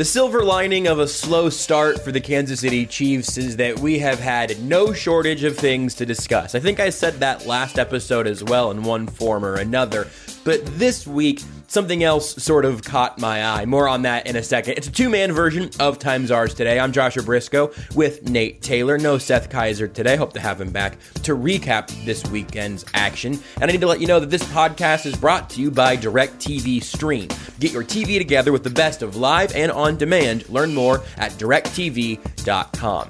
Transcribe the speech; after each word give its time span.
The 0.00 0.06
silver 0.06 0.42
lining 0.42 0.86
of 0.86 0.98
a 0.98 1.06
slow 1.06 1.50
start 1.50 2.00
for 2.00 2.10
the 2.10 2.22
Kansas 2.22 2.60
City 2.60 2.86
Chiefs 2.86 3.36
is 3.36 3.56
that 3.58 3.80
we 3.80 3.98
have 3.98 4.18
had 4.18 4.58
no 4.62 4.94
shortage 4.94 5.44
of 5.44 5.58
things 5.58 5.94
to 5.96 6.06
discuss. 6.06 6.54
I 6.54 6.60
think 6.60 6.80
I 6.80 6.88
said 6.88 7.20
that 7.20 7.44
last 7.44 7.78
episode 7.78 8.26
as 8.26 8.42
well 8.42 8.70
in 8.70 8.82
one 8.82 9.06
form 9.06 9.44
or 9.44 9.56
another. 9.56 10.08
But 10.42 10.64
this 10.78 11.06
week, 11.06 11.42
something 11.66 12.02
else 12.02 12.42
sort 12.42 12.64
of 12.64 12.82
caught 12.82 13.18
my 13.18 13.44
eye. 13.44 13.66
More 13.66 13.86
on 13.88 14.02
that 14.02 14.26
in 14.26 14.36
a 14.36 14.42
second. 14.42 14.74
It's 14.78 14.88
a 14.88 14.92
two 14.92 15.10
man 15.10 15.32
version 15.32 15.70
of 15.78 15.98
Time's 15.98 16.30
Yours 16.30 16.54
today. 16.54 16.80
I'm 16.80 16.92
Joshua 16.92 17.22
Brisco 17.22 17.94
with 17.94 18.28
Nate 18.28 18.62
Taylor. 18.62 18.96
No 18.96 19.18
Seth 19.18 19.50
Keysor 19.50 19.92
today. 19.92 20.16
Hope 20.16 20.32
to 20.32 20.40
have 20.40 20.60
him 20.60 20.70
back 20.70 20.98
to 21.22 21.36
recap 21.36 21.88
this 22.04 22.24
weekend's 22.26 22.84
action. 22.94 23.38
And 23.60 23.64
I 23.64 23.72
need 23.72 23.82
to 23.82 23.86
let 23.86 24.00
you 24.00 24.06
know 24.06 24.20
that 24.20 24.30
this 24.30 24.44
podcast 24.44 25.04
is 25.04 25.14
brought 25.14 25.50
to 25.50 25.60
you 25.60 25.70
by 25.70 25.96
DirecTV 25.96 26.82
Stream. 26.82 27.28
Get 27.58 27.72
your 27.72 27.84
TV 27.84 28.16
together 28.18 28.52
with 28.52 28.64
the 28.64 28.70
best 28.70 29.02
of 29.02 29.16
live 29.16 29.54
and 29.54 29.70
on 29.70 29.96
demand. 29.96 30.48
Learn 30.48 30.74
more 30.74 31.02
at 31.18 31.32
directv.com. 31.32 33.08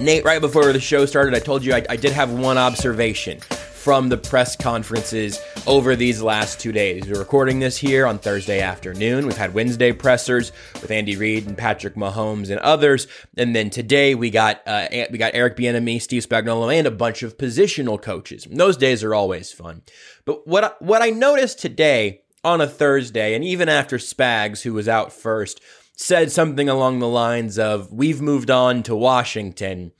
Nate, 0.00 0.24
right 0.24 0.40
before 0.40 0.72
the 0.72 0.80
show 0.80 1.06
started, 1.06 1.34
I 1.34 1.38
told 1.38 1.64
you 1.64 1.74
I, 1.74 1.84
I 1.88 1.96
did 1.96 2.12
have 2.12 2.30
one 2.32 2.58
observation 2.58 3.40
from 3.86 4.08
the 4.08 4.16
press 4.16 4.56
conferences 4.56 5.40
over 5.64 5.94
these 5.94 6.20
last 6.20 6.58
two 6.58 6.72
days. 6.72 7.08
We're 7.08 7.20
recording 7.20 7.60
this 7.60 7.76
here 7.76 8.04
on 8.04 8.18
Thursday 8.18 8.60
afternoon. 8.60 9.24
We've 9.24 9.36
had 9.36 9.54
Wednesday 9.54 9.92
pressers 9.92 10.50
with 10.82 10.90
Andy 10.90 11.14
Reid 11.14 11.46
and 11.46 11.56
Patrick 11.56 11.94
Mahomes 11.94 12.50
and 12.50 12.58
others, 12.58 13.06
and 13.36 13.54
then 13.54 13.70
today 13.70 14.16
we 14.16 14.30
got 14.30 14.60
uh, 14.66 14.88
we 15.08 15.18
got 15.18 15.36
Eric 15.36 15.56
Bieniemy, 15.56 16.02
Steve 16.02 16.26
Spagnuolo, 16.26 16.76
and 16.76 16.88
a 16.88 16.90
bunch 16.90 17.22
of 17.22 17.38
positional 17.38 18.02
coaches. 18.02 18.44
And 18.44 18.58
those 18.58 18.76
days 18.76 19.04
are 19.04 19.14
always 19.14 19.52
fun. 19.52 19.82
But 20.24 20.48
what 20.48 20.82
what 20.82 21.00
I 21.00 21.10
noticed 21.10 21.60
today 21.60 22.22
on 22.42 22.60
a 22.60 22.66
Thursday, 22.66 23.34
and 23.34 23.44
even 23.44 23.68
after 23.68 23.98
Spags, 23.98 24.62
who 24.62 24.72
was 24.72 24.88
out 24.88 25.12
first, 25.12 25.60
said 25.94 26.32
something 26.32 26.68
along 26.68 26.98
the 26.98 27.06
lines 27.06 27.56
of 27.56 27.92
"We've 27.92 28.20
moved 28.20 28.50
on 28.50 28.82
to 28.82 28.96
Washington." 28.96 29.92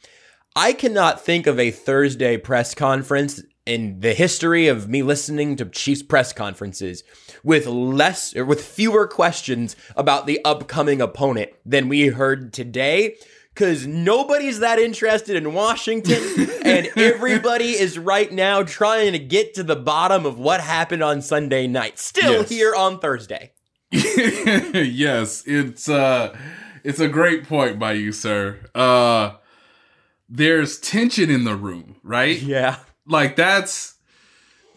I 0.57 0.73
cannot 0.73 1.21
think 1.21 1.47
of 1.47 1.61
a 1.61 1.71
Thursday 1.71 2.37
press 2.37 2.75
conference 2.75 3.43
in 3.67 4.01
the 4.01 4.15
history 4.15 4.69
of 4.69 4.89
me 4.89 5.03
listening 5.03 5.57
to 5.57 5.65
Chiefs 5.67 6.03
press 6.03 6.33
conferences 6.33 7.03
with 7.43 7.67
less 7.67 8.35
or 8.37 8.45
with 8.45 8.65
fewer 8.65 9.07
questions 9.07 9.77
about 9.97 10.27
the 10.27 10.41
upcoming 10.45 11.01
opponent 11.01 11.51
than 11.65 11.89
we 11.89 12.07
heard 12.09 12.53
today 12.53 13.17
because 13.53 13.87
nobody's 13.87 14.59
that 14.59 14.79
interested 14.79 15.35
in 15.35 15.55
Washington, 15.55 16.23
and 16.65 16.89
everybody 16.95 17.71
is 17.71 17.99
right 17.99 18.31
now 18.31 18.63
trying 18.63 19.13
to 19.13 19.19
get 19.19 19.55
to 19.55 19.63
the 19.63 19.75
bottom 19.77 20.27
of 20.27 20.39
what 20.39 20.61
happened 20.61 21.03
on 21.03 21.23
Sunday 21.23 21.67
night. 21.67 21.99
Still 21.99 22.33
Yes. 22.41 22.49
here 22.51 22.75
on 22.75 22.99
Thursday. 22.99 23.53
yes, 23.91 25.43
it's 25.47 25.89
uh 25.89 26.37
it's 26.85 27.01
a 27.01 27.09
great 27.09 27.45
point 27.45 27.79
by 27.79 27.93
you, 27.93 28.13
sir. 28.13 28.59
Uh 28.75 29.37
there's 30.29 30.79
tension 30.79 31.31
in 31.31 31.45
the 31.45 31.55
room, 31.57 31.97
right? 32.03 32.41
Yeah. 32.41 32.77
Like 33.07 33.37
that's 33.37 33.95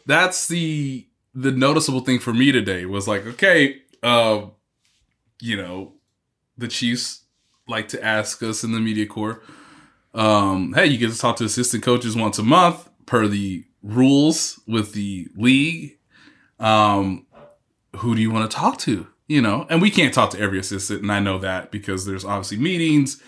that's 0.06 0.48
the 0.48 1.08
the 1.34 1.52
noticeable 1.52 2.02
thing 2.02 2.20
for 2.20 2.34
me 2.34 2.52
today 2.52 2.86
was 2.86 3.08
like, 3.08 3.26
okay, 3.26 3.82
uh 4.04 4.42
you 5.42 5.56
know, 5.56 5.94
the 6.58 6.68
Chiefs 6.68 7.24
like 7.68 7.88
to 7.90 8.04
ask 8.04 8.44
us 8.44 8.64
in 8.64 8.72
the 8.72 8.80
media 8.80 9.06
corps, 9.06 9.42
um, 10.14 10.74
hey, 10.74 10.88
you 10.88 10.98
get 10.98 11.12
to 11.12 11.18
talk 11.18 11.38
to 11.38 11.46
assistant 11.46 11.84
coaches 11.84 12.16
once 12.16 12.40
a 12.40 12.44
month 12.44 12.90
per 13.06 13.28
the 13.28 13.64
rules 13.84 14.60
with 14.68 14.94
the 14.94 15.28
league. 15.36 15.98
Um, 16.60 17.26
who 17.98 18.16
do 18.16 18.22
you 18.22 18.32
want 18.32 18.50
to 18.50 18.58
talk 18.58 18.78
to? 18.80 19.08
You 19.28 19.42
know, 19.42 19.68
and 19.70 19.82
we 19.82 19.92
can't 19.92 20.14
talk 20.14 20.32
to 20.32 20.40
every 20.40 20.60
assistant, 20.60 21.04
and 21.04 21.12
I 21.12 21.20
know 21.20 21.38
that 21.38 21.72
because 21.72 22.06
there's 22.06 22.26
obviously 22.26 22.58
meetings, 22.58 23.22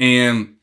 and 0.00 0.56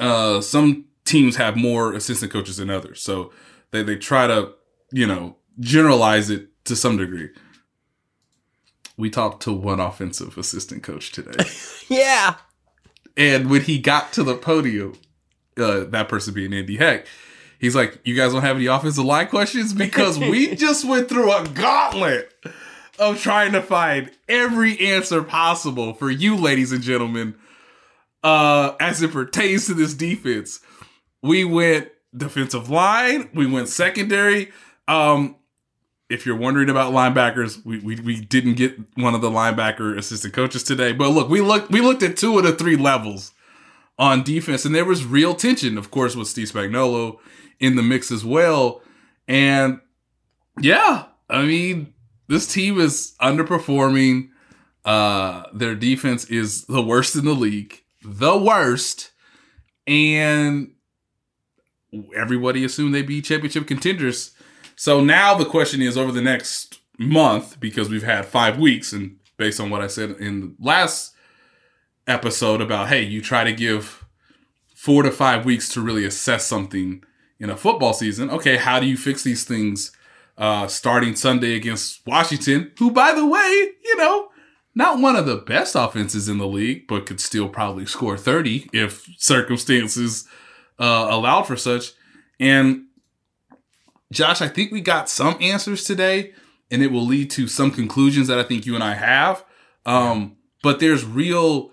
uh, 0.00 0.40
some 0.40 0.86
teams 1.08 1.36
have 1.36 1.56
more 1.56 1.92
assistant 1.94 2.30
coaches 2.30 2.58
than 2.58 2.70
others, 2.70 3.02
so 3.02 3.32
they 3.70 3.82
they 3.82 3.96
try 3.96 4.26
to 4.26 4.52
you 4.92 5.06
know 5.06 5.36
generalize 5.58 6.30
it 6.30 6.48
to 6.64 6.76
some 6.76 6.96
degree. 6.96 7.30
We 8.96 9.10
talked 9.10 9.42
to 9.44 9.52
one 9.52 9.80
offensive 9.80 10.36
assistant 10.36 10.82
coach 10.82 11.12
today. 11.12 11.44
Yeah. 11.88 12.34
And 13.16 13.48
when 13.48 13.62
he 13.62 13.78
got 13.78 14.12
to 14.12 14.22
the 14.22 14.34
podium, 14.34 14.92
uh, 15.56 15.84
that 15.84 16.10
person 16.10 16.34
being 16.34 16.52
Andy 16.52 16.76
Heck, 16.76 17.06
he's 17.58 17.74
like, 17.74 17.98
"You 18.04 18.14
guys 18.14 18.32
don't 18.32 18.42
have 18.42 18.56
any 18.56 18.66
offensive 18.66 19.04
line 19.04 19.28
questions 19.28 19.72
because 19.72 20.18
we 20.18 20.54
just 20.66 20.84
went 20.84 21.08
through 21.08 21.32
a 21.32 21.48
gauntlet 21.48 22.30
of 22.98 23.20
trying 23.20 23.52
to 23.52 23.62
find 23.62 24.10
every 24.28 24.78
answer 24.80 25.22
possible 25.22 25.94
for 25.94 26.10
you, 26.10 26.36
ladies 26.36 26.70
and 26.70 26.82
gentlemen, 26.82 27.34
uh, 28.22 28.74
as 28.80 29.02
it 29.02 29.12
pertains 29.12 29.66
to 29.66 29.74
this 29.74 29.94
defense. 29.94 30.60
We 31.22 31.44
went 31.44 31.88
defensive 32.16 32.70
line, 32.70 33.30
we 33.34 33.46
went 33.46 33.68
secondary. 33.68 34.50
Um, 34.86 35.36
if 36.08 36.24
you're 36.24 36.36
wondering 36.36 36.70
about 36.70 36.92
linebackers, 36.92 37.64
we, 37.64 37.78
we 37.80 38.00
we 38.00 38.20
didn't 38.20 38.54
get 38.54 38.78
one 38.96 39.14
of 39.14 39.20
the 39.20 39.30
linebacker 39.30 39.96
assistant 39.96 40.32
coaches 40.32 40.62
today. 40.62 40.92
But 40.92 41.10
look, 41.10 41.28
we 41.28 41.40
looked 41.40 41.70
we 41.70 41.80
looked 41.80 42.02
at 42.02 42.16
two 42.16 42.38
of 42.38 42.44
the 42.44 42.52
three 42.52 42.76
levels 42.76 43.32
on 43.98 44.22
defense, 44.22 44.64
and 44.64 44.74
there 44.74 44.84
was 44.84 45.04
real 45.04 45.34
tension, 45.34 45.76
of 45.76 45.90
course, 45.90 46.16
with 46.16 46.28
Steve 46.28 46.50
Spagnuolo 46.50 47.18
in 47.60 47.76
the 47.76 47.82
mix 47.82 48.10
as 48.10 48.24
well. 48.24 48.80
And 49.26 49.80
yeah, 50.60 51.06
I 51.28 51.44
mean, 51.44 51.92
this 52.28 52.52
team 52.52 52.80
is 52.80 53.14
underperforming. 53.20 54.30
Uh, 54.84 55.44
their 55.52 55.74
defense 55.74 56.24
is 56.26 56.64
the 56.64 56.82
worst 56.82 57.16
in 57.16 57.26
the 57.26 57.34
league, 57.34 57.82
the 58.02 58.38
worst, 58.38 59.10
and 59.86 60.72
everybody 62.14 62.64
assumed 62.64 62.94
they'd 62.94 63.06
be 63.06 63.22
championship 63.22 63.66
contenders. 63.66 64.32
So 64.76 65.02
now 65.02 65.34
the 65.34 65.44
question 65.44 65.82
is 65.82 65.96
over 65.96 66.12
the 66.12 66.22
next 66.22 66.78
month, 66.98 67.58
because 67.60 67.88
we've 67.88 68.02
had 68.02 68.26
five 68.26 68.58
weeks, 68.58 68.92
and 68.92 69.16
based 69.36 69.60
on 69.60 69.70
what 69.70 69.80
I 69.80 69.86
said 69.86 70.10
in 70.12 70.40
the 70.40 70.54
last 70.58 71.14
episode 72.06 72.60
about, 72.60 72.88
hey, 72.88 73.02
you 73.02 73.20
try 73.20 73.44
to 73.44 73.52
give 73.52 74.04
four 74.74 75.02
to 75.02 75.10
five 75.10 75.44
weeks 75.44 75.68
to 75.70 75.80
really 75.80 76.04
assess 76.04 76.46
something 76.46 77.02
in 77.40 77.50
a 77.50 77.56
football 77.56 77.92
season. 77.92 78.30
Okay, 78.30 78.56
how 78.56 78.80
do 78.80 78.86
you 78.86 78.96
fix 78.96 79.22
these 79.22 79.44
things 79.44 79.92
uh, 80.36 80.68
starting 80.68 81.16
Sunday 81.16 81.56
against 81.56 82.06
Washington, 82.06 82.70
who, 82.78 82.90
by 82.90 83.12
the 83.12 83.26
way, 83.26 83.72
you 83.84 83.96
know, 83.96 84.28
not 84.74 85.00
one 85.00 85.16
of 85.16 85.26
the 85.26 85.36
best 85.36 85.74
offenses 85.74 86.28
in 86.28 86.38
the 86.38 86.46
league, 86.46 86.86
but 86.86 87.06
could 87.06 87.20
still 87.20 87.48
probably 87.48 87.84
score 87.84 88.16
30 88.16 88.70
if 88.72 89.08
circumstances 89.18 90.28
uh, 90.78 91.08
allowed 91.10 91.42
for 91.42 91.56
such. 91.56 91.92
And 92.40 92.84
Josh, 94.12 94.40
I 94.40 94.48
think 94.48 94.72
we 94.72 94.80
got 94.80 95.08
some 95.08 95.36
answers 95.40 95.84
today, 95.84 96.32
and 96.70 96.82
it 96.82 96.92
will 96.92 97.04
lead 97.04 97.30
to 97.32 97.48
some 97.48 97.70
conclusions 97.70 98.28
that 98.28 98.38
I 98.38 98.42
think 98.42 98.66
you 98.66 98.74
and 98.74 98.84
I 98.84 98.94
have. 98.94 99.44
Um, 99.84 100.36
but 100.62 100.80
there's 100.80 101.04
real, 101.04 101.72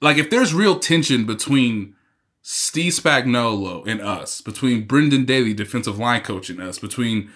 like, 0.00 0.18
if 0.18 0.30
there's 0.30 0.54
real 0.54 0.78
tension 0.78 1.24
between 1.24 1.94
Steve 2.42 2.92
Spagnuolo 2.92 3.86
and 3.86 4.00
us, 4.00 4.40
between 4.40 4.86
Brendan 4.86 5.24
Daly, 5.24 5.54
defensive 5.54 5.98
line 5.98 6.20
coach, 6.20 6.50
and 6.50 6.60
us, 6.60 6.78
between 6.78 7.30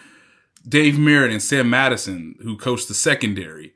Dave 0.69 0.99
Merritt 0.99 1.33
and 1.33 1.43
Sam 1.43 1.71
Madison, 1.71 2.37
who 2.43 2.57
coached 2.57 2.89
the 2.89 2.95
secondary, 2.95 3.73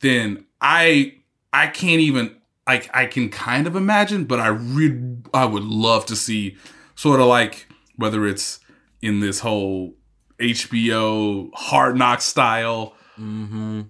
then 0.00 0.46
I 0.60 1.14
I 1.52 1.68
can't 1.68 2.00
even 2.00 2.36
like 2.66 2.90
I 2.94 3.06
can 3.06 3.28
kind 3.28 3.66
of 3.66 3.76
imagine, 3.76 4.24
but 4.24 4.40
I 4.40 4.48
re- 4.48 5.16
I 5.32 5.44
would 5.44 5.64
love 5.64 6.06
to 6.06 6.16
see 6.16 6.56
sort 6.94 7.20
of 7.20 7.26
like 7.26 7.68
whether 7.96 8.26
it's 8.26 8.60
in 9.02 9.20
this 9.20 9.40
whole 9.40 9.94
HBO 10.40 11.50
hard 11.54 11.96
knock 11.96 12.20
style 12.20 12.94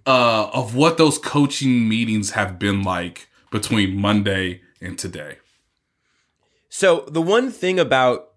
uh, 0.07 0.51
of 0.53 0.75
what 0.75 0.99
those 0.99 1.19
coaching 1.19 1.89
meetings 1.89 2.33
have 2.33 2.59
been 2.59 2.83
like 2.83 3.29
between 3.51 3.97
Monday 3.99 4.61
and 4.81 4.99
today. 4.99 5.39
So 6.69 7.07
the 7.09 7.23
one 7.23 7.51
thing 7.51 7.79
about 7.79 8.31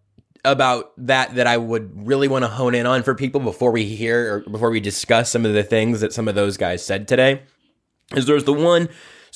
about 0.45 0.93
that 0.97 1.35
that 1.35 1.47
I 1.47 1.57
would 1.57 2.07
really 2.07 2.27
want 2.27 2.43
to 2.43 2.47
hone 2.47 2.75
in 2.75 2.85
on 2.85 3.03
for 3.03 3.15
people 3.15 3.41
before 3.41 3.71
we 3.71 3.83
hear 3.83 4.35
or 4.35 4.39
before 4.51 4.69
we 4.69 4.79
discuss 4.79 5.29
some 5.29 5.45
of 5.45 5.53
the 5.53 5.63
things 5.63 5.99
that 5.99 6.13
some 6.13 6.27
of 6.27 6.35
those 6.35 6.55
guys 6.55 6.85
said 6.85 7.07
today 7.07 7.41
is 8.15 8.27
there's 8.27 8.45
the 8.45 8.53
one 8.53 8.87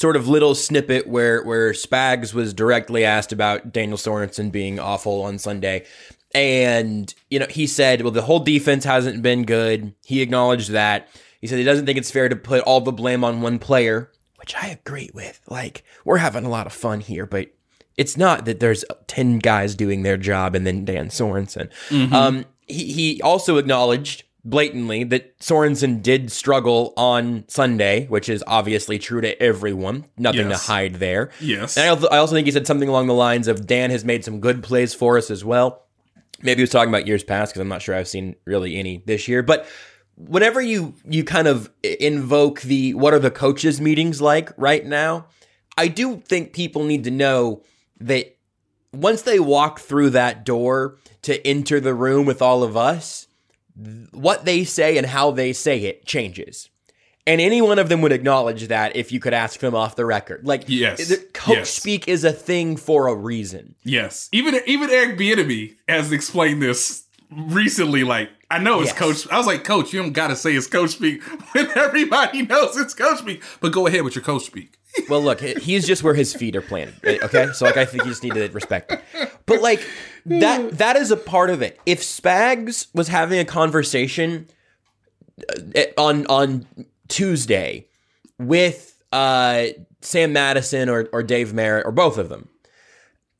sort 0.01 0.15
of 0.15 0.27
little 0.27 0.55
snippet 0.55 1.07
where 1.07 1.43
where 1.43 1.71
Spags 1.71 2.33
was 2.33 2.53
directly 2.53 3.05
asked 3.05 3.31
about 3.31 3.71
Daniel 3.71 3.97
Sorensen 3.97 4.51
being 4.51 4.79
awful 4.79 5.21
on 5.21 5.37
Sunday. 5.37 5.85
And, 6.33 7.13
you 7.29 7.39
know, 7.39 7.45
he 7.49 7.67
said, 7.67 8.01
well, 8.01 8.11
the 8.11 8.21
whole 8.21 8.39
defense 8.39 8.83
hasn't 8.83 9.21
been 9.21 9.43
good. 9.43 9.93
He 10.03 10.21
acknowledged 10.21 10.69
that. 10.69 11.07
He 11.39 11.47
said 11.47 11.59
he 11.59 11.65
doesn't 11.65 11.85
think 11.85 11.97
it's 11.97 12.09
fair 12.11 12.29
to 12.29 12.35
put 12.35 12.63
all 12.63 12.81
the 12.81 12.91
blame 12.91 13.23
on 13.23 13.41
one 13.41 13.59
player, 13.59 14.09
which 14.37 14.55
I 14.55 14.67
agree 14.67 15.09
with. 15.13 15.41
Like, 15.49 15.83
we're 16.05 16.17
having 16.17 16.45
a 16.45 16.49
lot 16.49 16.67
of 16.67 16.73
fun 16.73 17.01
here, 17.01 17.25
but 17.25 17.49
it's 17.97 18.15
not 18.15 18.45
that 18.45 18.61
there's 18.61 18.85
10 19.07 19.39
guys 19.39 19.75
doing 19.75 20.03
their 20.03 20.17
job 20.17 20.55
and 20.55 20.65
then 20.65 20.85
Dan 20.85 21.09
Sorensen. 21.09 21.69
Um, 22.13 22.45
he, 22.65 22.93
he 22.93 23.21
also 23.21 23.57
acknowledged 23.57 24.23
blatantly 24.43 25.03
that 25.05 25.37
Sorensen 25.39 26.01
did 26.01 26.31
struggle 26.31 26.93
on 26.97 27.45
Sunday, 27.47 28.07
which 28.07 28.27
is 28.27 28.43
obviously 28.47 28.97
true 28.97 29.21
to 29.21 29.41
everyone. 29.41 30.05
Nothing 30.17 30.49
Yes. 30.49 30.65
to 30.65 30.71
hide 30.71 30.95
there. 30.95 31.29
Yes. 31.39 31.77
And 31.77 31.85
I 31.85 31.89
also, 31.89 32.07
I 32.07 32.17
also 32.17 32.33
think 32.35 32.45
he 32.47 32.51
said 32.51 32.65
something 32.65 32.89
along 32.89 33.07
the 33.07 33.13
lines 33.13 33.47
of 33.47 33.67
Dan 33.67 33.91
has 33.91 34.03
made 34.03 34.25
some 34.25 34.39
good 34.39 34.63
plays 34.63 34.93
for 34.93 35.17
us 35.17 35.29
as 35.29 35.45
well. 35.45 35.85
Maybe 36.41 36.57
he 36.57 36.63
was 36.63 36.71
talking 36.71 36.89
about 36.89 37.05
years 37.05 37.23
past 37.23 37.51
because 37.53 37.61
I'm 37.61 37.67
not 37.67 37.83
sure 37.83 37.93
I've 37.93 38.07
seen 38.07 38.35
really 38.45 38.77
any 38.77 39.03
this 39.05 39.27
year. 39.27 39.43
But 39.43 39.67
whenever 40.17 40.59
you 40.59 40.95
you 41.07 41.23
kind 41.23 41.47
of 41.47 41.69
invoke 41.83 42.61
the 42.61 42.95
what 42.95 43.13
are 43.13 43.19
the 43.19 43.29
coaches 43.31 43.79
meetings 43.79 44.21
like 44.21 44.51
right 44.57 44.83
now, 44.83 45.27
I 45.77 45.87
do 45.87 46.17
think 46.17 46.53
people 46.53 46.83
need 46.83 47.03
to 47.03 47.11
know 47.11 47.61
that 47.99 48.35
once 48.91 49.21
they 49.21 49.39
walk 49.39 49.79
through 49.79 50.09
that 50.09 50.43
door 50.43 50.97
to 51.21 51.45
enter 51.47 51.79
the 51.79 51.93
room 51.93 52.25
with 52.25 52.41
all 52.41 52.63
of 52.63 52.75
us, 52.75 53.27
what 54.11 54.45
they 54.45 54.63
say 54.63 54.97
and 54.97 55.07
how 55.07 55.31
they 55.31 55.53
say 55.53 55.79
it 55.83 56.05
changes. 56.05 56.69
And 57.27 57.39
any 57.39 57.61
one 57.61 57.77
of 57.77 57.87
them 57.87 58.01
would 58.01 58.11
acknowledge 58.11 58.67
that 58.69 58.95
if 58.95 59.11
you 59.11 59.19
could 59.19 59.33
ask 59.33 59.59
them 59.59 59.75
off 59.75 59.95
the 59.95 60.05
record. 60.05 60.45
Like, 60.45 60.63
Yes. 60.67 61.15
coach 61.33 61.55
Yes. 61.57 61.69
speak 61.69 62.07
is 62.07 62.23
a 62.23 62.31
thing 62.33 62.75
for 62.77 63.07
a 63.07 63.13
reason. 63.15 63.75
Yes, 63.83 64.27
even 64.31 64.59
even 64.65 64.89
Eric 64.89 65.17
Bieniemy 65.19 65.75
has 65.87 66.11
explained 66.11 66.61
this 66.63 67.03
recently. 67.29 68.03
Like, 68.03 68.29
I 68.49 68.57
know 68.59 68.81
it's 68.81 68.89
Yes. 68.89 68.97
coach. 68.97 69.31
I 69.31 69.37
was 69.37 69.45
like, 69.47 69.63
Coach, 69.63 69.93
you 69.93 70.01
don't 70.01 70.11
got 70.13 70.27
to 70.27 70.35
say 70.35 70.53
it's 70.53 70.67
coach 70.67 70.91
speak 70.91 71.21
when 71.53 71.69
everybody 71.77 72.41
knows 72.41 72.75
it's 72.75 72.93
coach 72.93 73.19
speak. 73.19 73.43
But 73.61 73.71
go 73.71 73.87
ahead 73.87 74.01
with 74.03 74.15
your 74.15 74.23
coach 74.23 74.43
speak. 74.45 74.73
Well, 75.07 75.21
look, 75.23 75.39
he's 75.39 75.87
just 75.87 76.03
where 76.03 76.15
his 76.15 76.33
feet 76.33 76.55
are 76.55 76.61
planted. 76.61 77.21
Okay, 77.23 77.47
so 77.53 77.63
like 77.65 77.77
I 77.77 77.85
think 77.85 78.03
you 78.03 78.09
just 78.09 78.23
need 78.23 78.33
to 78.33 78.49
respect 78.49 78.91
it. 78.91 79.01
But 79.45 79.61
like 79.61 79.87
that 80.25 80.77
that 80.77 80.95
is 80.95 81.11
a 81.11 81.17
part 81.17 81.49
of 81.49 81.61
it. 81.61 81.79
If 81.85 82.01
Spags 82.01 82.87
was 82.93 83.07
having 83.07 83.39
a 83.39 83.45
conversation 83.45 84.47
uh, 85.75 85.81
on 85.97 86.25
on 86.27 86.65
Tuesday 87.07 87.87
with 88.37 89.01
uh, 89.11 89.67
Sam 90.01 90.33
Madison 90.33 90.89
or 90.89 91.09
or 91.11 91.23
Dave 91.23 91.53
Merritt 91.53 91.85
or 91.85 91.91
both 91.91 92.17
of 92.17 92.29
them, 92.29 92.49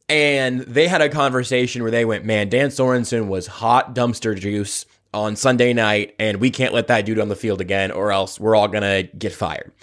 and 0.10 0.62
they 0.62 0.88
had 0.88 1.02
a 1.02 1.10
conversation 1.10 1.82
where 1.82 1.92
they 1.92 2.06
went, 2.06 2.26
"Man, 2.26 2.50
Dan 2.50 2.70
Sorensen 2.70 3.28
was 3.28 3.48
hot 3.48 3.96
dumpster 3.96 4.38
juice." 4.38 4.86
On 5.14 5.36
Sunday 5.36 5.74
night, 5.74 6.16
and 6.20 6.38
we 6.38 6.50
can't 6.50 6.74
let 6.74 6.88
that 6.88 7.06
dude 7.06 7.20
on 7.20 7.28
the 7.28 7.36
field 7.36 7.60
again, 7.60 7.92
or 7.92 8.14
else 8.14 8.40
we're 8.40 8.56
all 8.56 8.70
gonna 8.70 9.04
get 9.04 9.34
fired 9.34 9.74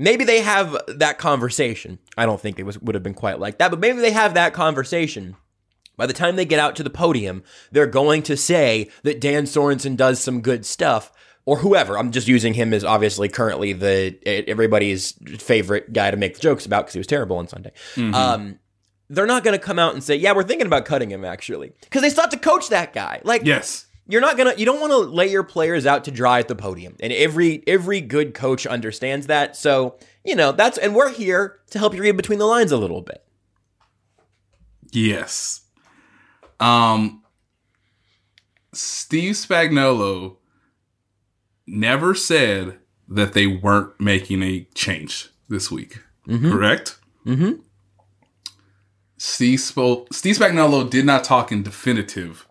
maybe 0.00 0.24
they 0.24 0.40
have 0.40 0.76
that 0.88 1.18
conversation. 1.18 1.98
I 2.16 2.26
don't 2.26 2.40
think 2.40 2.58
it 2.58 2.64
was 2.64 2.78
would 2.80 2.96
have 2.96 3.04
been 3.04 3.14
quite 3.14 3.38
like 3.38 3.58
that, 3.58 3.70
but 3.70 3.78
maybe 3.78 4.00
they 4.00 4.10
have 4.10 4.34
that 4.34 4.52
conversation. 4.54 5.36
By 6.00 6.06
the 6.06 6.14
time 6.14 6.36
they 6.36 6.46
get 6.46 6.58
out 6.58 6.76
to 6.76 6.82
the 6.82 6.88
podium, 6.88 7.42
they're 7.72 7.86
going 7.86 8.22
to 8.22 8.34
say 8.34 8.88
that 9.02 9.20
Dan 9.20 9.44
Sorensen 9.44 9.98
does 9.98 10.18
some 10.18 10.40
good 10.40 10.64
stuff, 10.64 11.12
or 11.44 11.58
whoever. 11.58 11.98
I'm 11.98 12.10
just 12.10 12.26
using 12.26 12.54
him 12.54 12.72
as 12.72 12.84
obviously 12.84 13.28
currently 13.28 13.74
the 13.74 14.18
everybody's 14.26 15.12
favorite 15.38 15.92
guy 15.92 16.10
to 16.10 16.16
make 16.16 16.40
jokes 16.40 16.64
about 16.64 16.84
because 16.84 16.94
he 16.94 17.00
was 17.00 17.06
terrible 17.06 17.36
on 17.36 17.48
Sunday. 17.48 17.72
Um, 17.98 18.58
they're 19.10 19.26
not 19.26 19.44
going 19.44 19.58
to 19.58 19.62
come 19.62 19.78
out 19.78 19.92
and 19.92 20.02
say, 20.02 20.16
"Yeah, 20.16 20.32
we're 20.32 20.42
thinking 20.42 20.66
about 20.66 20.86
cutting 20.86 21.10
him," 21.10 21.22
actually, 21.22 21.74
because 21.82 22.00
they 22.00 22.08
still 22.08 22.22
have 22.22 22.30
to 22.30 22.38
coach 22.38 22.70
that 22.70 22.94
guy. 22.94 23.20
Like, 23.22 23.42
Yes, 23.44 23.84
you're 24.08 24.22
not 24.22 24.38
gonna 24.38 24.54
you 24.56 24.64
don't 24.64 24.80
want 24.80 24.92
to 24.92 24.98
lay 25.00 25.30
your 25.30 25.44
players 25.44 25.84
out 25.84 26.04
to 26.04 26.10
dry 26.10 26.38
at 26.38 26.48
the 26.48 26.56
podium 26.56 26.96
and 27.00 27.12
every 27.12 27.62
every 27.66 28.00
good 28.00 28.32
coach 28.32 28.66
understands 28.66 29.26
that 29.28 29.54
so 29.54 29.98
you 30.24 30.34
know 30.34 30.50
that's 30.50 30.78
and 30.78 30.94
we're 30.94 31.10
here 31.10 31.60
to 31.70 31.78
help 31.78 31.94
you 31.94 32.00
read 32.00 32.16
between 32.16 32.38
the 32.38 32.46
lines 32.46 32.72
a 32.72 32.76
little 32.76 33.02
bit 33.02 33.24
yes. 34.92 35.59
Um, 36.60 37.22
Steve 38.72 39.34
Spagnuolo 39.34 40.36
never 41.66 42.14
said 42.14 42.78
that 43.08 43.32
they 43.32 43.46
weren't 43.46 43.98
making 44.00 44.42
a 44.42 44.68
change 44.74 45.30
this 45.48 45.70
week. 45.70 45.98
Correct. 46.28 46.98
Mm-hmm. 47.26 47.60
Steve 49.16 49.60
spoke. 49.60 50.12
Steve 50.14 50.36
Spagnuolo 50.36 50.88
did 50.88 51.04
not 51.04 51.24
talk 51.24 51.50
in 51.50 51.62
definitive 51.62 52.46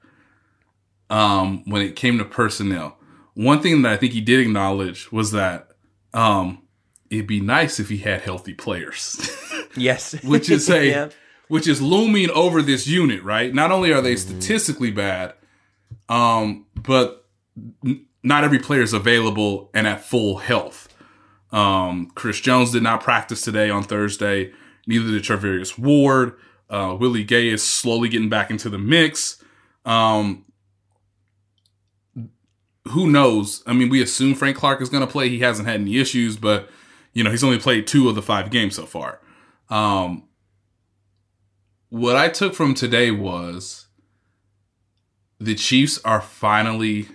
um, 1.09 1.63
when 1.65 1.81
it 1.81 1.95
came 1.95 2.17
to 2.17 2.25
personnel. 2.25 2.97
One 3.33 3.61
thing 3.61 3.81
that 3.83 3.93
I 3.93 3.97
think 3.97 4.13
he 4.13 4.21
did 4.21 4.39
acknowledge 4.39 5.11
was 5.11 5.31
that 5.31 5.69
um, 6.13 6.61
it'd 7.09 7.27
be 7.27 7.39
nice 7.41 7.79
if 7.79 7.89
he 7.89 7.97
had 7.97 8.21
healthy 8.21 8.53
players, 8.53 9.17
yes 9.75 10.21
which 10.23 10.49
is 10.49 10.69
a 10.69 10.85
Yeah. 10.89 11.09
Which 11.49 11.67
is 11.67 11.81
looming 11.81 12.29
over 12.29 12.61
this 12.61 12.87
unit. 12.87 13.21
Right? 13.23 13.53
Not 13.53 13.71
only 13.71 13.91
are 13.91 14.01
they 14.01 14.15
statistically 14.15 14.91
bad, 14.91 15.33
um, 16.07 16.65
but 16.75 17.25
n- 17.85 18.05
not 18.23 18.43
every 18.43 18.59
player 18.59 18.81
is 18.81 18.93
available 18.93 19.69
and 19.73 19.85
at 19.85 20.01
full 20.03 20.37
health. 20.37 20.87
Um, 21.51 22.11
Chris 22.15 22.39
Jones 22.39 22.71
did 22.71 22.83
not 22.83 23.01
practice 23.01 23.41
today 23.41 23.69
on 23.69 23.83
Thursday. 23.83 24.53
Neither 24.87 25.11
did 25.11 25.23
Charvarius 25.23 25.77
Ward. 25.77 26.35
Uh, 26.69 26.95
Willie 26.99 27.23
Gay 27.23 27.49
is 27.49 27.63
slowly 27.63 28.09
getting 28.09 28.29
back 28.29 28.51
into 28.51 28.69
the 28.69 28.77
mix. 28.77 29.43
Um, 29.85 30.45
who 32.89 33.09
knows? 33.09 33.63
I 33.65 33.73
mean, 33.73 33.89
we 33.89 34.01
assume 34.01 34.35
Frank 34.35 34.57
Clark 34.57 34.81
is 34.81 34.89
going 34.89 35.05
to 35.05 35.11
play. 35.11 35.29
He 35.29 35.39
hasn't 35.39 35.67
had 35.67 35.81
any 35.81 35.97
issues, 35.97 36.37
but 36.37 36.69
you 37.13 37.23
know 37.23 37.31
he's 37.31 37.43
only 37.43 37.59
played 37.59 37.87
two 37.87 38.09
of 38.09 38.15
the 38.15 38.21
five 38.21 38.51
games 38.51 38.75
so 38.75 38.85
far. 38.85 39.19
Um, 39.69 40.23
what 41.89 42.15
I 42.15 42.29
took 42.29 42.53
from 42.53 42.73
today 42.73 43.11
was 43.11 43.87
the 45.39 45.55
Chiefs 45.55 45.99
are 46.05 46.21
finally, 46.21 47.07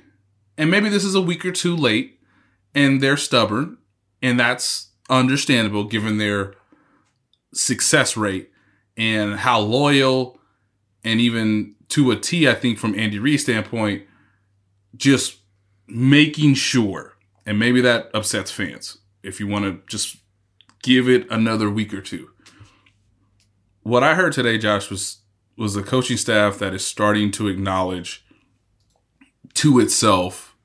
and 0.59 0.71
maybe 0.71 0.88
this 0.88 1.04
is 1.04 1.14
a 1.14 1.21
week 1.21 1.45
or 1.45 1.52
two 1.52 1.76
late, 1.76 2.19
and 2.75 3.00
they're 3.00 3.16
stubborn, 3.16 3.78
and 4.21 4.38
that's 4.38 4.90
understandable 5.09 5.85
given 5.85 6.19
their 6.19 6.54
success 7.52 8.16
rate 8.16 8.50
and 8.97 9.37
how 9.40 9.61
loyal 9.61 10.40
and 11.04 11.21
even 11.21 11.75
to 11.88 12.11
a 12.11 12.16
T, 12.16 12.49
I 12.49 12.54
think 12.54 12.78
from 12.78 12.99
Andy 12.99 13.19
Reid's 13.19 13.43
standpoint, 13.43 14.04
just 14.97 15.38
making 15.87 16.54
sure, 16.54 17.14
and 17.45 17.59
maybe 17.59 17.81
that 17.83 18.11
upsets 18.14 18.50
fans 18.50 18.99
if 19.23 19.38
you 19.38 19.47
want 19.47 19.64
to 19.64 19.81
just 19.87 20.16
give 20.83 21.09
it 21.09 21.31
another 21.31 21.71
week 21.71 21.93
or 21.93 22.00
two. 22.00 22.31
What 23.85 24.03
I 24.03 24.14
heard 24.14 24.33
today, 24.33 24.57
Josh, 24.57 24.88
was 24.88 25.19
was 25.59 25.76
a 25.76 25.83
coaching 25.83 26.17
staff 26.17 26.59
that 26.59 26.73
is 26.73 26.85
starting 26.85 27.31
to 27.33 27.49
acknowledge 27.49 28.25
to 29.53 29.79
itself 29.79 30.57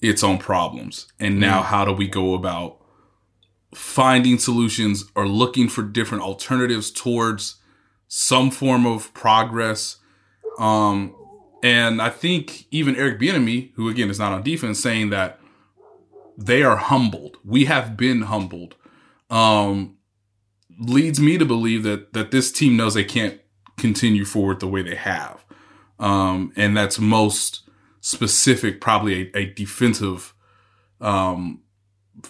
its 0.00 0.24
own 0.24 0.38
problems, 0.38 1.12
and 1.20 1.38
now 1.38 1.60
how 1.60 1.84
do 1.84 1.92
we 1.92 2.08
go 2.08 2.32
about 2.32 2.78
finding 3.74 4.38
solutions 4.38 5.04
or 5.14 5.28
looking 5.28 5.68
for 5.68 5.82
different 5.82 6.24
alternatives 6.24 6.90
towards 6.90 7.56
some 8.08 8.50
form 8.50 8.86
of 8.86 9.12
progress. 9.12 9.98
Um, 10.58 11.14
and 11.62 12.00
I 12.00 12.08
think 12.08 12.68
even 12.70 12.96
Eric 12.96 13.20
Bieniemy, 13.20 13.72
who 13.74 13.90
again 13.90 14.08
is 14.08 14.18
not 14.18 14.32
on 14.32 14.42
defense, 14.42 14.80
saying 14.80 15.10
that 15.10 15.38
they 16.38 16.62
are 16.62 16.76
humbled. 16.76 17.36
We 17.44 17.66
have 17.66 17.98
been 17.98 18.22
humbled. 18.22 18.76
Um, 19.28 19.95
leads 20.78 21.20
me 21.20 21.38
to 21.38 21.44
believe 21.44 21.82
that 21.82 22.12
that 22.12 22.30
this 22.30 22.52
team 22.52 22.76
knows 22.76 22.94
they 22.94 23.04
can't 23.04 23.40
continue 23.76 24.24
forward 24.24 24.60
the 24.60 24.68
way 24.68 24.82
they 24.82 24.94
have. 24.96 25.44
Um, 25.98 26.52
and 26.56 26.76
that's 26.76 26.98
most 26.98 27.68
specific, 28.00 28.80
probably 28.80 29.30
a, 29.34 29.38
a 29.38 29.46
defensive, 29.46 30.34
um, 31.00 31.62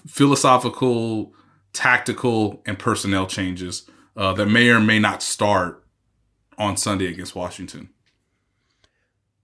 philosophical, 0.07 1.35
tactical, 1.73 2.63
and 2.67 2.79
personnel 2.79 3.27
changes 3.27 3.89
uh, 4.17 4.33
that 4.35 4.47
may 4.47 4.69
or 4.69 4.81
may 4.81 4.99
not 4.99 5.23
start 5.23 5.85
on 6.59 6.77
Sunday 6.77 7.07
against 7.07 7.35
Washington. 7.35 7.91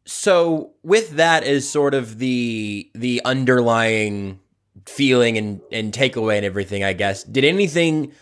So, 0.05 0.73
with 0.83 1.11
that 1.11 1.45
as 1.45 1.69
sort 1.69 1.95
of 1.95 2.19
the 2.19 2.91
the 2.95 3.21
underlying 3.25 4.41
feeling 4.87 5.39
and 5.39 5.61
and 5.71 5.93
takeaway 5.93 6.37
and 6.37 6.47
everything, 6.47 6.83
I 6.83 6.93
guess, 6.93 7.23
did 7.23 7.45
anything 7.45 8.13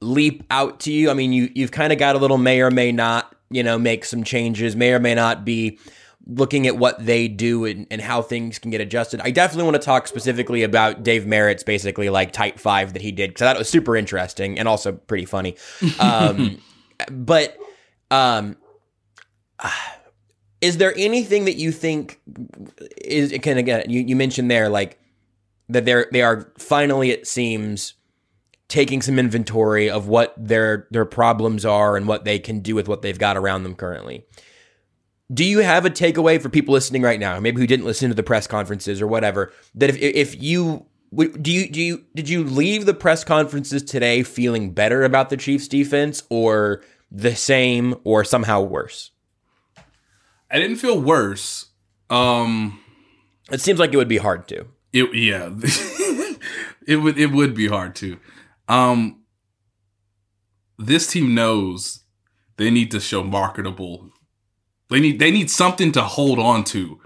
leap 0.00 0.44
out 0.50 0.80
to 0.80 0.92
you? 0.92 1.10
I 1.10 1.14
mean, 1.14 1.32
you 1.32 1.50
you've 1.54 1.72
kind 1.72 1.92
of 1.92 1.98
got 1.98 2.16
a 2.16 2.18
little 2.18 2.38
may 2.38 2.60
or 2.60 2.70
may 2.70 2.92
not, 2.92 3.34
you 3.50 3.62
know, 3.62 3.78
make 3.78 4.04
some 4.04 4.24
changes, 4.24 4.76
may 4.76 4.92
or 4.92 4.98
may 4.98 5.14
not 5.14 5.44
be 5.44 5.78
looking 6.26 6.66
at 6.66 6.76
what 6.76 7.04
they 7.04 7.28
do 7.28 7.64
and, 7.64 7.86
and 7.90 8.00
how 8.00 8.22
things 8.22 8.58
can 8.58 8.70
get 8.70 8.80
adjusted. 8.80 9.20
I 9.22 9.30
definitely 9.30 9.64
want 9.64 9.76
to 9.76 9.84
talk 9.84 10.06
specifically 10.06 10.62
about 10.62 11.02
Dave 11.02 11.26
Merritt's 11.26 11.62
basically 11.62 12.08
like 12.10 12.32
type 12.32 12.58
five 12.58 12.92
that 12.92 13.02
he 13.02 13.10
did 13.10 13.30
because 13.30 13.40
that 13.40 13.58
was 13.58 13.68
super 13.68 13.96
interesting 13.96 14.58
and 14.58 14.68
also 14.68 14.92
pretty 14.92 15.24
funny. 15.24 15.56
Um, 15.98 16.60
but 17.10 17.56
um, 18.10 18.56
is 20.60 20.76
there 20.76 20.94
anything 20.96 21.46
that 21.46 21.56
you 21.56 21.72
think 21.72 22.20
is 22.98 23.32
of 23.32 23.46
again 23.46 23.84
you, 23.88 24.00
you 24.00 24.16
mentioned 24.16 24.50
there 24.50 24.68
like 24.68 24.98
that 25.68 25.84
they're 25.84 26.06
they 26.12 26.22
are 26.22 26.52
finally 26.58 27.10
it 27.10 27.26
seems 27.26 27.94
taking 28.70 29.02
some 29.02 29.18
inventory 29.18 29.90
of 29.90 30.08
what 30.08 30.32
their 30.38 30.86
their 30.90 31.04
problems 31.04 31.66
are 31.66 31.96
and 31.96 32.06
what 32.08 32.24
they 32.24 32.38
can 32.38 32.60
do 32.60 32.74
with 32.74 32.88
what 32.88 33.02
they've 33.02 33.18
got 33.18 33.36
around 33.36 33.64
them 33.64 33.74
currently. 33.74 34.24
Do 35.32 35.44
you 35.44 35.58
have 35.58 35.84
a 35.84 35.90
takeaway 35.90 36.40
for 36.40 36.48
people 36.48 36.72
listening 36.72 37.02
right 37.02 37.20
now, 37.20 37.38
maybe 37.38 37.60
who 37.60 37.66
didn't 37.66 37.84
listen 37.84 38.08
to 38.08 38.14
the 38.14 38.22
press 38.22 38.46
conferences 38.46 39.02
or 39.02 39.06
whatever, 39.06 39.52
that 39.74 39.90
if 39.90 39.96
if 39.98 40.42
you 40.42 40.86
do 41.40 41.52
you 41.52 41.68
do 41.68 41.82
you 41.82 42.04
did 42.14 42.28
you 42.28 42.44
leave 42.44 42.86
the 42.86 42.94
press 42.94 43.24
conferences 43.24 43.82
today 43.82 44.22
feeling 44.22 44.72
better 44.72 45.02
about 45.02 45.28
the 45.28 45.36
Chiefs 45.36 45.68
defense 45.68 46.22
or 46.30 46.82
the 47.10 47.34
same 47.34 47.96
or 48.04 48.24
somehow 48.24 48.62
worse? 48.62 49.10
I 50.50 50.58
didn't 50.58 50.76
feel 50.76 51.00
worse. 51.00 51.66
Um 52.08 52.80
It 53.50 53.60
seems 53.60 53.80
like 53.80 53.92
it 53.92 53.96
would 53.96 54.08
be 54.08 54.18
hard 54.18 54.46
to. 54.48 54.66
It 54.92 55.12
yeah, 55.14 55.50
it 56.86 56.96
would 56.96 57.18
it 57.18 57.32
would 57.32 57.54
be 57.54 57.66
hard 57.66 57.96
to. 57.96 58.18
Um, 58.70 59.24
this 60.78 61.08
team 61.08 61.34
knows 61.34 62.04
they 62.56 62.70
need 62.70 62.92
to 62.92 63.00
show 63.00 63.24
marketable. 63.24 64.10
They 64.88 65.00
need 65.00 65.18
they 65.18 65.32
need 65.32 65.50
something 65.50 65.90
to 65.92 66.02
hold 66.02 66.38
on 66.38 66.62
to 66.64 67.00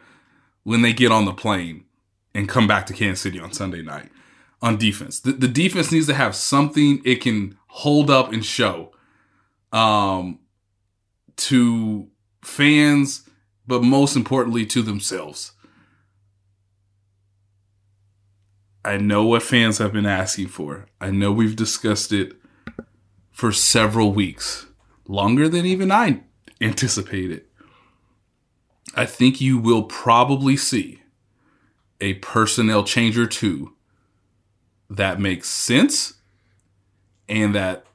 when 0.63 0.83
they 0.83 0.93
get 0.93 1.11
on 1.11 1.25
the 1.25 1.33
plane 1.33 1.87
and 2.35 2.49
come 2.49 2.67
back 2.67 2.85
to 2.87 2.93
Kansas 2.93 3.23
City 3.23 3.41
on 3.41 3.53
Sunday 3.53 3.81
night 3.81 4.11
on 4.61 4.77
defense. 4.77 5.21
The, 5.21 5.33
the 5.33 5.49
defense 5.49 5.91
needs 5.91 6.07
to 6.09 6.15
have 6.15 6.37
something 6.37 7.01
it 7.03 7.23
can 7.23 7.57
hold 7.69 8.11
up 8.11 8.31
and 8.31 8.45
show 8.45 8.93
um, 9.73 10.41
to 11.37 12.09
fans, 12.43 13.27
but 13.67 13.83
most 13.83 14.17
importantly 14.17 14.67
to 14.67 14.83
themselves. 14.83 15.53
I 18.85 18.99
know 18.99 19.25
what 19.25 19.43
fans 19.43 19.79
have 19.79 19.93
been 19.93 20.07
asking 20.07 20.49
for. 20.49 20.87
I 21.01 21.11
know 21.11 21.33
we've 21.33 21.57
discussed 21.57 22.13
it 22.13 22.35
for 23.31 23.51
several 23.51 24.13
weeks, 24.13 24.67
longer 25.09 25.49
than 25.49 25.65
even 25.65 25.91
I 25.91 26.21
anticipated. 26.61 27.45
I 28.95 29.07
think 29.07 29.41
you 29.41 29.59
will 29.59 29.85
probably 29.85 30.57
see 30.57 31.03
a 32.01 32.15
personnel 32.15 32.85
change 32.85 33.19
or 33.19 33.27
two 33.27 33.75
that 34.91 35.19
makes 35.19 35.49
sense 35.49 36.15
and 37.29 37.55
that 37.55 37.87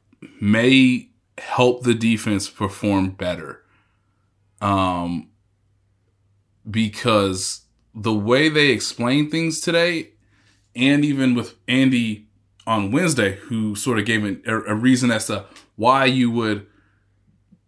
may 0.41 1.09
help 1.37 1.83
the 1.83 1.93
defense 1.93 2.49
perform 2.49 3.11
better. 3.11 3.63
Um, 4.61 5.29
because 6.69 7.61
the 7.93 8.13
way 8.13 8.49
they 8.49 8.69
explain 8.69 9.29
things 9.29 9.61
today 9.61 10.09
and 10.75 11.03
even 11.03 11.35
with 11.35 11.55
Andy 11.67 12.27
on 12.65 12.91
Wednesday, 12.91 13.35
who 13.35 13.75
sort 13.75 13.99
of 13.99 14.05
gave 14.05 14.23
a, 14.23 14.53
a 14.67 14.75
reason 14.75 15.11
as 15.11 15.27
to 15.27 15.45
why 15.75 16.05
you 16.05 16.29
would, 16.29 16.67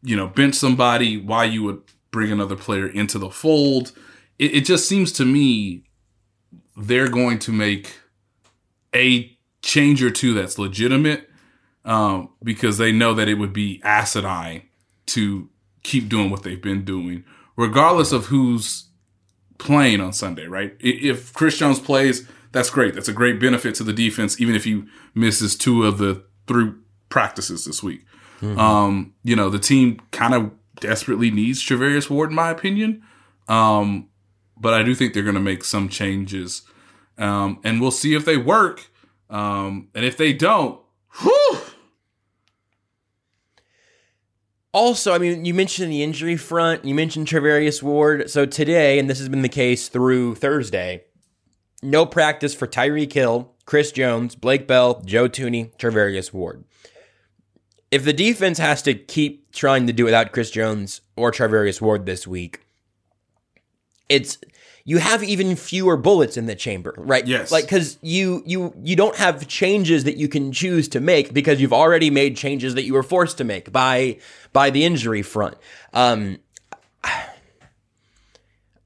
you 0.03 0.15
know, 0.15 0.27
bench 0.27 0.55
somebody, 0.55 1.17
why 1.17 1.43
you 1.45 1.63
would 1.63 1.81
bring 2.11 2.31
another 2.31 2.55
player 2.55 2.87
into 2.87 3.17
the 3.17 3.29
fold. 3.29 3.91
It, 4.37 4.55
it 4.55 4.65
just 4.65 4.87
seems 4.87 5.11
to 5.13 5.25
me 5.25 5.85
they're 6.77 7.09
going 7.09 7.39
to 7.39 7.51
make 7.51 7.97
a 8.93 9.35
change 9.61 10.03
or 10.03 10.11
two 10.11 10.33
that's 10.33 10.57
legitimate 10.57 11.29
um, 11.85 12.29
because 12.43 12.77
they 12.77 12.91
know 12.91 13.13
that 13.13 13.27
it 13.27 13.35
would 13.35 13.53
be 13.53 13.81
asinine 13.83 14.63
to 15.07 15.49
keep 15.83 16.09
doing 16.09 16.29
what 16.29 16.43
they've 16.43 16.61
been 16.61 16.85
doing, 16.85 17.23
regardless 17.55 18.11
of 18.11 18.27
who's 18.27 18.89
playing 19.57 19.99
on 19.99 20.13
Sunday, 20.13 20.45
right? 20.45 20.75
If 20.79 21.33
Chris 21.33 21.57
Jones 21.57 21.79
plays 21.79 22.27
that's 22.51 22.69
great. 22.69 22.93
That's 22.93 23.07
a 23.07 23.13
great 23.13 23.39
benefit 23.39 23.75
to 23.75 23.83
the 23.83 23.93
defense, 23.93 24.39
even 24.39 24.55
if 24.55 24.63
he 24.63 24.83
misses 25.15 25.55
two 25.55 25.83
of 25.83 25.97
the 25.97 26.23
three 26.47 26.71
practices 27.09 27.65
this 27.65 27.81
week. 27.81 28.05
Mm-hmm. 28.41 28.59
Um, 28.59 29.13
you 29.23 29.35
know, 29.35 29.49
the 29.49 29.59
team 29.59 29.99
kind 30.11 30.33
of 30.33 30.51
desperately 30.79 31.31
needs 31.31 31.63
Charvarius 31.63 32.09
Ward, 32.09 32.29
in 32.29 32.35
my 32.35 32.49
opinion. 32.49 33.03
Um, 33.47 34.09
but 34.57 34.73
I 34.73 34.83
do 34.83 34.93
think 34.95 35.13
they're 35.13 35.23
going 35.23 35.35
to 35.35 35.41
make 35.41 35.63
some 35.63 35.89
changes. 35.89 36.63
Um, 37.17 37.59
and 37.63 37.79
we'll 37.79 37.91
see 37.91 38.15
if 38.15 38.25
they 38.25 38.37
work. 38.37 38.89
Um, 39.29 39.89
and 39.95 40.03
if 40.03 40.17
they 40.17 40.33
don't, 40.33 40.79
whew. 41.21 41.57
Also, 44.73 45.13
I 45.13 45.17
mean, 45.17 45.43
you 45.43 45.53
mentioned 45.53 45.91
the 45.91 46.01
injury 46.01 46.37
front, 46.37 46.85
you 46.85 46.95
mentioned 46.95 47.27
Charvarius 47.27 47.83
Ward. 47.83 48.29
So 48.29 48.45
today, 48.45 48.99
and 48.99 49.09
this 49.09 49.19
has 49.19 49.27
been 49.27 49.41
the 49.41 49.49
case 49.49 49.89
through 49.89 50.35
Thursday, 50.35 51.03
no 51.81 52.05
practice 52.05 52.53
for 52.53 52.67
Tyreek 52.67 53.13
Hill, 53.13 53.51
Chris 53.65 53.91
Jones, 53.91 54.35
Blake 54.35 54.67
Bell, 54.67 55.01
Joe 55.05 55.27
Thuney, 55.27 55.75
Charvarius 55.77 56.33
Ward. 56.33 56.63
If 57.89 58.05
the 58.05 58.13
defense 58.13 58.57
has 58.57 58.81
to 58.83 58.93
keep 58.93 59.51
trying 59.51 59.87
to 59.87 59.93
do 59.93 60.05
without 60.05 60.31
Chris 60.31 60.49
Jones 60.49 61.01
or 61.15 61.31
Charvarius 61.31 61.81
Ward 61.81 62.05
this 62.05 62.25
week, 62.25 62.61
it's 64.07 64.37
you 64.83 64.97
have 64.97 65.23
even 65.23 65.55
fewer 65.55 65.97
bullets 65.97 66.37
in 66.37 66.45
the 66.45 66.55
chamber, 66.55 66.93
right? 66.97 67.25
Yes. 67.25 67.51
Like 67.51 67.65
because 67.65 67.97
you 68.01 68.43
you 68.45 68.73
you 68.81 68.95
don't 68.95 69.15
have 69.17 69.47
changes 69.47 70.05
that 70.05 70.17
you 70.17 70.27
can 70.27 70.51
choose 70.51 70.87
to 70.89 70.99
make 70.99 71.33
because 71.33 71.61
you've 71.61 71.73
already 71.73 72.09
made 72.09 72.35
changes 72.35 72.75
that 72.75 72.83
you 72.83 72.93
were 72.93 73.03
forced 73.03 73.37
to 73.37 73.43
make 73.43 73.71
by 73.71 74.17
by 74.53 74.69
the 74.69 74.83
injury 74.83 75.21
front. 75.21 75.55
Um, 75.93 76.39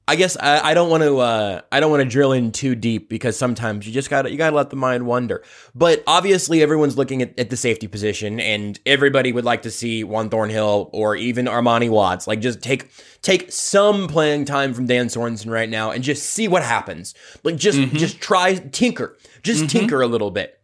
I 0.08 0.14
guess 0.14 0.36
I, 0.36 0.70
I 0.70 0.74
don't 0.74 0.88
want 0.88 1.02
to 1.02 1.18
uh, 1.18 1.60
I 1.72 1.80
don't 1.80 1.90
want 1.90 2.02
to 2.02 2.08
drill 2.08 2.32
in 2.32 2.52
too 2.52 2.76
deep 2.76 3.08
because 3.08 3.36
sometimes 3.36 3.86
you 3.86 3.92
just 3.92 4.08
gotta 4.08 4.30
you 4.30 4.36
gotta 4.36 4.54
let 4.54 4.70
the 4.70 4.76
mind 4.76 5.04
wander. 5.04 5.42
But 5.74 6.04
obviously 6.06 6.62
everyone's 6.62 6.96
looking 6.96 7.22
at, 7.22 7.36
at 7.38 7.50
the 7.50 7.56
safety 7.56 7.88
position 7.88 8.38
and 8.38 8.78
everybody 8.86 9.32
would 9.32 9.44
like 9.44 9.62
to 9.62 9.70
see 9.70 10.04
Juan 10.04 10.28
Thornhill 10.28 10.90
or 10.92 11.16
even 11.16 11.46
Armani 11.46 11.90
Watts 11.90 12.28
like 12.28 12.40
just 12.40 12.62
take 12.62 12.88
take 13.22 13.50
some 13.50 14.06
playing 14.06 14.44
time 14.44 14.74
from 14.74 14.86
Dan 14.86 15.08
Sorensen 15.08 15.50
right 15.50 15.68
now 15.68 15.90
and 15.90 16.04
just 16.04 16.22
see 16.22 16.46
what 16.46 16.62
happens. 16.62 17.12
Like 17.42 17.56
just 17.56 17.78
mm-hmm. 17.78 17.96
just 17.96 18.20
try 18.20 18.54
tinker, 18.54 19.16
just 19.42 19.62
mm-hmm. 19.62 19.78
tinker 19.78 20.02
a 20.02 20.06
little 20.06 20.30
bit. 20.30 20.55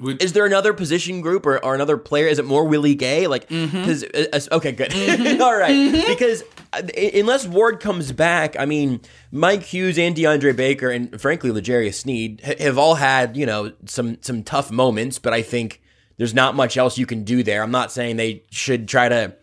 Would, 0.00 0.22
is 0.22 0.32
there 0.32 0.46
another 0.46 0.72
position 0.72 1.20
group 1.20 1.44
or, 1.44 1.62
or 1.64 1.74
another 1.74 1.98
player? 1.98 2.26
Is 2.26 2.38
it 2.38 2.46
more 2.46 2.64
Willie 2.64 2.94
Gay? 2.94 3.26
Like, 3.26 3.48
because 3.48 4.02
mm-hmm. 4.04 4.54
uh, 4.54 4.56
okay, 4.56 4.72
good, 4.72 4.90
mm-hmm. 4.90 5.42
all 5.42 5.56
right. 5.56 5.74
mm-hmm. 5.74 6.10
Because 6.10 6.42
uh, 6.72 6.82
unless 7.14 7.46
Ward 7.46 7.80
comes 7.80 8.10
back, 8.10 8.58
I 8.58 8.64
mean, 8.64 9.00
Mike 9.30 9.62
Hughes 9.62 9.98
and 9.98 10.16
DeAndre 10.16 10.56
Baker 10.56 10.90
and 10.90 11.20
frankly 11.20 11.50
L'Jarius 11.50 11.94
Sneed 11.94 12.40
have 12.40 12.78
all 12.78 12.94
had 12.94 13.36
you 13.36 13.46
know 13.46 13.72
some 13.86 14.18
some 14.22 14.42
tough 14.42 14.70
moments, 14.70 15.18
but 15.18 15.32
I 15.32 15.42
think 15.42 15.82
there's 16.16 16.34
not 16.34 16.54
much 16.54 16.76
else 16.76 16.96
you 16.98 17.06
can 17.06 17.24
do 17.24 17.42
there. 17.42 17.62
I'm 17.62 17.70
not 17.70 17.92
saying 17.92 18.16
they 18.16 18.44
should 18.50 18.88
try 18.88 19.08
to 19.08 19.34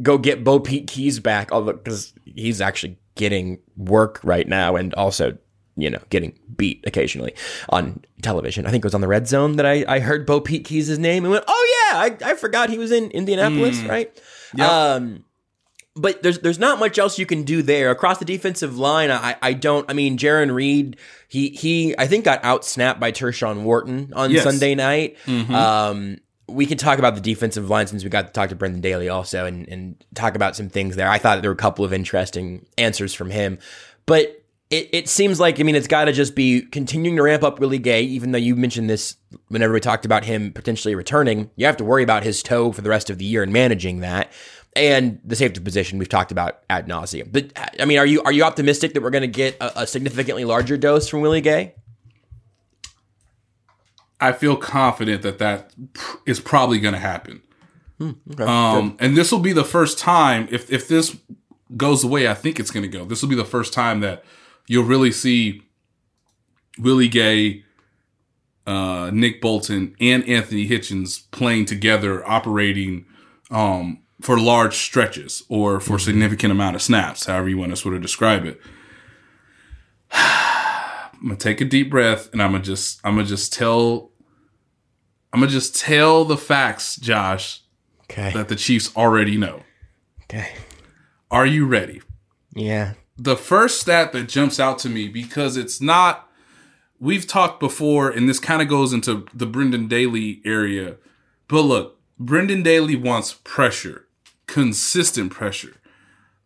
go 0.00 0.18
get 0.18 0.44
BoPete 0.44 0.86
Keyes 0.86 1.20
back, 1.20 1.52
although 1.52 1.72
because 1.72 2.12
he's 2.24 2.60
actually 2.60 2.98
getting 3.14 3.58
work 3.76 4.20
right 4.22 4.48
now 4.48 4.76
and 4.76 4.94
also 4.94 5.36
you 5.76 5.88
know, 5.90 6.00
getting 6.10 6.38
beat 6.56 6.84
occasionally 6.86 7.34
on 7.70 8.02
television. 8.22 8.66
I 8.66 8.70
think 8.70 8.84
it 8.84 8.86
was 8.86 8.94
on 8.94 9.00
the 9.00 9.08
Red 9.08 9.26
Zone 9.26 9.56
that 9.56 9.66
I, 9.66 9.84
I 9.88 10.00
heard 10.00 10.26
BoPete 10.26 10.64
Keyes' 10.64 10.98
name 10.98 11.24
and 11.24 11.32
went, 11.32 11.44
oh 11.48 11.88
yeah, 11.90 11.98
I, 11.98 12.32
I 12.32 12.34
forgot 12.34 12.68
he 12.70 12.78
was 12.78 12.92
in 12.92 13.10
Indianapolis, 13.10 13.80
right? 13.82 14.12
Um, 14.96 15.24
but 15.94 16.22
there's 16.22 16.38
there's 16.38 16.58
not 16.58 16.78
much 16.78 16.98
else 16.98 17.18
you 17.18 17.26
can 17.26 17.42
do 17.42 17.62
there 17.62 17.90
across 17.90 18.18
the 18.18 18.24
defensive 18.24 18.78
line. 18.78 19.10
I 19.10 19.36
I 19.42 19.52
don't. 19.52 19.88
I 19.90 19.92
mean, 19.92 20.16
Jarran 20.16 20.52
Reed, 20.54 20.96
he 21.28 21.50
he 21.50 21.94
I 21.98 22.06
think 22.06 22.24
got 22.24 22.42
out 22.44 22.64
snapped 22.64 22.98
by 23.00 23.12
Tershawn 23.12 23.62
Wharton 23.62 24.12
on 24.14 24.30
Yes. 24.30 24.44
Sunday 24.44 24.74
night. 24.74 25.16
Um, 25.28 26.18
we 26.48 26.66
can 26.66 26.76
talk 26.78 26.98
about 26.98 27.14
the 27.14 27.20
defensive 27.20 27.70
line 27.70 27.86
since 27.86 28.04
we 28.04 28.10
got 28.10 28.26
to 28.26 28.32
talk 28.32 28.48
to 28.50 28.54
Brendan 28.54 28.80
Daly 28.80 29.08
also 29.08 29.44
and 29.46 29.68
and 29.68 30.02
talk 30.14 30.34
about 30.34 30.56
some 30.56 30.68
things 30.70 30.96
there. 30.96 31.08
I 31.10 31.18
thought 31.18 31.40
there 31.42 31.50
were 31.50 31.54
a 31.54 31.56
couple 31.56 31.84
of 31.84 31.92
interesting 31.92 32.66
answers 32.78 33.14
from 33.14 33.30
him, 33.30 33.58
but. 34.06 34.38
It, 34.72 34.88
it 34.90 35.08
seems 35.08 35.38
like 35.38 35.60
I 35.60 35.64
mean 35.64 35.74
it's 35.74 35.86
got 35.86 36.06
to 36.06 36.12
just 36.12 36.34
be 36.34 36.62
continuing 36.62 37.16
to 37.16 37.22
ramp 37.22 37.42
up 37.42 37.60
Willie 37.60 37.78
Gay. 37.78 38.02
Even 38.02 38.32
though 38.32 38.38
you 38.38 38.56
mentioned 38.56 38.88
this 38.88 39.16
whenever 39.48 39.74
we 39.74 39.80
talked 39.80 40.06
about 40.06 40.24
him 40.24 40.50
potentially 40.50 40.94
returning, 40.94 41.50
you 41.56 41.66
have 41.66 41.76
to 41.76 41.84
worry 41.84 42.02
about 42.02 42.24
his 42.24 42.42
toe 42.42 42.72
for 42.72 42.80
the 42.80 42.88
rest 42.88 43.10
of 43.10 43.18
the 43.18 43.24
year 43.26 43.42
and 43.42 43.52
managing 43.52 44.00
that 44.00 44.32
and 44.74 45.20
the 45.24 45.36
safety 45.36 45.60
position 45.60 45.98
we've 45.98 46.08
talked 46.08 46.32
about 46.32 46.60
ad 46.70 46.88
nauseum. 46.88 47.30
But 47.30 47.52
I 47.78 47.84
mean, 47.84 47.98
are 47.98 48.06
you 48.06 48.22
are 48.22 48.32
you 48.32 48.44
optimistic 48.44 48.94
that 48.94 49.02
we're 49.02 49.10
going 49.10 49.20
to 49.20 49.28
get 49.28 49.58
a, 49.60 49.82
a 49.82 49.86
significantly 49.86 50.46
larger 50.46 50.78
dose 50.78 51.06
from 51.06 51.20
Willie 51.20 51.42
Gay? 51.42 51.74
I 54.18 54.32
feel 54.32 54.56
confident 54.56 55.20
that 55.20 55.38
that 55.38 55.74
pr- 55.92 56.16
is 56.24 56.40
probably 56.40 56.78
going 56.78 56.94
to 56.94 57.00
happen. 57.00 57.42
um, 58.38 58.96
and 58.98 59.16
this 59.16 59.30
will 59.30 59.38
be 59.38 59.52
the 59.52 59.64
first 59.64 59.98
time 59.98 60.48
if 60.50 60.72
if 60.72 60.88
this 60.88 61.14
goes 61.76 62.00
the 62.00 62.08
way 62.08 62.26
I 62.26 62.34
think 62.34 62.58
it's 62.58 62.70
going 62.70 62.82
to 62.82 62.88
go. 62.88 63.04
This 63.04 63.20
will 63.20 63.28
be 63.28 63.36
the 63.36 63.44
first 63.44 63.74
time 63.74 64.00
that 64.00 64.24
you'll 64.68 64.84
really 64.84 65.12
see 65.12 65.62
Willie 66.78 67.08
Gay, 67.08 67.64
uh, 68.66 69.10
Nick 69.12 69.40
Bolton, 69.40 69.94
and 70.00 70.26
Anthony 70.28 70.68
Hitchens 70.68 71.30
playing 71.30 71.66
together, 71.66 72.26
operating 72.28 73.06
um, 73.50 74.00
for 74.20 74.38
large 74.38 74.76
stretches 74.76 75.42
or 75.48 75.80
for 75.80 75.98
significant 75.98 76.50
amount 76.52 76.76
of 76.76 76.82
snaps, 76.82 77.26
however 77.26 77.48
you 77.48 77.58
want 77.58 77.70
to 77.72 77.76
sort 77.76 77.94
of 77.94 78.00
describe 78.02 78.44
it. 78.44 78.60
I'm 80.12 81.28
gonna 81.28 81.36
take 81.36 81.60
a 81.60 81.64
deep 81.64 81.90
breath 81.90 82.32
and 82.32 82.42
I'm 82.42 82.52
gonna 82.52 82.64
just 82.64 83.00
I'm 83.04 83.14
gonna 83.16 83.26
just 83.26 83.52
tell 83.52 84.10
I'm 85.32 85.40
gonna 85.40 85.52
just 85.52 85.76
tell 85.78 86.24
the 86.24 86.36
facts, 86.36 86.96
Josh, 86.96 87.62
Okay. 88.10 88.32
that 88.32 88.48
the 88.48 88.56
Chiefs 88.56 88.94
already 88.96 89.36
know. 89.38 89.62
Okay. 90.24 90.52
Are 91.30 91.46
you 91.46 91.64
ready? 91.66 92.02
Yeah. 92.54 92.94
The 93.16 93.36
first 93.36 93.80
stat 93.80 94.12
that 94.12 94.28
jumps 94.28 94.58
out 94.58 94.78
to 94.80 94.88
me 94.88 95.08
because 95.08 95.56
it's 95.56 95.80
not 95.80 96.28
we've 96.98 97.26
talked 97.26 97.60
before 97.60 98.08
and 98.08 98.28
this 98.28 98.38
kind 98.38 98.62
of 98.62 98.68
goes 98.68 98.92
into 98.92 99.26
the 99.34 99.46
Brendan 99.46 99.88
Daly 99.88 100.40
area. 100.44 100.96
But 101.48 101.62
look, 101.62 101.98
Brendan 102.18 102.62
Daly 102.62 102.96
wants 102.96 103.34
pressure, 103.44 104.06
consistent 104.46 105.32
pressure. 105.32 105.76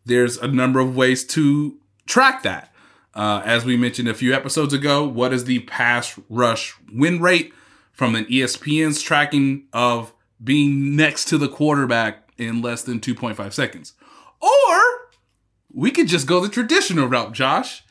There's 0.05 0.39
a 0.39 0.49
number 0.49 0.81
of 0.81 0.97
ways 0.97 1.25
to 1.27 1.79
track 2.07 2.43
that. 2.43 2.73
Uh, 3.15 3.43
as 3.45 3.65
we 3.65 3.77
mentioned 3.77 4.09
a 4.09 4.15
few 4.15 4.35
episodes 4.35 4.75
ago, 4.75 5.07
what 5.07 5.33
is 5.33 5.45
the 5.45 5.61
pass 5.61 6.19
rush 6.29 6.75
win 6.93 7.21
rate 7.21 7.53
from 7.93 8.15
an 8.15 8.25
ESPN's 8.27 9.01
tracking 9.01 9.65
of 9.73 10.13
being 10.43 10.97
next 10.97 11.27
to 11.27 11.39
the 11.39 11.49
quarterback 11.49 12.31
in 12.37 12.61
less 12.61 12.83
than 12.83 13.01
2.5 13.01 13.53
seconds? 13.53 13.95
Or 14.41 15.06
we 15.77 15.91
could 15.93 16.09
just 16.09 16.27
go 16.27 16.41
the 16.41 16.49
traditional 16.49 17.07
route, 17.07 17.33
Josh. 17.33 17.85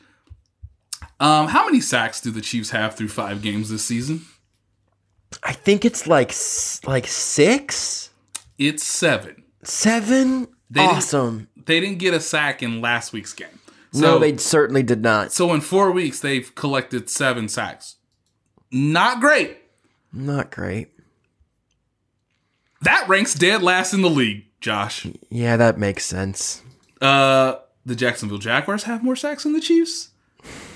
Um, 1.20 1.48
how 1.48 1.64
many 1.64 1.80
sacks 1.80 2.20
do 2.20 2.30
the 2.30 2.40
Chiefs 2.42 2.70
have 2.70 2.94
through 2.96 3.08
five 3.08 3.40
games 3.40 3.70
this 3.70 3.84
season? 3.86 4.26
I 5.42 5.52
think 5.52 5.84
it's 5.84 6.06
like 6.06 6.34
like 6.86 7.06
six, 7.06 8.10
It's 8.58 8.84
seven. 8.84 9.44
seven. 9.62 10.48
didn't- 10.70 10.90
awesome. 10.90 11.48
They 11.64 11.80
didn't 11.80 11.98
get 11.98 12.12
a 12.14 12.20
sack 12.20 12.62
in 12.62 12.80
last 12.80 13.12
week's 13.12 13.32
game. 13.32 13.48
So, 13.92 14.00
no, 14.00 14.18
they 14.18 14.36
certainly 14.36 14.82
did 14.82 15.00
not. 15.02 15.32
so 15.32 15.54
in 15.54 15.60
four 15.62 15.90
weeks, 15.90 16.20
they've 16.20 16.54
collected 16.54 17.08
seven 17.08 17.48
sacks. 17.48 17.96
Not 18.70 19.20
great. 19.20 19.56
Not 20.12 20.50
great. 20.50 20.90
That 22.82 23.08
ranks 23.08 23.34
dead 23.34 23.62
last 23.62 23.94
in 23.94 24.02
the 24.02 24.10
league, 24.10 24.44
Josh. 24.60 25.06
Yeah, 25.30 25.56
that 25.56 25.78
makes 25.78 26.04
sense. 26.04 26.62
Uh, 27.00 27.56
the 27.86 27.94
Jacksonville 27.94 28.38
Jaguars 28.38 28.82
have 28.82 29.02
more 29.02 29.16
sacks 29.16 29.44
than 29.44 29.52
the 29.52 29.60
Chiefs. 29.60 30.10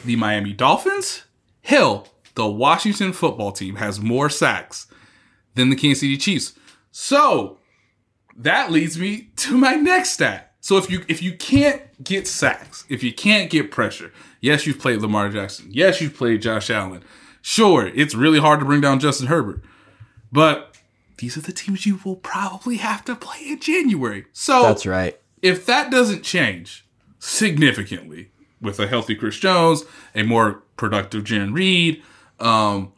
The 0.05 0.17
Miami 0.17 0.53
Dolphins, 0.53 1.25
hell, 1.63 2.09
the 2.35 2.47
Washington 2.47 3.13
football 3.13 3.53
team 3.53 3.77
has 3.77 4.01
more 4.01 4.31
sacks 4.31 4.87
than 5.55 5.69
the 5.69 5.77
Kansas 5.77 6.01
City 6.01 6.17
Chiefs. 6.17 6.55
So 6.93 7.59
that 8.37 8.71
leads 8.71 8.99
me 8.99 9.31
to 9.37 9.59
my 9.59 9.75
next 9.75 10.11
stat. 10.11 10.55
So 10.61 10.77
if 10.77 10.91
you 10.91 11.05
if 11.09 11.23
you 11.23 11.37
can't 11.37 11.83
get 12.03 12.27
sacks, 12.29 12.85
if 12.89 13.03
you 13.03 13.13
can't 13.13 13.51
get 13.51 13.71
pressure, 13.71 14.13
yes, 14.41 14.67
you've 14.67 14.79
played 14.79 15.01
Lamar 15.01 15.29
Jackson. 15.29 15.67
Yes, 15.71 16.01
you've 16.01 16.17
played 16.17 16.43
Josh 16.43 16.71
Allen. 16.71 17.03
Sure, 17.43 17.87
it's 17.87 18.15
really 18.15 18.39
hard 18.39 18.61
to 18.61 18.67
bring 18.67 18.81
down 18.81 19.01
Justin 19.01 19.27
Herbert. 19.27 19.63
But 20.31 20.77
these 21.19 21.37
are 21.37 21.41
the 21.41 21.53
teams 21.53 21.87
you 21.87 22.01
will 22.05 22.17
probably 22.17 22.77
have 22.77 23.05
to 23.07 23.17
play 23.17 23.41
in 23.49 23.61
January. 23.61 24.27
So 24.33 24.63
That's 24.63 24.87
right. 24.87 25.19
if 25.43 25.67
that 25.67 25.91
doesn't 25.91 26.23
change 26.23 26.87
significantly 27.21 28.33
with 28.61 28.81
a 28.81 28.89
healthy 28.89 29.15
Chris 29.15 29.39
Jones, 29.39 29.85
a 30.15 30.25
more 30.25 30.63
productive 30.77 31.23
Jarran 31.25 31.55
Reed, 31.55 32.03
um, 32.41 32.93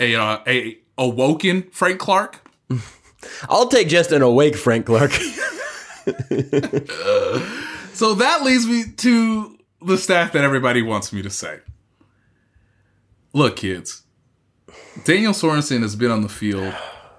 a 0.00 0.16
uh, 0.16 0.40
a 0.46 0.78
awoken 0.98 1.62
Frank 1.70 2.00
Clark, 2.00 2.50
I'll 3.48 3.68
take 3.68 3.88
just 3.88 4.12
an 4.12 4.22
awake 4.22 4.56
Frank 4.56 4.86
Clark. 4.86 5.12
so 7.92 8.14
that 8.14 8.42
leads 8.42 8.66
me 8.66 8.84
to 8.96 9.58
the 9.82 9.96
stat 9.96 10.32
that 10.32 10.42
everybody 10.42 10.82
wants 10.82 11.12
me 11.12 11.22
to 11.22 11.30
say. 11.30 11.60
Look, 13.32 13.56
kids, 13.56 14.02
Daniel 15.04 15.32
Sorensen 15.32 15.82
has 15.82 15.96
been 15.96 16.10
on 16.10 16.22
the 16.22 16.28
field 16.28 16.74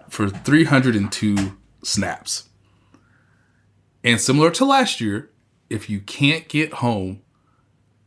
for 0.10 0.30
302 0.30 1.58
snaps. 1.84 2.50
And 4.04 4.20
similar 4.20 4.52
to 4.52 4.66
last 4.66 5.00
year, 5.00 5.30
if 5.72 5.90
you 5.90 6.02
can't 6.02 6.50
get 6.50 6.74
home, 6.74 7.22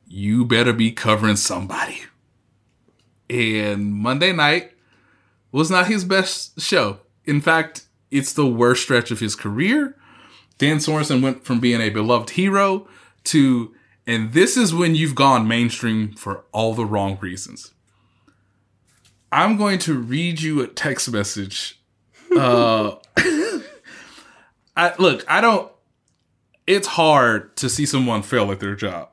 you 0.06 0.44
better 0.44 0.72
be 0.72 0.92
covering 0.92 1.36
somebody. 1.36 2.02
And 3.30 3.94
Monday 3.94 4.32
night 4.32 4.72
was 5.50 5.70
not 5.70 5.86
his 5.86 6.04
best 6.04 6.60
show. 6.60 6.98
In 7.24 7.40
fact, 7.40 7.86
it's 8.10 8.34
the 8.34 8.46
worst 8.46 8.82
stretch 8.82 9.10
of 9.10 9.20
his 9.20 9.34
career. 9.34 9.96
Dan 10.58 10.76
Sorensen 10.76 11.22
went 11.22 11.44
from 11.44 11.58
being 11.58 11.80
a 11.80 11.88
beloved 11.88 12.30
hero 12.30 12.86
to, 13.24 13.74
and 14.06 14.34
this 14.34 14.58
is 14.58 14.74
when 14.74 14.94
you've 14.94 15.14
gone 15.14 15.48
mainstream 15.48 16.12
for 16.12 16.44
all 16.52 16.74
the 16.74 16.84
wrong 16.84 17.18
reasons. 17.20 17.72
I'm 19.32 19.56
going 19.56 19.78
to 19.80 19.98
read 19.98 20.42
you 20.42 20.60
a 20.60 20.66
text 20.66 21.10
message. 21.10 21.80
Uh, 22.36 22.96
I 24.76 24.92
look, 24.98 25.24
I 25.26 25.40
don't. 25.40 25.73
It's 26.66 26.88
hard 26.88 27.56
to 27.56 27.68
see 27.68 27.86
someone 27.86 28.22
fail 28.22 28.50
at 28.50 28.60
their 28.60 28.74
job. 28.74 29.10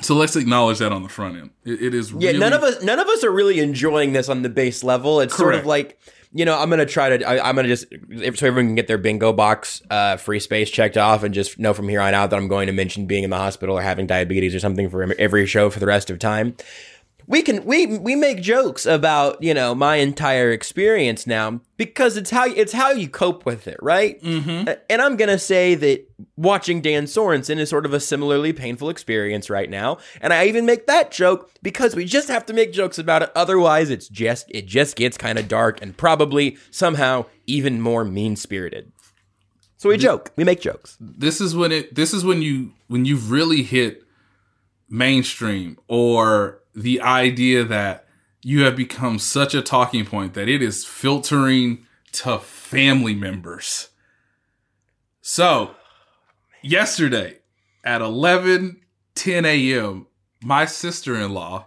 So 0.00 0.14
let's 0.16 0.34
acknowledge 0.34 0.78
that 0.78 0.90
on 0.90 1.04
the 1.04 1.08
front 1.08 1.36
end. 1.36 1.50
It, 1.64 1.80
it 1.82 1.94
is 1.94 2.10
Yeah, 2.10 2.28
really, 2.28 2.40
none 2.40 2.52
of 2.52 2.64
us 2.64 2.82
none 2.82 2.98
of 2.98 3.06
us 3.06 3.22
are 3.22 3.30
really 3.30 3.60
enjoying 3.60 4.12
this 4.12 4.28
on 4.28 4.42
the 4.42 4.48
base 4.48 4.82
level. 4.82 5.20
It's 5.20 5.36
sort 5.36 5.54
of 5.54 5.66
like 5.66 5.98
you 6.32 6.44
know, 6.44 6.58
I'm 6.58 6.70
gonna 6.70 6.86
try 6.86 7.16
to. 7.16 7.24
I, 7.24 7.48
I'm 7.48 7.56
gonna 7.56 7.68
just 7.68 7.86
if 8.08 8.38
so 8.38 8.46
everyone 8.46 8.68
can 8.68 8.74
get 8.76 8.86
their 8.86 8.98
bingo 8.98 9.32
box 9.32 9.82
uh, 9.90 10.16
free 10.16 10.40
space 10.40 10.70
checked 10.70 10.96
off, 10.96 11.22
and 11.22 11.34
just 11.34 11.58
know 11.58 11.74
from 11.74 11.88
here 11.88 12.00
on 12.00 12.14
out 12.14 12.30
that 12.30 12.36
I'm 12.36 12.48
going 12.48 12.66
to 12.66 12.72
mention 12.72 13.06
being 13.06 13.24
in 13.24 13.30
the 13.30 13.36
hospital 13.36 13.78
or 13.78 13.82
having 13.82 14.06
diabetes 14.06 14.54
or 14.54 14.60
something 14.60 14.88
for 14.90 15.12
every 15.18 15.46
show 15.46 15.70
for 15.70 15.80
the 15.80 15.86
rest 15.86 16.10
of 16.10 16.18
time. 16.18 16.56
We 17.30 17.42
can 17.42 17.64
we 17.64 17.86
we 17.86 18.16
make 18.16 18.42
jokes 18.42 18.86
about 18.86 19.40
you 19.40 19.54
know 19.54 19.72
my 19.72 19.96
entire 19.96 20.50
experience 20.50 21.28
now 21.28 21.60
because 21.76 22.16
it's 22.16 22.30
how 22.30 22.46
it's 22.46 22.72
how 22.72 22.90
you 22.90 23.08
cope 23.08 23.46
with 23.46 23.68
it, 23.68 23.76
right? 23.80 24.20
Mm-hmm. 24.20 24.68
And 24.90 25.00
I'm 25.00 25.14
gonna 25.14 25.38
say 25.38 25.76
that 25.76 26.10
watching 26.36 26.80
Dan 26.80 27.04
Sorensen 27.04 27.58
is 27.58 27.70
sort 27.70 27.86
of 27.86 27.94
a 27.94 28.00
similarly 28.00 28.52
painful 28.52 28.90
experience 28.90 29.48
right 29.48 29.70
now, 29.70 29.98
and 30.20 30.32
I 30.32 30.46
even 30.46 30.66
make 30.66 30.88
that 30.88 31.12
joke 31.12 31.52
because 31.62 31.94
we 31.94 32.04
just 32.04 32.26
have 32.26 32.44
to 32.46 32.52
make 32.52 32.72
jokes 32.72 32.98
about 32.98 33.22
it. 33.22 33.30
Otherwise, 33.36 33.90
it's 33.90 34.08
just 34.08 34.46
it 34.48 34.66
just 34.66 34.96
gets 34.96 35.16
kind 35.16 35.38
of 35.38 35.46
dark 35.46 35.80
and 35.80 35.96
probably 35.96 36.58
somehow 36.72 37.26
even 37.46 37.80
more 37.80 38.04
mean 38.04 38.34
spirited. 38.34 38.90
So 39.76 39.88
we 39.88 39.98
joke, 39.98 40.32
we 40.34 40.42
make 40.42 40.60
jokes. 40.60 40.96
this 40.98 41.40
is 41.40 41.54
when 41.54 41.70
it 41.70 41.94
this 41.94 42.12
is 42.12 42.24
when 42.24 42.42
you 42.42 42.72
when 42.88 43.04
you've 43.04 43.30
really 43.30 43.62
hit 43.62 44.02
mainstream 44.88 45.78
or 45.86 46.59
the 46.74 47.00
idea 47.00 47.64
that 47.64 48.06
you 48.42 48.62
have 48.62 48.76
become 48.76 49.18
such 49.18 49.54
a 49.54 49.62
talking 49.62 50.04
point 50.06 50.34
that 50.34 50.48
it 50.48 50.62
is 50.62 50.84
filtering 50.84 51.86
to 52.12 52.38
family 52.38 53.14
members. 53.14 53.88
So, 55.20 55.74
yesterday 56.62 57.38
at 57.84 58.00
11 58.00 58.80
10 59.14 59.44
a.m., 59.44 60.06
my 60.42 60.64
sister 60.64 61.14
in 61.14 61.32
law, 61.32 61.66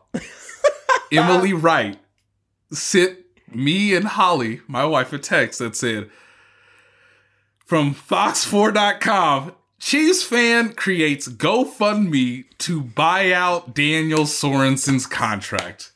Emily 1.11 1.53
Wright, 1.53 1.99
sent 2.71 3.19
me 3.47 3.93
and 3.95 4.05
Holly, 4.05 4.61
my 4.67 4.85
wife, 4.85 5.13
a 5.13 5.19
text 5.19 5.59
that 5.59 5.75
said, 5.75 6.09
from 7.65 7.93
Fox4.com, 7.93 9.53
Chiefs 9.85 10.23
fan 10.23 10.75
creates 10.75 11.27
GoFundMe 11.27 12.45
to 12.59 12.81
buy 12.81 13.33
out 13.33 13.75
Daniel 13.75 14.25
Sorensen's 14.25 15.05
contract. 15.05 15.91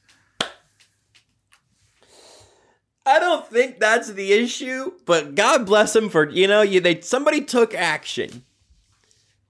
I 3.05 3.17
don't 3.17 3.47
think 3.47 3.79
that's 3.79 4.11
the 4.11 4.33
issue, 4.33 4.91
but 5.05 5.35
God 5.35 5.65
bless 5.65 5.95
him 5.95 6.09
for 6.09 6.29
you 6.29 6.49
know 6.49 6.61
you 6.61 6.81
they 6.81 6.99
somebody 6.99 7.39
took 7.39 7.73
action, 7.73 8.43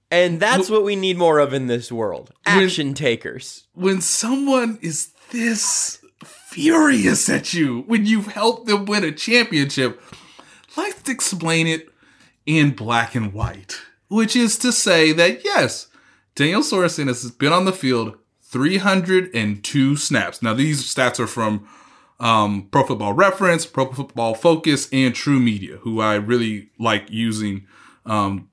and 0.08 0.38
that's 0.38 0.70
what 0.70 0.84
we 0.84 0.94
need 0.94 1.18
more 1.18 1.40
of 1.40 1.52
in 1.52 1.66
this 1.66 1.90
world: 1.90 2.32
action 2.46 2.94
takers. 2.94 3.66
When 3.74 4.00
someone 4.00 4.78
is 4.80 5.08
this 5.32 6.00
furious 6.22 7.28
at 7.28 7.52
you 7.54 7.80
when 7.88 8.06
you've 8.06 8.28
helped 8.28 8.68
them 8.68 8.84
win 8.84 9.02
a 9.02 9.10
championship, 9.10 10.00
let's 10.76 11.08
explain 11.08 11.66
it 11.66 11.88
in 12.46 12.70
black 12.70 13.16
and 13.16 13.32
white, 13.32 13.80
which 14.08 14.34
is 14.34 14.58
to 14.58 14.72
say 14.72 15.12
that 15.12 15.44
yes, 15.44 15.88
Daniel 16.34 16.62
Sorensen 16.62 17.06
has 17.06 17.30
been 17.30 17.52
on 17.52 17.64
the 17.64 17.72
field 17.72 18.16
302 18.42 19.96
snaps. 19.96 20.42
Now 20.42 20.54
these 20.54 20.82
stats 20.82 21.20
are 21.20 21.26
from 21.26 21.68
um, 22.20 22.68
Pro 22.70 22.84
Football 22.84 23.12
Reference, 23.12 23.66
Pro 23.66 23.92
Football 23.92 24.34
Focus, 24.34 24.88
and 24.92 25.14
TruMedia, 25.14 25.78
who 25.80 26.00
I 26.00 26.14
really 26.14 26.70
like 26.78 27.10
using. 27.10 27.66
Um, 28.06 28.48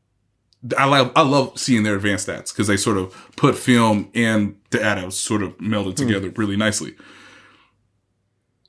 I 0.77 0.85
love 0.85 1.11
I 1.15 1.21
love 1.21 1.59
seeing 1.59 1.83
their 1.83 1.95
advanced 1.95 2.27
stats 2.27 2.51
because 2.51 2.67
they 2.67 2.77
sort 2.77 2.97
of 2.97 3.31
put 3.35 3.55
film 3.55 4.09
and 4.15 4.57
data 4.69 5.11
sort 5.11 5.43
of 5.43 5.57
melded 5.57 5.95
together 5.95 6.29
really 6.35 6.57
nicely. 6.57 6.95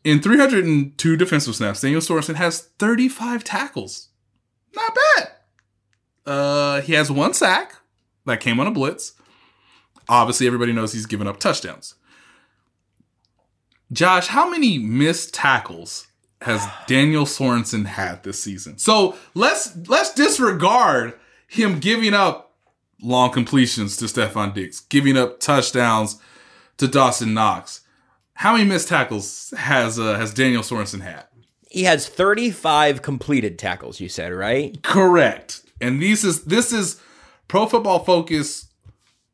In 0.05 0.22
302 0.22 1.16
defensive 1.16 1.57
snaps, 1.57 1.81
Daniel 1.81 2.01
Sorensen 2.01 2.37
has 2.37 2.61
35 2.79 3.42
tackles. 3.42 4.11
Not 4.75 4.94
bad. 4.94 5.33
Uh, 6.26 6.80
he 6.80 6.94
has 6.94 7.10
one 7.10 7.32
sack 7.32 7.76
that 8.24 8.40
came 8.40 8.58
on 8.58 8.66
a 8.66 8.70
blitz. 8.70 9.12
Obviously, 10.08 10.46
everybody 10.46 10.72
knows 10.72 10.92
he's 10.92 11.06
given 11.06 11.26
up 11.26 11.38
touchdowns. 11.38 11.94
Josh, 13.92 14.28
how 14.28 14.48
many 14.50 14.78
missed 14.78 15.32
tackles 15.32 16.08
has 16.42 16.66
Daniel 16.86 17.24
Sorensen 17.24 17.86
had 17.86 18.22
this 18.24 18.42
season? 18.42 18.78
So 18.78 19.16
let's 19.34 19.76
let's 19.88 20.12
disregard 20.12 21.14
him 21.46 21.78
giving 21.78 22.14
up 22.14 22.54
long 23.00 23.30
completions 23.30 23.96
to 23.98 24.06
Stefon 24.06 24.54
Diggs, 24.54 24.80
giving 24.80 25.16
up 25.16 25.40
touchdowns 25.40 26.20
to 26.78 26.88
Dawson 26.88 27.34
Knox. 27.34 27.82
How 28.34 28.52
many 28.52 28.64
missed 28.64 28.88
tackles 28.88 29.54
has 29.56 29.98
uh, 29.98 30.18
has 30.18 30.34
Daniel 30.34 30.62
Sorensen 30.62 31.00
had? 31.00 31.24
He 31.70 31.84
has 31.84 32.08
35 32.08 33.02
completed 33.02 33.58
tackles. 33.58 34.00
You 34.00 34.08
said 34.08 34.32
right? 34.32 34.82
Correct. 34.82 35.62
And 35.80 36.02
this 36.02 36.24
is 36.24 36.44
this 36.44 36.72
is 36.72 37.00
Pro 37.48 37.66
Football 37.66 38.00
Focus 38.04 38.66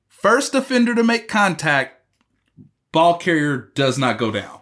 first 0.08 0.52
defender 0.52 0.94
to 0.94 1.02
make 1.02 1.28
contact. 1.28 2.00
Ball 2.92 3.16
carrier 3.16 3.70
does 3.74 3.98
not 3.98 4.18
go 4.18 4.30
down. 4.30 4.60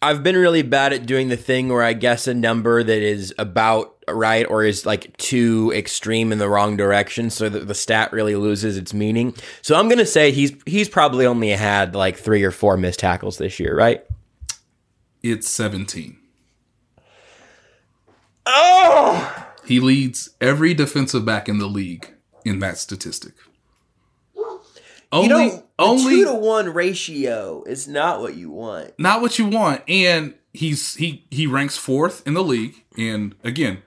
I've 0.00 0.22
been 0.22 0.36
really 0.36 0.62
bad 0.62 0.92
at 0.92 1.06
doing 1.06 1.28
the 1.28 1.36
thing 1.36 1.68
where 1.68 1.82
I 1.82 1.92
guess 1.92 2.28
a 2.28 2.34
number 2.34 2.82
that 2.82 3.02
is 3.02 3.34
about 3.36 3.96
right 4.08 4.46
or 4.48 4.64
is 4.64 4.86
like 4.86 5.16
too 5.16 5.72
extreme 5.74 6.30
in 6.32 6.38
the 6.38 6.48
wrong 6.48 6.76
direction 6.76 7.30
so 7.30 7.48
that 7.48 7.66
the 7.66 7.74
stat 7.74 8.12
really 8.12 8.36
loses 8.36 8.76
its 8.76 8.94
meaning. 8.94 9.34
So 9.60 9.76
I'm 9.76 9.88
going 9.88 9.98
to 9.98 10.06
say 10.06 10.30
he's 10.30 10.52
he's 10.66 10.88
probably 10.88 11.26
only 11.26 11.50
had 11.50 11.94
like 11.94 12.16
3 12.16 12.42
or 12.44 12.52
4 12.52 12.76
missed 12.76 13.00
tackles 13.00 13.38
this 13.38 13.58
year, 13.58 13.76
right? 13.76 14.04
It's 15.22 15.48
17. 15.48 16.17
Oh! 18.50 19.46
He 19.64 19.78
leads 19.80 20.30
every 20.40 20.72
defensive 20.74 21.24
back 21.24 21.48
in 21.48 21.58
the 21.58 21.66
league 21.66 22.14
in 22.44 22.58
that 22.60 22.78
statistic. 22.78 23.34
Only, 25.10 25.28
you 25.28 25.50
know, 25.50 25.64
only 25.78 26.16
two 26.16 26.24
to 26.26 26.34
one 26.34 26.72
ratio 26.72 27.62
is 27.66 27.88
not 27.88 28.20
what 28.20 28.34
you 28.34 28.50
want. 28.50 28.92
not 28.98 29.20
what 29.22 29.38
you 29.38 29.46
want. 29.46 29.82
And 29.88 30.34
he's 30.52 30.94
he 30.96 31.26
he 31.30 31.46
ranks 31.46 31.78
fourth 31.78 32.26
in 32.26 32.34
the 32.34 32.42
league. 32.44 32.84
And 32.98 33.34
again, 33.42 33.82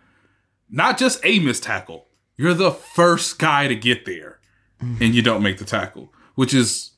not 0.69 0.97
just 0.97 1.19
a 1.23 1.39
missed 1.39 1.63
tackle. 1.63 2.07
You're 2.37 2.53
the 2.55 2.71
first 2.71 3.37
guy 3.37 3.67
to 3.67 3.75
get 3.75 4.05
there, 4.05 4.39
and 4.79 5.13
you 5.13 5.21
don't 5.21 5.43
make 5.43 5.59
the 5.59 5.65
tackle, 5.65 6.11
which 6.33 6.55
is, 6.55 6.91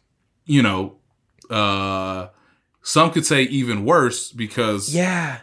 you 0.45 0.62
know, 0.62 0.99
uh, 1.49 2.28
some 2.82 3.12
could 3.12 3.26
say 3.26 3.43
even 3.43 3.84
worse 3.84 4.32
because 4.32 4.93
Yeah. 4.95 5.39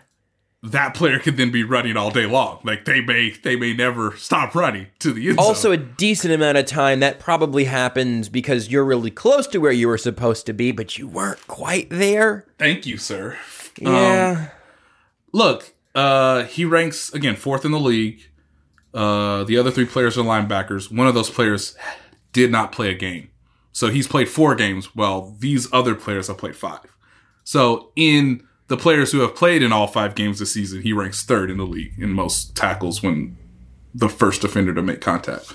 That 0.63 0.95
player 0.95 1.19
could 1.19 1.37
then 1.37 1.51
be 1.51 1.65
running 1.65 1.97
all 1.97 2.11
day 2.11 2.27
long. 2.27 2.61
Like 2.65 2.85
they 2.85 3.01
may 3.01 3.31
they 3.31 3.57
may 3.57 3.73
never 3.73 4.17
stop 4.17 4.55
running 4.55 4.89
to 4.99 5.13
the 5.13 5.29
end 5.29 5.39
zone. 5.39 5.47
Also, 5.47 5.73
a 5.73 5.77
decent 5.77 6.35
amount 6.35 6.59
of 6.59 6.67
time 6.67 7.01
that 7.01 7.19
probably 7.19 7.65
happens 7.65 8.29
because 8.29 8.71
you're 8.71 8.85
really 8.85 9.11
close 9.11 9.47
to 9.49 9.59
where 9.59 9.73
you 9.73 9.89
were 9.89 9.99
supposed 9.99 10.47
to 10.47 10.53
be, 10.53 10.71
but 10.73 10.99
you 10.99 11.09
weren't 11.09 11.47
quite 11.47 11.89
there. 11.91 12.47
thank 12.59 12.87
you, 12.87 12.99
sir. 12.99 13.39
Yeah. 13.81 14.49
look, 15.33 15.73
uh, 15.95 16.45
he 16.45 16.65
ranks 16.67 17.13
again 17.15 17.37
fourth 17.37 17.65
in 17.65 17.73
the 17.73 17.81
league. 17.81 18.21
Uh, 18.93 19.45
the 19.45 19.57
other 19.57 19.71
three 19.71 19.87
players 19.87 20.19
are 20.19 20.25
linebackers. 20.25 20.95
One 20.95 21.07
of 21.07 21.15
those 21.15 21.31
players 21.31 21.77
did 22.33 22.51
not 22.51 22.73
play 22.73 22.91
a 22.91 22.95
game, 22.95 23.31
so 23.73 23.89
he's 23.89 24.07
played 24.07 24.29
four 24.29 24.55
games. 24.55 24.95
While 24.95 25.35
these 25.39 25.73
other 25.73 25.95
players 25.95 26.27
have 26.27 26.37
played 26.37 26.57
five. 26.57 26.95
So 27.45 27.93
in 27.97 28.47
the 28.71 28.77
players 28.77 29.11
who 29.11 29.19
have 29.19 29.35
played 29.35 29.65
in 29.65 29.73
all 29.73 29.89
five 29.89 30.15
games 30.15 30.39
this 30.39 30.55
season, 30.55 30.81
he 30.83 30.93
ranks 30.93 31.25
third 31.25 31.51
in 31.51 31.57
the 31.57 31.67
league 31.67 31.93
in 31.99 32.13
most 32.13 32.55
tackles 32.55 33.03
when 33.03 33.37
the 33.93 34.09
first 34.09 34.43
defender 34.43 34.73
to 34.73 34.81
make 34.81 35.01
contact. 35.01 35.53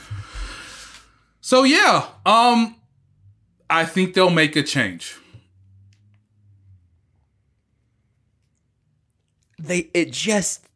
So 1.39 1.63
yeah, 1.63 2.07
um, 2.25 2.75
I 3.69 3.85
think 3.85 4.15
they'll 4.15 4.29
make 4.29 4.57
a 4.57 4.63
change. 4.63 5.15
they 9.57 9.89
it 9.93 10.11
just 10.11 10.67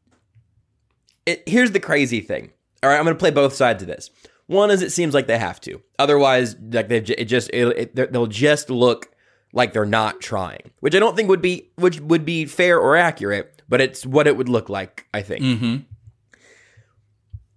it 1.26 1.44
here's 1.48 1.72
the 1.72 1.82
crazy 1.82 2.22
thing 2.22 2.50
all 2.82 2.90
right 2.90 2.98
i'm 2.98 3.04
gonna 3.04 3.14
play 3.14 3.30
both 3.30 3.54
sides 3.54 3.84
of 3.84 3.90
this 3.90 4.10
one 4.48 4.72
is 4.72 4.82
it 4.82 4.90
seems 4.90 5.14
like 5.14 5.28
they 5.28 5.38
have 5.38 5.60
to 5.60 5.82
otherwise 6.00 6.56
like 6.72 6.88
they 6.88 6.98
it 6.98 7.26
just 7.26 7.50
it, 7.52 7.94
it, 7.98 8.14
they'll 8.14 8.26
just 8.26 8.70
look 8.70 9.12
like 9.54 9.74
they're 9.74 9.86
not 9.86 10.20
trying 10.22 10.72
which 10.80 10.96
i 10.96 11.00
don't 11.00 11.16
think 11.16 11.28
would 11.30 11.42
be 11.42 11.70
which 11.76 12.00
would 12.00 12.26
be 12.26 12.46
fair 12.46 12.80
or 12.80 12.96
accurate 12.96 13.62
but 13.68 13.82
it's 13.82 14.06
what 14.06 14.28
it 14.28 14.38
would 14.38 14.50
look 14.50 14.70
like 14.70 15.08
i 15.14 15.22
think 15.22 15.44
Mm-hmm. 15.44 15.76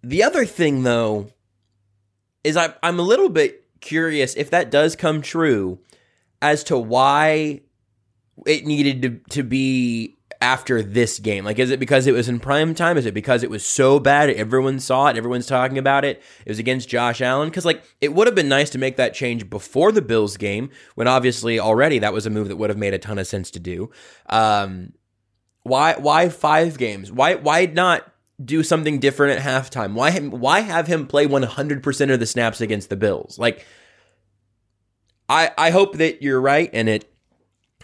the 0.02 0.22
other 0.22 0.44
thing 0.44 0.82
though 0.82 1.28
is 2.44 2.56
I, 2.56 2.74
i'm 2.82 2.98
a 2.98 3.02
little 3.02 3.28
bit 3.28 3.64
curious 3.80 4.34
if 4.36 4.50
that 4.50 4.70
does 4.70 4.96
come 4.96 5.22
true 5.22 5.78
as 6.40 6.64
to 6.64 6.78
why 6.78 7.60
it 8.46 8.64
needed 8.66 9.02
to, 9.02 9.34
to 9.36 9.42
be 9.42 10.16
after 10.42 10.82
this 10.82 11.20
game? 11.20 11.44
Like, 11.44 11.60
is 11.60 11.70
it 11.70 11.78
because 11.78 12.08
it 12.08 12.12
was 12.12 12.28
in 12.28 12.40
prime 12.40 12.74
time? 12.74 12.98
Is 12.98 13.06
it 13.06 13.14
because 13.14 13.44
it 13.44 13.48
was 13.48 13.64
so 13.64 14.00
bad 14.00 14.28
everyone 14.28 14.80
saw 14.80 15.06
it, 15.06 15.16
everyone's 15.16 15.46
talking 15.46 15.78
about 15.78 16.04
it? 16.04 16.20
It 16.44 16.50
was 16.50 16.58
against 16.58 16.88
Josh 16.88 17.20
Allen? 17.20 17.48
Because, 17.48 17.64
like, 17.64 17.84
it 18.00 18.12
would 18.12 18.26
have 18.26 18.34
been 18.34 18.48
nice 18.48 18.68
to 18.70 18.78
make 18.78 18.96
that 18.96 19.14
change 19.14 19.48
before 19.48 19.92
the 19.92 20.02
Bills 20.02 20.36
game, 20.36 20.70
when 20.96 21.06
obviously 21.06 21.60
already 21.60 22.00
that 22.00 22.12
was 22.12 22.26
a 22.26 22.30
move 22.30 22.48
that 22.48 22.56
would 22.56 22.70
have 22.70 22.78
made 22.78 22.92
a 22.92 22.98
ton 22.98 23.18
of 23.18 23.26
sense 23.28 23.52
to 23.52 23.60
do. 23.60 23.90
Um, 24.28 24.94
why? 25.62 25.94
Why 25.94 26.28
five 26.28 26.76
games? 26.76 27.12
Why? 27.12 27.36
Why 27.36 27.66
not? 27.66 28.08
Do 28.42 28.64
something 28.64 28.98
different 28.98 29.38
at 29.38 29.46
halftime. 29.46 29.92
Why 29.94 30.10
why 30.18 30.60
have 30.60 30.88
him 30.88 31.06
play 31.06 31.28
100% 31.28 32.12
of 32.12 32.18
the 32.18 32.26
snaps 32.26 32.60
against 32.60 32.88
the 32.88 32.96
Bills? 32.96 33.38
Like 33.38 33.64
I 35.28 35.52
I 35.56 35.70
hope 35.70 35.98
that 35.98 36.22
you're 36.22 36.40
right 36.40 36.68
and 36.72 36.88
it 36.88 37.11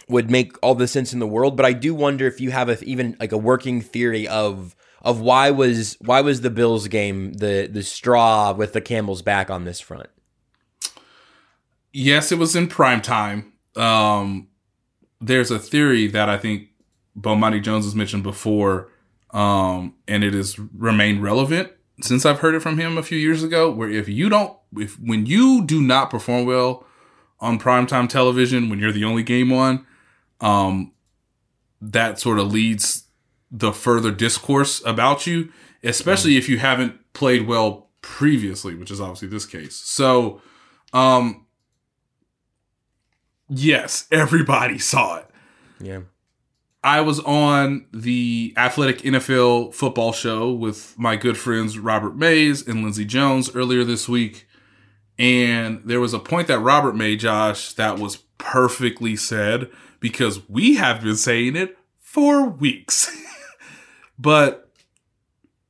would 0.09 0.29
make 0.29 0.57
all 0.61 0.75
the 0.75 0.87
sense 0.87 1.13
in 1.13 1.19
the 1.19 1.27
world, 1.27 1.55
but 1.55 1.65
I 1.65 1.73
do 1.73 1.93
wonder 1.93 2.27
if 2.27 2.41
you 2.41 2.51
have 2.51 2.69
a, 2.69 2.83
even 2.83 3.15
like 3.19 3.31
a 3.31 3.37
working 3.37 3.81
theory 3.81 4.27
of 4.27 4.75
of 5.01 5.21
why 5.21 5.51
was 5.51 5.95
why 6.01 6.21
was 6.21 6.41
the 6.41 6.49
Bills 6.49 6.87
game 6.87 7.33
the 7.33 7.69
the 7.71 7.83
straw 7.83 8.51
with 8.51 8.73
the 8.73 8.81
camel's 8.81 9.21
back 9.21 9.49
on 9.49 9.63
this 9.63 9.79
front? 9.79 10.09
yes, 11.93 12.31
it 12.31 12.37
was 12.37 12.55
in 12.55 12.67
prime 12.67 13.01
time. 13.01 13.53
Um, 13.75 14.47
there's 15.21 15.51
a 15.51 15.59
theory 15.59 16.07
that 16.07 16.29
I 16.29 16.37
think 16.37 16.69
Bomani 17.19 17.61
Jones 17.61 17.85
has 17.85 17.95
mentioned 17.95 18.23
before, 18.23 18.91
um, 19.31 19.95
and 20.07 20.23
it 20.23 20.33
has 20.33 20.57
remained 20.59 21.23
relevant 21.23 21.71
since 22.01 22.25
I've 22.25 22.39
heard 22.39 22.55
it 22.55 22.61
from 22.61 22.77
him 22.77 22.97
a 22.97 23.03
few 23.03 23.17
years 23.17 23.43
ago. 23.43 23.69
Where 23.71 23.89
if 23.89 24.07
you 24.07 24.29
don't, 24.29 24.57
if 24.75 24.99
when 24.99 25.25
you 25.25 25.65
do 25.65 25.81
not 25.81 26.09
perform 26.09 26.45
well 26.45 26.85
on 27.39 27.59
primetime 27.59 28.07
television, 28.07 28.69
when 28.69 28.79
you're 28.79 28.91
the 28.91 29.03
only 29.03 29.23
game 29.23 29.51
on, 29.51 29.85
um, 30.41 30.91
that 31.81 32.19
sort 32.19 32.39
of 32.39 32.51
leads 32.51 33.05
the 33.51 33.71
further 33.71 34.11
discourse 34.11 34.81
about 34.85 35.25
you, 35.25 35.51
especially 35.83 36.37
if 36.37 36.47
you 36.47 36.59
haven't 36.59 37.13
played 37.13 37.47
well 37.47 37.89
previously, 38.01 38.75
which 38.75 38.91
is 38.91 39.01
obviously 39.01 39.27
this 39.27 39.45
case. 39.45 39.75
So, 39.75 40.41
Um, 40.93 41.45
yes, 43.49 44.07
everybody 44.11 44.79
saw 44.91 45.17
it. 45.17 45.29
Yeah. 45.79 46.01
I 46.83 47.01
was 47.01 47.19
on 47.21 47.87
the 47.91 48.53
Athletic 48.55 48.99
NFL 48.99 49.73
football 49.73 50.13
show 50.13 50.51
with 50.51 50.97
my 50.97 51.17
good 51.17 51.37
friends 51.37 51.77
Robert 51.77 52.15
Mays 52.15 52.65
and 52.65 52.83
Lindsay 52.83 53.03
Jones 53.03 53.53
earlier 53.53 53.83
this 53.83 54.07
week. 54.07 54.47
And 55.17 55.81
there 55.83 55.99
was 55.99 56.13
a 56.13 56.19
point 56.19 56.47
that 56.47 56.59
Robert 56.59 56.95
made, 56.95 57.19
Josh, 57.19 57.73
that 57.73 57.99
was 57.99 58.17
perfectly 58.37 59.17
said 59.17 59.69
because 59.99 60.47
we 60.49 60.75
have 60.75 61.01
been 61.01 61.15
saying 61.15 61.55
it 61.55 61.77
for 61.99 62.47
weeks. 62.47 63.15
but 64.19 64.69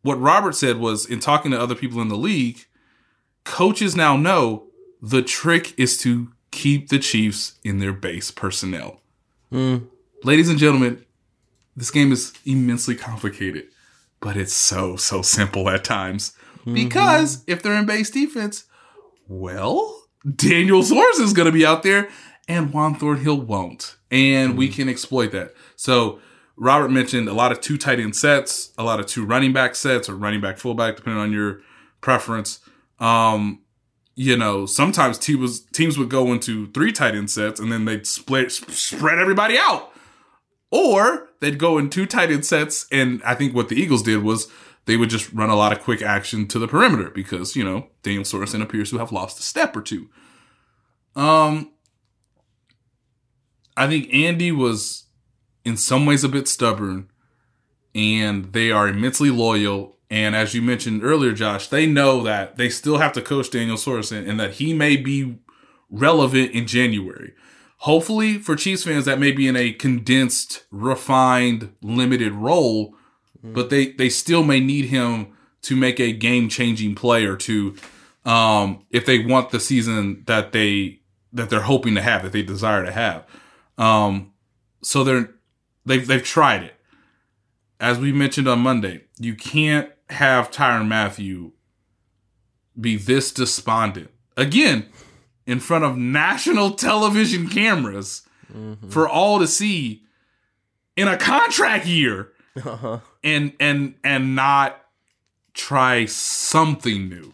what 0.01 0.19
Robert 0.19 0.55
said 0.55 0.77
was 0.77 1.05
in 1.05 1.19
talking 1.19 1.51
to 1.51 1.59
other 1.59 1.75
people 1.75 2.01
in 2.01 2.07
the 2.07 2.17
league, 2.17 2.65
coaches 3.43 3.95
now 3.95 4.15
know 4.15 4.67
the 5.01 5.21
trick 5.21 5.77
is 5.77 5.97
to 5.99 6.31
keep 6.51 6.89
the 6.89 6.99
Chiefs 6.99 7.59
in 7.63 7.79
their 7.79 7.93
base 7.93 8.31
personnel. 8.31 9.01
Hmm. 9.51 9.77
Ladies 10.23 10.49
and 10.49 10.59
gentlemen, 10.59 11.05
this 11.75 11.91
game 11.91 12.11
is 12.11 12.33
immensely 12.45 12.95
complicated, 12.95 13.67
but 14.19 14.35
it's 14.35 14.53
so, 14.53 14.95
so 14.95 15.21
simple 15.21 15.69
at 15.69 15.83
times. 15.83 16.33
Mm-hmm. 16.61 16.73
Because 16.73 17.43
if 17.47 17.63
they're 17.63 17.73
in 17.73 17.85
base 17.85 18.09
defense, 18.09 18.65
well, 19.27 20.03
Daniel 20.35 20.81
Sorensen 20.81 21.21
is 21.23 21.33
going 21.33 21.45
to 21.45 21.51
be 21.51 21.65
out 21.65 21.83
there 21.83 22.09
and 22.47 22.73
Juan 22.73 22.95
Thornhill 22.95 23.39
won't. 23.39 23.95
And 24.11 24.57
we 24.57 24.69
can 24.69 24.89
exploit 24.89 25.31
that. 25.31 25.53
So 25.75 26.19
Robert 26.57 26.89
mentioned 26.89 27.29
a 27.29 27.33
lot 27.33 27.51
of 27.51 27.61
two 27.61 27.77
tight 27.77 27.99
end 27.99 28.15
sets, 28.15 28.71
a 28.77 28.83
lot 28.83 28.99
of 28.99 29.05
two 29.05 29.25
running 29.25 29.53
back 29.53 29.75
sets 29.75 30.09
or 30.09 30.15
running 30.15 30.41
back 30.41 30.57
fullback, 30.57 30.97
depending 30.97 31.21
on 31.21 31.31
your 31.31 31.61
preference. 32.01 32.59
Um, 32.99 33.61
you 34.15 34.35
know, 34.35 34.65
sometimes 34.65 35.17
teams 35.17 35.61
teams 35.61 35.97
would 35.97 36.09
go 36.09 36.33
into 36.33 36.69
three 36.71 36.91
tight 36.91 37.15
end 37.15 37.31
sets 37.31 37.59
and 37.59 37.71
then 37.71 37.85
they'd 37.85 38.05
split 38.05 38.51
spread 38.51 39.17
everybody 39.17 39.57
out. 39.57 39.93
Or 40.71 41.29
they'd 41.39 41.57
go 41.57 41.77
in 41.77 41.89
two 41.89 42.05
tight 42.05 42.29
end 42.29 42.45
sets, 42.45 42.85
and 42.91 43.23
I 43.23 43.33
think 43.33 43.55
what 43.55 43.69
the 43.69 43.81
Eagles 43.81 44.03
did 44.03 44.21
was 44.21 44.47
they 44.85 44.97
would 44.97 45.09
just 45.09 45.31
run 45.31 45.49
a 45.49 45.55
lot 45.55 45.71
of 45.71 45.79
quick 45.79 46.01
action 46.01 46.47
to 46.47 46.59
the 46.59 46.67
perimeter 46.67 47.09
because, 47.09 47.55
you 47.55 47.63
know, 47.63 47.87
Daniel 48.03 48.23
Sorensen 48.23 48.61
appears 48.61 48.89
to 48.89 48.97
have 48.97 49.11
lost 49.11 49.39
a 49.39 49.43
step 49.43 49.75
or 49.75 49.81
two. 49.81 50.09
Um 51.15 51.71
I 53.79 53.87
think 53.87 54.13
Andy 54.13 54.51
was 54.51 55.05
in 55.63 55.77
some 55.77 56.05
ways 56.05 56.23
a 56.23 56.29
bit 56.29 56.47
stubborn, 56.47 57.09
and 57.95 58.51
they 58.51 58.71
are 58.71 58.87
immensely 58.87 59.31
loyal. 59.31 59.97
And 60.09 60.35
as 60.35 60.53
you 60.53 60.61
mentioned 60.61 61.03
earlier, 61.03 61.31
Josh, 61.31 61.67
they 61.67 61.85
know 61.85 62.21
that 62.23 62.57
they 62.57 62.69
still 62.69 62.97
have 62.97 63.13
to 63.13 63.21
coach 63.21 63.49
Daniel 63.49 63.77
Sorensen 63.77 64.27
and 64.27 64.39
that 64.39 64.55
he 64.55 64.73
may 64.73 64.97
be 64.97 65.39
relevant 65.89 66.51
in 66.51 66.67
January. 66.67 67.33
Hopefully, 67.83 68.37
for 68.37 68.57
Chiefs 68.57 68.83
fans, 68.83 69.05
that 69.05 69.19
may 69.19 69.31
be 69.31 69.47
in 69.47 69.55
a 69.55 69.71
condensed, 69.71 70.65
refined, 70.71 71.73
limited 71.81 72.33
role, 72.33 72.95
but 73.41 73.69
they 73.69 73.93
they 73.93 74.09
still 74.09 74.43
may 74.43 74.59
need 74.59 74.85
him 74.85 75.27
to 75.61 75.75
make 75.75 75.99
a 75.99 76.11
game 76.11 76.49
changing 76.49 76.95
play 76.95 77.25
or 77.25 77.37
two 77.37 77.75
um, 78.25 78.85
if 78.89 79.05
they 79.05 79.19
want 79.19 79.51
the 79.51 79.59
season 79.59 80.23
that 80.27 80.51
they 80.51 80.99
that 81.31 81.49
they're 81.49 81.61
hoping 81.61 81.95
to 81.95 82.01
have, 82.01 82.23
that 82.23 82.33
they 82.33 82.41
desire 82.41 82.83
to 82.83 82.91
have. 82.91 83.25
Um, 83.79 84.33
so 84.83 85.03
they're 85.03 85.31
they've 85.85 86.05
they've 86.05 86.23
tried 86.23 86.63
it. 86.63 86.75
As 87.79 87.97
we 87.97 88.11
mentioned 88.11 88.47
on 88.47 88.59
Monday, 88.59 89.05
you 89.17 89.33
can't 89.35 89.89
have 90.09 90.51
Tyrann 90.51 90.87
Mathieu 90.87 91.53
be 92.79 92.95
this 92.95 93.31
despondent 93.31 94.09
again 94.37 94.87
in 95.45 95.59
front 95.59 95.83
of 95.83 95.97
national 95.97 96.71
television 96.75 97.47
cameras 97.47 98.23
for 98.89 99.07
all 99.07 99.39
to 99.39 99.47
see 99.47 100.03
in 100.95 101.07
a 101.07 101.17
contract 101.17 101.85
year 101.85 102.31
and 103.23 103.53
and 103.59 103.95
and 104.03 104.35
not 104.35 104.85
try 105.53 106.05
something 106.05 107.09
new. 107.09 107.33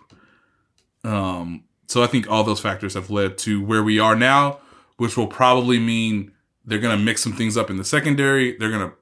Um, 1.03 1.63
so 1.87 2.03
I 2.03 2.07
think 2.07 2.29
all 2.29 2.43
those 2.43 2.59
factors 2.59 2.95
have 2.95 3.09
led 3.09 3.37
to 3.39 3.63
where 3.63 3.83
we 3.83 3.99
are 3.99 4.15
now, 4.15 4.59
which 4.97 5.15
will 5.15 5.27
probably 5.27 5.79
mean 5.79 6.31
they're 6.65 6.79
gonna 6.79 6.97
mix 7.01 7.21
some 7.21 7.33
things 7.33 7.55
up 7.57 7.69
in 7.69 7.77
the 7.77 7.83
secondary. 7.83 8.57
They're 8.57 8.71
gonna 8.71 8.93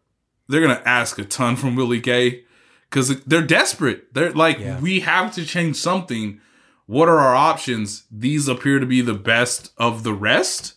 they're 0.47 0.62
gonna 0.62 0.82
ask 0.86 1.17
a 1.19 1.23
ton 1.26 1.56
from 1.56 1.76
Willie 1.76 1.99
Gay 2.02 2.43
because 2.89 3.23
they're 3.23 3.41
desperate. 3.41 4.13
They're 4.13 4.32
like, 4.32 4.60
Yeah. 4.60 4.80
we 4.80 4.99
have 5.02 5.34
to 5.36 5.45
change 5.45 5.78
something. 5.78 6.39
What 6.86 7.08
are 7.10 7.19
our 7.19 7.36
options? 7.36 8.04
These 8.12 8.47
appear 8.47 8.80
to 8.80 8.86
be 8.86 9.02
the 9.02 9.13
best 9.13 9.71
of 9.78 10.04
the 10.04 10.13
rest, 10.13 10.73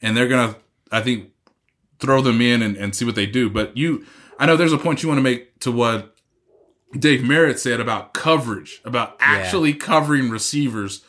and 0.00 0.16
they're 0.16 0.28
gonna, 0.28 0.56
I 0.90 1.02
think, 1.02 1.30
throw 2.00 2.20
them 2.22 2.40
in 2.40 2.62
and, 2.62 2.76
and 2.76 2.96
see 2.96 3.04
what 3.04 3.14
they 3.14 3.26
do. 3.26 3.48
But 3.50 3.76
you, 3.76 4.04
I 4.38 4.46
know 4.46 4.56
there's 4.56 4.72
a 4.72 4.78
point 4.78 5.02
you 5.02 5.08
want 5.08 5.18
to 5.18 5.22
make 5.22 5.60
to 5.60 5.70
what 5.70 6.16
Dave 6.98 7.22
Merritt 7.22 7.58
said 7.60 7.80
about 7.80 8.12
coverage, 8.14 8.80
about 8.84 9.16
actually 9.20 9.72
covering 9.74 10.30
receivers. 10.30 11.04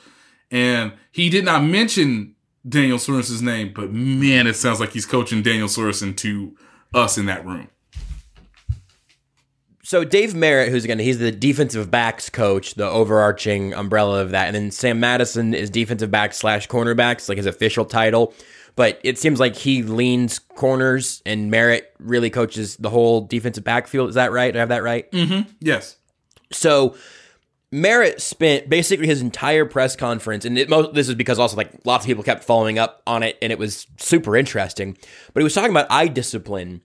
And 0.52 0.94
he 1.12 1.30
did 1.30 1.46
not 1.46 1.64
mention 1.64 2.33
Daniel 2.68 2.98
Sorensen's 2.98 3.42
name, 3.42 3.74
but 3.76 3.92
man, 3.92 4.48
it 4.48 4.56
sounds 4.56 4.80
like 4.80 4.92
he's 4.92 5.06
coaching 5.06 5.42
Daniel 5.42 5.68
Sorensen 5.68 6.16
to 6.18 6.56
us 6.94 7.18
in 7.18 7.26
that 7.26 7.46
room. 7.46 7.70
So 9.86 10.06
Dave 10.06 10.34
Merritt, 10.34 10.70
who's 10.70 10.86
again 10.86 10.98
he's 10.98 11.20
the 11.20 11.32
defensive 11.32 11.92
backs 11.92 12.30
coach, 12.30 12.76
the 12.76 12.90
overarching 12.90 13.74
umbrella 13.74 14.22
of 14.22 14.32
that, 14.32 14.48
and 14.48 14.56
then 14.56 14.72
Sam 14.72 15.00
Madison 15.00 15.54
is 15.54 15.70
defensive 15.70 16.10
back 16.10 16.34
slash 16.34 16.68
cornerbacks, 16.70 17.28
like 17.28 17.38
his 17.38 17.46
official 17.46 17.86
title. 17.86 18.34
But 18.76 19.00
it 19.04 19.20
seems 19.20 19.40
like 19.40 19.56
he 19.56 19.84
leans 19.84 20.40
corners, 20.40 21.22
and 21.26 21.52
Merritt 21.52 21.94
really 22.00 22.30
coaches 22.30 22.78
the 22.78 22.90
whole 22.90 23.22
defensive 23.22 23.64
backfield. 23.64 24.10
Is 24.10 24.16
that 24.16 24.32
right? 24.32 24.52
Do 24.52 24.58
I 24.58 24.62
have 24.62 24.70
that 24.70 24.84
right? 24.84 25.12
Mm-hmm. 25.12 25.52
Yes. 25.60 25.98
So 26.52 26.96
Merritt 27.74 28.22
spent 28.22 28.70
basically 28.70 29.08
his 29.08 29.20
entire 29.20 29.66
press 29.66 29.96
conference, 29.96 30.46
and 30.46 30.60
it, 30.60 30.70
most, 30.70 30.94
this 30.94 31.10
is 31.10 31.16
because 31.16 31.40
also 31.40 31.58
like 31.58 31.72
lots 31.86 32.06
of 32.06 32.08
people 32.08 32.24
kept 32.24 32.44
following 32.44 32.78
up 32.78 33.02
on 33.08 33.24
it, 33.24 33.36
and 33.42 33.52
it 33.52 33.58
was 33.58 33.88
super 33.98 34.38
interesting. 34.38 34.96
But 35.34 35.40
he 35.40 35.44
was 35.44 35.56
talking 35.56 35.72
about 35.72 35.88
eye 35.90 36.06
discipline 36.08 36.82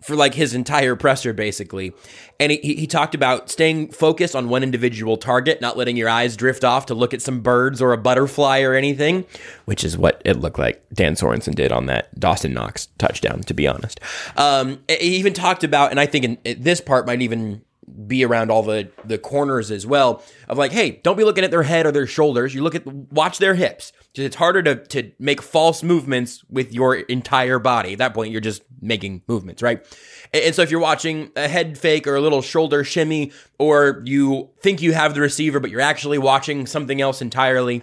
for 0.00 0.14
like 0.14 0.34
his 0.34 0.54
entire 0.54 0.94
presser, 0.94 1.32
basically, 1.32 1.92
and 2.38 2.52
he, 2.52 2.76
he 2.76 2.86
talked 2.86 3.16
about 3.16 3.50
staying 3.50 3.90
focused 3.90 4.36
on 4.36 4.48
one 4.48 4.62
individual 4.62 5.16
target, 5.16 5.60
not 5.60 5.76
letting 5.76 5.96
your 5.96 6.08
eyes 6.08 6.36
drift 6.36 6.62
off 6.62 6.86
to 6.86 6.94
look 6.94 7.12
at 7.12 7.20
some 7.20 7.40
birds 7.40 7.82
or 7.82 7.92
a 7.92 7.98
butterfly 7.98 8.60
or 8.60 8.74
anything, 8.74 9.24
which 9.64 9.82
is 9.82 9.98
what 9.98 10.22
it 10.24 10.38
looked 10.38 10.60
like 10.60 10.88
Dan 10.94 11.16
Sorensen 11.16 11.56
did 11.56 11.72
on 11.72 11.86
that 11.86 12.16
Dawson 12.16 12.54
Knox 12.54 12.86
touchdown. 12.96 13.40
To 13.40 13.54
be 13.54 13.66
honest, 13.66 13.98
um, 14.36 14.78
he 14.88 15.16
even 15.16 15.32
talked 15.32 15.64
about, 15.64 15.90
and 15.90 15.98
I 15.98 16.06
think 16.06 16.24
in, 16.24 16.38
in 16.44 16.62
this 16.62 16.80
part 16.80 17.08
might 17.08 17.22
even 17.22 17.62
be 18.06 18.24
around 18.24 18.50
all 18.50 18.62
the 18.62 18.88
the 19.04 19.18
corners 19.18 19.70
as 19.70 19.86
well 19.86 20.22
of 20.48 20.58
like 20.58 20.72
hey 20.72 21.00
don't 21.02 21.16
be 21.16 21.24
looking 21.24 21.44
at 21.44 21.50
their 21.50 21.62
head 21.62 21.86
or 21.86 21.92
their 21.92 22.06
shoulders. 22.06 22.54
You 22.54 22.62
look 22.62 22.74
at 22.74 22.86
watch 22.86 23.38
their 23.38 23.54
hips. 23.54 23.92
'Cause 24.16 24.24
it's 24.24 24.36
harder 24.36 24.62
to 24.62 24.76
to 24.76 25.12
make 25.18 25.40
false 25.42 25.82
movements 25.82 26.42
with 26.48 26.72
your 26.72 26.96
entire 26.96 27.58
body. 27.58 27.92
At 27.92 27.98
that 27.98 28.14
point 28.14 28.32
you're 28.32 28.40
just 28.40 28.62
making 28.80 29.22
movements 29.28 29.62
right? 29.62 29.84
And, 30.32 30.44
and 30.44 30.54
so 30.54 30.62
if 30.62 30.70
you're 30.70 30.80
watching 30.80 31.30
a 31.36 31.46
head 31.48 31.76
fake 31.78 32.06
or 32.06 32.16
a 32.16 32.20
little 32.20 32.42
shoulder 32.42 32.84
shimmy 32.84 33.32
or 33.58 34.02
you 34.04 34.50
think 34.62 34.80
you 34.82 34.92
have 34.92 35.14
the 35.14 35.20
receiver 35.20 35.60
but 35.60 35.70
you're 35.70 35.80
actually 35.80 36.18
watching 36.18 36.66
something 36.66 37.00
else 37.00 37.20
entirely 37.22 37.82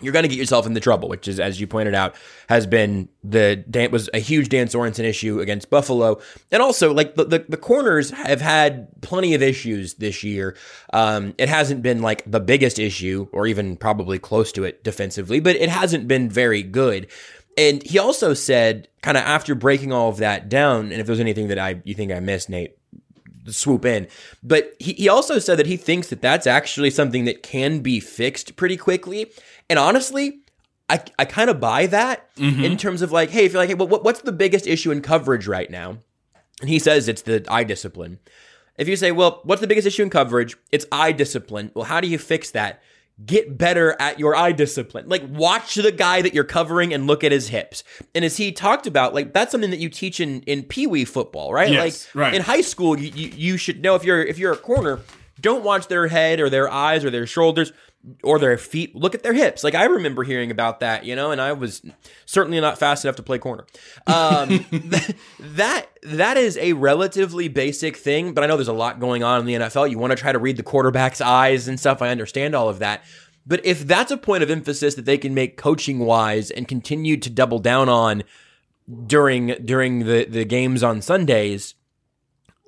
you're 0.00 0.12
going 0.12 0.22
to 0.22 0.28
get 0.28 0.38
yourself 0.38 0.66
into 0.66 0.80
trouble, 0.80 1.08
which 1.08 1.28
is, 1.28 1.40
as 1.40 1.60
you 1.60 1.66
pointed 1.66 1.94
out, 1.94 2.14
has 2.48 2.66
been 2.66 3.08
the 3.24 3.56
Dan, 3.56 3.90
was 3.90 4.08
a 4.14 4.18
huge 4.18 4.48
Dan 4.48 4.68
Sorensen 4.68 5.04
issue 5.04 5.40
against 5.40 5.70
Buffalo, 5.70 6.20
and 6.50 6.62
also 6.62 6.92
like 6.94 7.14
the, 7.16 7.24
the 7.24 7.44
the 7.48 7.56
corners 7.56 8.10
have 8.10 8.40
had 8.40 8.88
plenty 9.02 9.34
of 9.34 9.42
issues 9.42 9.94
this 9.94 10.22
year. 10.22 10.56
Um, 10.92 11.34
it 11.38 11.48
hasn't 11.48 11.82
been 11.82 12.00
like 12.00 12.30
the 12.30 12.40
biggest 12.40 12.78
issue, 12.78 13.28
or 13.32 13.46
even 13.46 13.76
probably 13.76 14.18
close 14.18 14.52
to 14.52 14.64
it 14.64 14.84
defensively, 14.84 15.40
but 15.40 15.56
it 15.56 15.68
hasn't 15.68 16.08
been 16.08 16.28
very 16.28 16.62
good. 16.62 17.08
And 17.56 17.82
he 17.82 17.98
also 17.98 18.34
said, 18.34 18.86
kind 19.02 19.16
of 19.16 19.24
after 19.24 19.56
breaking 19.56 19.92
all 19.92 20.08
of 20.10 20.18
that 20.18 20.48
down, 20.48 20.92
and 20.92 21.00
if 21.00 21.06
there's 21.06 21.18
anything 21.18 21.48
that 21.48 21.58
I 21.58 21.82
you 21.84 21.94
think 21.94 22.12
I 22.12 22.20
missed, 22.20 22.48
Nate, 22.48 22.77
swoop 23.52 23.84
in. 23.84 24.08
But 24.42 24.74
he, 24.78 24.92
he 24.94 25.08
also 25.08 25.38
said 25.38 25.58
that 25.58 25.66
he 25.66 25.76
thinks 25.76 26.08
that 26.08 26.22
that's 26.22 26.46
actually 26.46 26.90
something 26.90 27.24
that 27.24 27.42
can 27.42 27.80
be 27.80 28.00
fixed 28.00 28.56
pretty 28.56 28.76
quickly. 28.76 29.32
And 29.68 29.78
honestly, 29.78 30.40
I, 30.88 31.02
I 31.18 31.24
kind 31.24 31.50
of 31.50 31.60
buy 31.60 31.86
that 31.86 32.34
mm-hmm. 32.36 32.64
in 32.64 32.76
terms 32.76 33.02
of 33.02 33.12
like, 33.12 33.30
hey, 33.30 33.44
if 33.44 33.52
you're 33.52 33.62
like, 33.62 33.68
hey, 33.68 33.74
what, 33.74 34.04
what's 34.04 34.22
the 34.22 34.32
biggest 34.32 34.66
issue 34.66 34.90
in 34.90 35.02
coverage 35.02 35.46
right 35.46 35.70
now? 35.70 35.98
And 36.60 36.68
he 36.68 36.78
says 36.78 37.08
it's 37.08 37.22
the 37.22 37.44
eye 37.48 37.64
discipline. 37.64 38.18
If 38.78 38.88
you 38.88 38.96
say, 38.96 39.12
well, 39.12 39.40
what's 39.44 39.60
the 39.60 39.66
biggest 39.66 39.86
issue 39.86 40.02
in 40.02 40.10
coverage? 40.10 40.56
It's 40.72 40.86
eye 40.90 41.12
discipline. 41.12 41.70
Well, 41.74 41.84
how 41.84 42.00
do 42.00 42.08
you 42.08 42.18
fix 42.18 42.50
that? 42.52 42.82
Get 43.24 43.58
better 43.58 43.96
at 43.98 44.20
your 44.20 44.36
eye 44.36 44.52
discipline. 44.52 45.08
Like, 45.08 45.24
watch 45.28 45.74
the 45.74 45.90
guy 45.90 46.22
that 46.22 46.34
you're 46.34 46.44
covering 46.44 46.94
and 46.94 47.06
look 47.06 47.24
at 47.24 47.32
his 47.32 47.48
hips. 47.48 47.82
And 48.14 48.24
as 48.24 48.36
he 48.36 48.52
talked 48.52 48.86
about, 48.86 49.12
like, 49.12 49.32
that's 49.32 49.50
something 49.50 49.70
that 49.70 49.80
you 49.80 49.88
teach 49.88 50.20
in, 50.20 50.42
in 50.42 50.62
Pee 50.62 50.86
Wee 50.86 51.04
football, 51.04 51.52
right? 51.52 51.70
Yes, 51.70 52.06
like, 52.14 52.14
right. 52.14 52.34
in 52.34 52.42
high 52.42 52.60
school, 52.60 52.98
you, 52.98 53.10
you, 53.14 53.28
you 53.30 53.56
should 53.56 53.82
know 53.82 53.96
if 53.96 54.04
you're 54.04 54.22
if 54.22 54.38
you're 54.38 54.52
a 54.52 54.56
corner, 54.56 55.00
don't 55.40 55.64
watch 55.64 55.88
their 55.88 56.06
head 56.06 56.38
or 56.38 56.48
their 56.48 56.70
eyes 56.70 57.04
or 57.04 57.10
their 57.10 57.26
shoulders 57.26 57.72
or 58.22 58.38
their 58.38 58.56
feet. 58.56 58.94
Look 58.94 59.14
at 59.14 59.22
their 59.22 59.34
hips. 59.34 59.64
Like 59.64 59.74
I 59.74 59.84
remember 59.84 60.22
hearing 60.22 60.50
about 60.50 60.80
that, 60.80 61.04
you 61.04 61.16
know, 61.16 61.30
and 61.30 61.40
I 61.40 61.52
was 61.52 61.82
certainly 62.26 62.60
not 62.60 62.78
fast 62.78 63.04
enough 63.04 63.16
to 63.16 63.22
play 63.22 63.38
corner. 63.38 63.66
Um, 64.06 64.64
that 65.40 65.86
that 66.02 66.36
is 66.36 66.56
a 66.58 66.72
relatively 66.74 67.48
basic 67.48 67.96
thing, 67.96 68.32
but 68.32 68.44
I 68.44 68.46
know 68.46 68.56
there's 68.56 68.68
a 68.68 68.72
lot 68.72 69.00
going 69.00 69.22
on 69.22 69.40
in 69.40 69.46
the 69.46 69.54
NFL. 69.54 69.90
You 69.90 69.98
want 69.98 70.12
to 70.12 70.16
try 70.16 70.32
to 70.32 70.38
read 70.38 70.56
the 70.56 70.62
quarterback's 70.62 71.20
eyes 71.20 71.68
and 71.68 71.78
stuff. 71.78 72.00
I 72.00 72.08
understand 72.08 72.54
all 72.54 72.68
of 72.68 72.78
that. 72.78 73.02
But 73.46 73.64
if 73.64 73.86
that's 73.86 74.10
a 74.10 74.18
point 74.18 74.42
of 74.42 74.50
emphasis 74.50 74.94
that 74.94 75.06
they 75.06 75.18
can 75.18 75.34
make 75.34 75.56
coaching 75.56 76.00
wise 76.00 76.50
and 76.50 76.68
continue 76.68 77.16
to 77.16 77.30
double 77.30 77.58
down 77.58 77.88
on 77.88 78.22
during 79.06 79.48
during 79.64 80.00
the, 80.00 80.24
the 80.24 80.44
games 80.44 80.82
on 80.82 81.02
Sundays, 81.02 81.74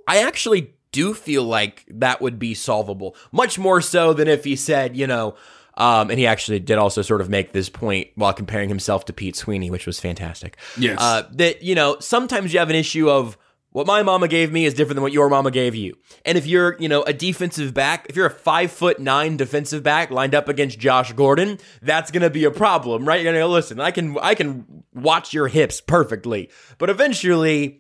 I 0.09 0.19
actually 0.19 0.75
do 0.93 1.15
feel 1.15 1.45
like 1.45 1.85
that 1.89 2.21
would 2.21 2.39
be 2.39 2.55
solvable. 2.55 3.17
Much 3.33 3.59
more 3.59 3.81
so 3.81 4.13
than 4.13 4.29
if 4.29 4.45
he 4.45 4.57
said, 4.57 4.97
you 4.97 5.07
know, 5.07 5.37
um, 5.77 6.11
and 6.11 6.19
he 6.19 6.27
actually 6.27 6.61
did 6.61 6.79
also 6.79 7.01
sort 7.01 7.21
of 7.21 7.31
make 7.31 7.53
this 7.53 7.69
point 7.69 8.09
while 8.15 8.33
comparing 8.33 8.69
himself 8.69 9.05
to 9.07 9.13
Pete 9.13 9.37
Sweeney, 9.37 9.71
which 9.71 9.87
was 9.87 9.99
fantastic. 9.99 10.57
Yes. 10.77 10.99
Uh, 11.01 11.29
that, 11.33 11.63
you 11.63 11.75
know, 11.75 11.97
sometimes 12.01 12.53
you 12.53 12.59
have 12.59 12.71
an 12.71 12.77
issue 12.77 13.09
of 13.09 13.39
what 13.73 13.87
my 13.87 14.03
mama 14.03 14.27
gave 14.27 14.53
me 14.53 14.65
is 14.65 14.75
different 14.75 14.97
than 14.97 15.03
what 15.03 15.13
your 15.13 15.29
mama 15.29 15.51
gave 15.51 15.75
you. 15.75 15.97
And 16.25 16.37
if 16.37 16.47
you're, 16.47 16.77
you 16.81 16.89
know, 16.89 17.03
a 17.03 17.13
defensive 17.13 17.73
back, 17.73 18.07
if 18.09 18.17
you're 18.17 18.27
a 18.27 18.31
five 18.31 18.73
foot 18.73 18.99
nine 18.99 19.37
defensive 19.37 19.83
back 19.83 20.11
lined 20.11 20.35
up 20.35 20.49
against 20.49 20.79
Josh 20.79 21.13
Gordon, 21.13 21.59
that's 21.81 22.11
gonna 22.11 22.31
be 22.31 22.45
a 22.45 22.51
problem, 22.51 23.07
right? 23.07 23.23
You're 23.23 23.33
gonna 23.33 23.45
go, 23.45 23.51
listen, 23.51 23.81
I 23.81 23.93
can 23.93 24.19
I 24.21 24.35
can 24.35 24.85
watch 24.93 25.33
your 25.33 25.47
hips 25.47 25.81
perfectly. 25.81 26.51
But 26.79 26.91
eventually 26.91 27.80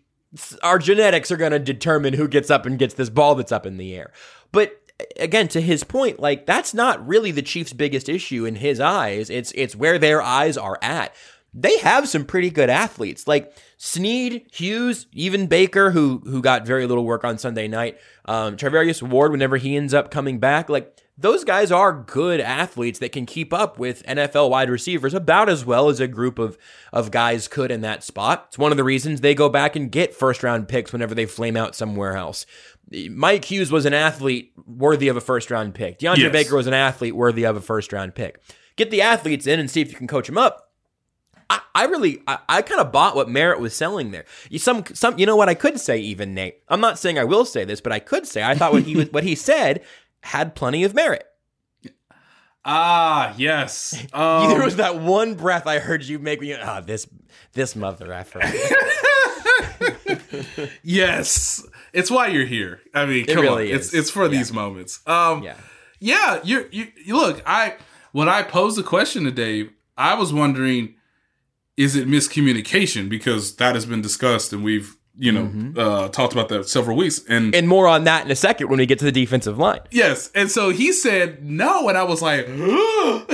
our 0.62 0.78
genetics 0.78 1.30
are 1.30 1.36
gonna 1.36 1.58
determine 1.58 2.14
who 2.14 2.28
gets 2.28 2.50
up 2.50 2.66
and 2.66 2.78
gets 2.78 2.94
this 2.94 3.10
ball 3.10 3.34
that's 3.34 3.52
up 3.52 3.66
in 3.66 3.76
the 3.76 3.94
air. 3.94 4.12
But 4.52 4.80
again, 5.18 5.48
to 5.48 5.60
his 5.60 5.84
point, 5.84 6.20
like 6.20 6.46
that's 6.46 6.74
not 6.74 7.06
really 7.06 7.30
the 7.30 7.42
Chiefs' 7.42 7.72
biggest 7.72 8.08
issue 8.08 8.44
in 8.44 8.56
his 8.56 8.80
eyes. 8.80 9.30
It's 9.30 9.52
it's 9.52 9.76
where 9.76 9.98
their 9.98 10.22
eyes 10.22 10.56
are 10.56 10.78
at. 10.82 11.14
They 11.52 11.78
have 11.78 12.08
some 12.08 12.24
pretty 12.24 12.50
good 12.50 12.70
athletes. 12.70 13.26
Like 13.26 13.52
Sneed, 13.76 14.46
Hughes, 14.52 15.06
even 15.12 15.46
Baker, 15.46 15.90
who 15.90 16.22
who 16.24 16.42
got 16.42 16.66
very 16.66 16.86
little 16.86 17.04
work 17.04 17.24
on 17.24 17.38
Sunday 17.38 17.68
night. 17.68 17.98
Um, 18.24 18.56
Charvarius 18.56 19.02
Ward, 19.02 19.32
whenever 19.32 19.56
he 19.56 19.76
ends 19.76 19.94
up 19.94 20.10
coming 20.10 20.38
back, 20.38 20.68
like 20.68 20.96
those 21.20 21.44
guys 21.44 21.70
are 21.70 21.92
good 21.92 22.40
athletes 22.40 22.98
that 22.98 23.12
can 23.12 23.26
keep 23.26 23.52
up 23.52 23.78
with 23.78 24.02
NFL 24.04 24.48
wide 24.48 24.70
receivers 24.70 25.12
about 25.12 25.50
as 25.50 25.64
well 25.66 25.88
as 25.88 26.00
a 26.00 26.08
group 26.08 26.38
of 26.38 26.56
of 26.92 27.10
guys 27.10 27.46
could 27.46 27.70
in 27.70 27.82
that 27.82 28.02
spot. 28.02 28.46
It's 28.48 28.58
one 28.58 28.70
of 28.70 28.78
the 28.78 28.84
reasons 28.84 29.20
they 29.20 29.34
go 29.34 29.48
back 29.48 29.76
and 29.76 29.92
get 29.92 30.14
first 30.14 30.42
round 30.42 30.66
picks 30.66 30.92
whenever 30.92 31.14
they 31.14 31.26
flame 31.26 31.56
out 31.56 31.76
somewhere 31.76 32.16
else. 32.16 32.46
Mike 33.10 33.44
Hughes 33.44 33.70
was 33.70 33.84
an 33.84 33.94
athlete 33.94 34.52
worthy 34.66 35.08
of 35.08 35.16
a 35.16 35.20
first 35.20 35.50
round 35.50 35.74
pick. 35.74 35.98
DeAndre 35.98 36.18
Yes. 36.18 36.32
Baker 36.32 36.56
was 36.56 36.66
an 36.66 36.74
athlete 36.74 37.14
worthy 37.14 37.44
of 37.44 37.56
a 37.56 37.60
first 37.60 37.92
round 37.92 38.14
pick. 38.14 38.40
Get 38.76 38.90
the 38.90 39.02
athletes 39.02 39.46
in 39.46 39.60
and 39.60 39.70
see 39.70 39.82
if 39.82 39.92
you 39.92 39.98
can 39.98 40.06
coach 40.06 40.26
them 40.26 40.38
up. 40.38 40.68
I, 41.50 41.60
I 41.74 41.84
really, 41.86 42.22
I, 42.26 42.38
I 42.48 42.62
kind 42.62 42.80
of 42.80 42.92
bought 42.92 43.16
what 43.16 43.28
Merritt 43.28 43.60
was 43.60 43.74
selling 43.74 44.12
there. 44.12 44.24
You, 44.48 44.58
some, 44.58 44.84
some, 44.94 45.18
you 45.18 45.26
know 45.26 45.36
what 45.36 45.48
I 45.48 45.54
could 45.54 45.80
say, 45.80 45.98
even 45.98 46.32
Nate. 46.32 46.62
I'm 46.68 46.80
not 46.80 46.98
saying 46.98 47.18
I 47.18 47.24
will 47.24 47.44
say 47.44 47.64
this, 47.64 47.80
but 47.80 47.92
I 47.92 47.98
could 47.98 48.26
say 48.26 48.42
I 48.42 48.54
thought 48.54 48.72
what 48.72 48.84
he 48.84 48.96
was, 48.96 49.08
what 49.12 49.24
he 49.24 49.34
said 49.34 49.82
had 50.22 50.54
plenty 50.54 50.84
of 50.84 50.94
merit. 50.94 51.26
Ah, 52.64 53.34
yes. 53.38 53.94
Um, 54.12 54.50
there 54.50 54.62
was 54.62 54.76
that 54.76 55.00
one 55.00 55.34
breath 55.34 55.66
I 55.66 55.78
heard 55.78 56.04
you 56.04 56.18
make. 56.18 56.40
When 56.40 56.48
you, 56.50 56.58
oh, 56.60 56.82
this, 56.82 57.08
this 57.52 57.74
mother 57.74 58.12
effer. 58.12 58.40
yes. 60.82 61.64
It's 61.92 62.10
why 62.10 62.28
you're 62.28 62.46
here. 62.46 62.80
I 62.94 63.06
mean, 63.06 63.26
come 63.26 63.42
really 63.42 63.72
on. 63.72 63.78
is. 63.78 63.86
It's 63.88 63.94
it's 63.94 64.10
for 64.10 64.28
these 64.28 64.52
moments. 64.52 65.00
Um 65.06 65.42
yeah. 65.42 65.56
yeah, 65.98 66.40
you 66.44 66.68
you 66.70 66.88
you- 67.04 67.16
look, 67.16 67.42
I 67.46 67.76
when 68.12 68.28
I 68.28 68.42
posed 68.42 68.76
the 68.76 68.82
question 68.82 69.24
to 69.24 69.30
Dave, 69.30 69.72
I 69.96 70.14
was 70.14 70.32
wondering 70.32 70.94
is 71.76 71.96
it 71.96 72.06
miscommunication 72.06 73.08
because 73.08 73.56
that 73.56 73.74
has 73.74 73.86
been 73.86 74.02
discussed 74.02 74.52
and 74.52 74.62
we've, 74.62 74.96
you 75.18 75.32
know, 75.32 75.42
Mm-hmm. 75.44 75.78
uh 75.78 76.08
talked 76.08 76.32
about 76.32 76.48
that 76.50 76.68
several 76.68 76.96
weeks 76.96 77.20
and 77.28 77.54
And 77.54 77.68
more 77.68 77.86
on 77.88 78.04
that 78.04 78.24
in 78.24 78.30
a 78.30 78.36
second 78.36 78.68
when 78.70 78.78
we 78.78 78.86
get 78.86 78.98
to 79.00 79.04
the 79.04 79.12
defensive 79.12 79.58
line. 79.58 79.80
Yes. 79.90 80.30
And 80.34 80.50
so 80.50 80.70
he 80.70 80.92
said 80.92 81.44
no. 81.44 81.88
And 81.88 81.98
I 81.98 82.04
was 82.04 82.22
like, 82.22 82.48
um, 82.48 83.26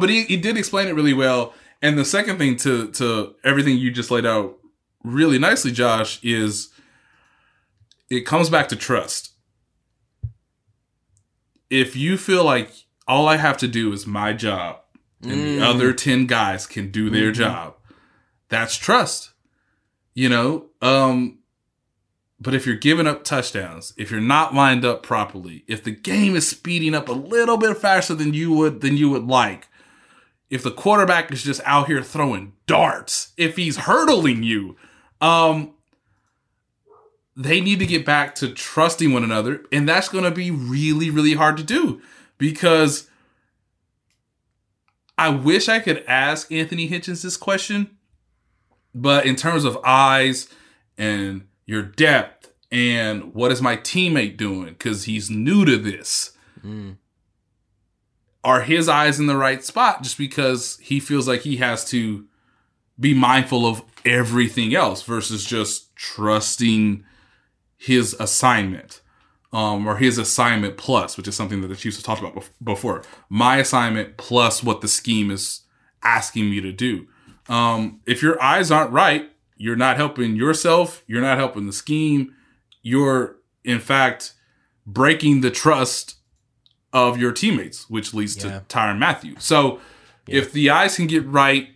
but 0.00 0.08
he, 0.08 0.24
he 0.24 0.36
did 0.36 0.56
explain 0.56 0.88
it 0.88 0.94
really 0.94 1.14
well. 1.14 1.54
And 1.82 1.96
the 1.98 2.04
second 2.04 2.38
thing 2.38 2.56
to, 2.58 2.90
to 2.92 3.34
everything 3.44 3.76
you 3.78 3.90
just 3.90 4.10
laid 4.10 4.26
out 4.26 4.58
really 5.04 5.38
nicely, 5.38 5.70
Josh, 5.70 6.18
is 6.24 6.70
it 8.10 8.20
comes 8.26 8.50
back 8.50 8.68
to 8.68 8.76
trust. 8.76 9.32
If 11.70 11.94
you 11.94 12.16
feel 12.16 12.44
like 12.44 12.72
all 13.06 13.28
I 13.28 13.36
have 13.36 13.58
to 13.58 13.68
do 13.68 13.92
is 13.92 14.06
my 14.06 14.32
job 14.32 14.80
and 15.22 15.32
the 15.32 15.60
other 15.64 15.92
10 15.92 16.26
guys 16.26 16.66
can 16.66 16.90
do 16.90 17.10
their 17.10 17.30
job, 17.32 17.74
that's 18.48 18.76
trust. 18.76 19.32
You 20.14 20.28
know, 20.28 20.66
um, 20.82 21.38
but 22.40 22.54
if 22.54 22.66
you're 22.66 22.76
giving 22.76 23.06
up 23.06 23.24
touchdowns, 23.24 23.92
if 23.96 24.10
you're 24.10 24.20
not 24.20 24.54
lined 24.54 24.84
up 24.84 25.02
properly, 25.02 25.64
if 25.66 25.82
the 25.82 25.90
game 25.90 26.36
is 26.36 26.48
speeding 26.48 26.94
up 26.94 27.08
a 27.08 27.12
little 27.12 27.56
bit 27.56 27.76
faster 27.76 28.14
than 28.14 28.34
you 28.34 28.52
would 28.52 28.80
than 28.80 28.96
you 28.96 29.10
would 29.10 29.26
like, 29.26 29.68
if 30.50 30.62
the 30.62 30.70
quarterback 30.70 31.32
is 31.32 31.42
just 31.42 31.60
out 31.64 31.86
here 31.86 32.02
throwing 32.02 32.52
darts, 32.66 33.32
if 33.36 33.56
he's 33.56 33.76
hurdling 33.78 34.42
you, 34.42 34.76
um 35.20 35.72
they 37.36 37.60
need 37.60 37.78
to 37.78 37.86
get 37.86 38.04
back 38.04 38.34
to 38.34 38.52
trusting 38.52 39.12
one 39.12 39.22
another, 39.22 39.62
and 39.70 39.88
that's 39.88 40.08
going 40.08 40.24
to 40.24 40.30
be 40.30 40.50
really 40.50 41.10
really 41.10 41.34
hard 41.34 41.56
to 41.56 41.62
do 41.62 42.00
because 42.38 43.08
I 45.16 45.30
wish 45.30 45.68
I 45.68 45.80
could 45.80 46.04
ask 46.06 46.50
Anthony 46.52 46.88
Hitchens 46.88 47.22
this 47.22 47.36
question, 47.36 47.97
but 48.94 49.26
in 49.26 49.36
terms 49.36 49.64
of 49.64 49.78
eyes 49.84 50.48
and 50.96 51.46
your 51.66 51.82
depth 51.82 52.52
and 52.70 53.34
what 53.34 53.52
is 53.52 53.62
my 53.62 53.76
teammate 53.76 54.36
doing 54.36 54.68
because 54.68 55.04
he's 55.04 55.30
new 55.30 55.64
to 55.64 55.76
this 55.76 56.32
are 58.44 58.62
his 58.62 58.88
eyes 58.88 59.18
in 59.18 59.26
the 59.26 59.36
right 59.36 59.64
spot 59.64 60.02
just 60.02 60.18
because 60.18 60.78
he 60.80 61.00
feels 61.00 61.26
like 61.28 61.42
he 61.42 61.56
has 61.56 61.84
to 61.84 62.26
be 62.98 63.14
mindful 63.14 63.66
of 63.66 63.82
everything 64.04 64.74
else 64.74 65.02
versus 65.02 65.44
just 65.44 65.94
trusting 65.96 67.04
his 67.76 68.14
assignment 68.18 69.00
um, 69.52 69.86
or 69.86 69.96
his 69.96 70.18
assignment 70.18 70.76
plus, 70.76 71.16
which 71.16 71.28
is 71.28 71.36
something 71.36 71.60
that 71.60 71.68
the 71.68 71.76
Chiefs 71.76 71.96
have 71.96 72.04
talked 72.04 72.20
about 72.20 72.34
bef- 72.34 72.50
before. 72.62 73.02
My 73.28 73.56
assignment 73.58 74.16
plus 74.16 74.62
what 74.62 74.80
the 74.80 74.88
scheme 74.88 75.30
is 75.30 75.62
asking 76.02 76.50
me 76.50 76.60
to 76.60 76.72
do. 76.72 77.06
Um, 77.48 78.00
if 78.06 78.22
your 78.22 78.40
eyes 78.42 78.70
aren't 78.70 78.90
right, 78.92 79.30
you're 79.56 79.76
not 79.76 79.96
helping 79.96 80.36
yourself. 80.36 81.02
You're 81.06 81.22
not 81.22 81.38
helping 81.38 81.66
the 81.66 81.72
scheme. 81.72 82.34
You're, 82.82 83.36
in 83.64 83.80
fact, 83.80 84.34
breaking 84.86 85.40
the 85.40 85.50
trust 85.50 86.16
of 86.92 87.18
your 87.18 87.32
teammates, 87.32 87.88
which 87.90 88.14
leads 88.14 88.36
Yeah. 88.36 88.60
to 88.60 88.64
Tyrann 88.68 88.98
Mathieu. 88.98 89.34
So 89.38 89.80
if 90.26 90.52
the 90.52 90.70
eyes 90.70 90.96
can 90.96 91.06
get 91.06 91.26
right, 91.26 91.68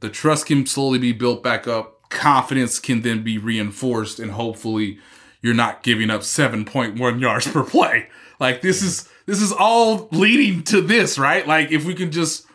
the 0.00 0.08
trust 0.08 0.46
can 0.46 0.66
slowly 0.66 0.98
be 0.98 1.12
built 1.12 1.42
back 1.42 1.66
up. 1.66 2.08
Confidence 2.10 2.78
can 2.78 3.02
then 3.02 3.22
be 3.24 3.36
reinforced, 3.38 4.20
and 4.20 4.30
hopefully, 4.32 4.98
you're 5.42 5.54
not 5.54 5.82
giving 5.82 6.08
up 6.10 6.20
7.1 6.22 7.20
yards 7.20 7.48
per 7.52 7.64
play. 7.64 8.08
Like 8.38 8.60
this 8.62 8.82
is 8.82 9.08
this 9.26 9.40
is 9.42 9.50
all 9.52 10.08
leading 10.12 10.62
to 10.64 10.80
this, 10.80 11.18
right? 11.18 11.46
Like 11.46 11.72
if 11.72 11.84
we 11.84 11.94
can 11.94 12.12
just 12.12 12.46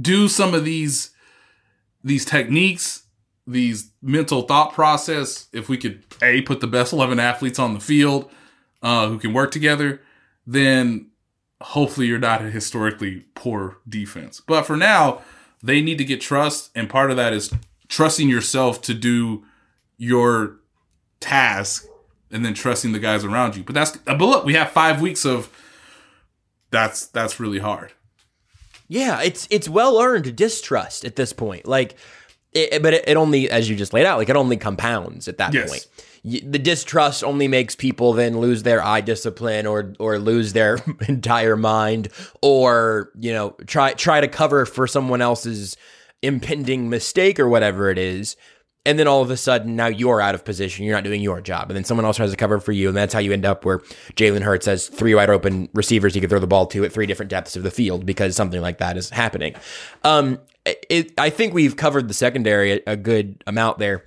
do 0.00 0.28
some 0.28 0.54
of 0.54 0.64
these 0.64 1.10
these 2.02 2.24
techniques, 2.24 3.04
these 3.46 3.90
mental 4.02 4.42
thought 4.42 4.72
process, 4.72 5.48
if 5.52 5.68
we 5.68 5.76
could 5.76 6.04
a 6.22 6.42
put 6.42 6.60
the 6.60 6.66
best 6.66 6.92
11 6.92 7.18
athletes 7.18 7.58
on 7.58 7.74
the 7.74 7.80
field 7.80 8.30
uh, 8.82 9.08
who 9.08 9.18
can 9.18 9.32
work 9.32 9.50
together, 9.50 10.00
then 10.46 11.10
hopefully 11.60 12.06
you're 12.06 12.18
not 12.18 12.42
a 12.42 12.50
historically 12.50 13.24
poor 13.34 13.78
defense. 13.88 14.40
But 14.40 14.62
for 14.62 14.76
now, 14.76 15.22
they 15.62 15.80
need 15.80 15.98
to 15.98 16.04
get 16.04 16.20
trust, 16.20 16.70
and 16.74 16.88
part 16.88 17.10
of 17.10 17.16
that 17.16 17.32
is 17.32 17.52
trusting 17.88 18.28
yourself 18.28 18.80
to 18.82 18.94
do 18.94 19.44
your 19.98 20.56
task, 21.20 21.84
and 22.30 22.44
then 22.44 22.54
trusting 22.54 22.92
the 22.92 22.98
guys 22.98 23.24
around 23.24 23.56
you. 23.56 23.62
But 23.62 23.74
that's 23.74 23.96
but 23.96 24.20
look, 24.20 24.44
we 24.44 24.54
have 24.54 24.70
five 24.70 25.00
weeks 25.00 25.26
of 25.26 25.50
that's 26.70 27.06
that's 27.06 27.38
really 27.38 27.58
hard. 27.58 27.92
Yeah, 28.90 29.22
it's 29.22 29.46
it's 29.50 29.68
well 29.68 30.00
earned 30.00 30.34
distrust 30.34 31.04
at 31.04 31.14
this 31.14 31.32
point. 31.32 31.64
Like, 31.64 31.94
it, 32.52 32.82
but 32.82 32.92
it, 32.92 33.04
it 33.08 33.16
only, 33.16 33.48
as 33.48 33.70
you 33.70 33.76
just 33.76 33.92
laid 33.92 34.04
out, 34.04 34.18
like 34.18 34.28
it 34.28 34.34
only 34.34 34.56
compounds 34.56 35.28
at 35.28 35.38
that 35.38 35.54
Yes. 35.54 35.70
point. 35.70 35.86
The 36.24 36.58
distrust 36.58 37.22
only 37.22 37.46
makes 37.48 37.76
people 37.76 38.12
then 38.12 38.40
lose 38.40 38.64
their 38.64 38.82
eye 38.84 39.00
discipline 39.00 39.64
or 39.66 39.94
or 40.00 40.18
lose 40.18 40.52
their 40.52 40.78
entire 41.08 41.56
mind 41.56 42.08
or 42.42 43.10
you 43.18 43.32
know 43.32 43.50
try 43.66 43.92
try 43.94 44.20
to 44.20 44.28
cover 44.28 44.66
for 44.66 44.86
someone 44.88 45.22
else's 45.22 45.76
impending 46.20 46.90
mistake 46.90 47.38
or 47.40 47.48
whatever 47.48 47.90
it 47.90 47.96
is. 47.98 48.36
And 48.86 48.98
then 48.98 49.06
all 49.06 49.20
of 49.20 49.30
a 49.30 49.36
sudden 49.36 49.76
now 49.76 49.86
you're 49.86 50.20
out 50.20 50.34
of 50.34 50.44
position. 50.44 50.84
You're 50.84 50.94
not 50.94 51.04
doing 51.04 51.20
your 51.20 51.40
job. 51.40 51.70
And 51.70 51.76
then 51.76 51.84
someone 51.84 52.04
else 52.04 52.16
tries 52.16 52.30
to 52.30 52.36
cover 52.36 52.60
for 52.60 52.72
you. 52.72 52.88
And 52.88 52.96
that's 52.96 53.12
how 53.12 53.20
you 53.20 53.32
end 53.32 53.44
up 53.44 53.64
where 53.64 53.78
Jalen 54.14 54.42
Hurts 54.42 54.66
has 54.66 54.88
three 54.88 55.14
wide 55.14 55.30
open 55.30 55.68
receivers 55.74 56.14
he 56.14 56.20
could 56.20 56.30
throw 56.30 56.38
the 56.38 56.46
ball 56.46 56.66
to 56.68 56.84
at 56.84 56.92
three 56.92 57.06
different 57.06 57.30
depths 57.30 57.56
of 57.56 57.62
the 57.62 57.70
field 57.70 58.06
because 58.06 58.36
something 58.36 58.60
like 58.60 58.78
that 58.78 58.96
is 58.96 59.10
happening. 59.10 59.54
Um, 60.02 60.40
it, 60.64 61.12
I 61.18 61.30
think 61.30 61.52
we've 61.54 61.76
covered 61.76 62.08
the 62.08 62.14
secondary 62.14 62.72
a, 62.72 62.80
a 62.86 62.96
good 62.96 63.42
amount 63.46 63.78
there. 63.78 64.04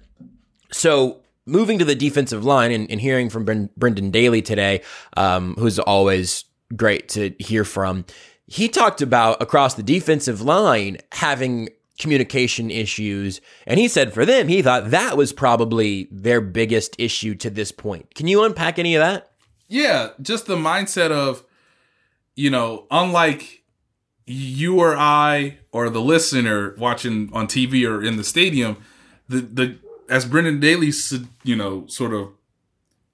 So 0.71 1.21
moving 1.45 1.77
to 1.79 1.85
the 1.85 1.95
defensive 1.95 2.43
line 2.43 2.71
and, 2.71 2.89
and 2.89 2.99
hearing 2.99 3.29
from 3.29 3.69
Brendan 3.77 4.11
Daly 4.11 4.41
today, 4.41 4.81
um, 5.17 5.55
who's 5.55 5.77
always 5.77 6.45
great 6.75 7.09
to 7.09 7.35
hear 7.39 7.63
from, 7.63 8.05
he 8.47 8.69
talked 8.69 9.01
about 9.01 9.41
across 9.41 9.75
the 9.75 9.83
defensive 9.83 10.41
line 10.41 10.97
having 11.11 11.69
communication 12.03 12.69
issues. 12.69 13.39
And 13.65 13.79
he 13.79 13.87
said 13.87 14.13
for 14.13 14.25
them, 14.25 14.49
he 14.49 14.61
thought 14.61 14.91
that 14.91 15.15
was 15.15 15.31
probably 15.31 16.09
their 16.11 16.41
biggest 16.41 16.95
issue 16.99 17.33
to 17.35 17.49
this 17.49 17.71
point. 17.71 18.13
Can 18.13 18.27
you 18.27 18.43
unpack 18.43 18.77
any 18.77 18.93
of 18.93 18.99
that? 18.99 19.31
Yeah, 19.69 20.09
just 20.21 20.45
the 20.45 20.57
mindset 20.57 21.11
of, 21.11 21.45
you 22.35 22.49
know, 22.49 22.85
unlike 22.91 23.63
you 24.25 24.79
or 24.79 24.97
I 24.97 25.59
or 25.71 25.89
the 25.89 26.01
listener 26.01 26.75
watching 26.77 27.29
on 27.31 27.47
TV 27.47 27.89
or 27.89 28.03
in 28.03 28.17
the 28.17 28.23
stadium, 28.23 28.83
the 29.29 29.39
the 29.39 29.77
as 30.09 30.25
Brendan 30.25 30.59
Daly, 30.59 30.91
you 31.43 31.55
know, 31.55 31.87
sort 31.87 32.13
of 32.13 32.33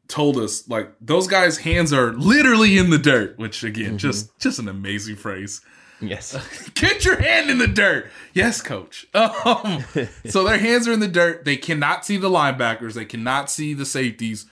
told 0.08 0.38
us, 0.38 0.68
like 0.68 0.92
those 1.00 1.28
guys' 1.28 1.60
hands 1.60 1.94
are 1.94 2.14
literally 2.14 2.80
in 2.80 2.90
the 2.90 2.98
dirt, 2.98 3.38
which 3.38 3.64
again, 3.64 3.90
mm-hmm. 3.90 3.98
just 3.98 4.38
just 4.40 4.58
an 4.58 4.68
amazing 4.68 5.16
phrase. 5.16 5.62
Yes. 6.02 6.70
Get 6.76 7.06
your 7.06 7.22
hand 7.22 7.50
in 7.50 7.58
the 7.58 7.68
dirt. 7.68 8.10
Yes, 8.34 8.62
coach. 8.62 9.08
Um, 9.16 9.84
so 10.26 10.43
their 10.43 10.58
hands 10.58 10.88
are 10.88 10.91
in 10.91 11.00
the 11.00 11.08
dirt. 11.08 11.45
They 11.45 11.58
cannot 11.58 12.06
see 12.06 12.18
the 12.18 12.30
linebackers. 12.30 12.93
They 12.93 13.06
cannot 13.06 13.50
see 13.50 13.74
the 13.74 13.86
safeties. 13.86 14.45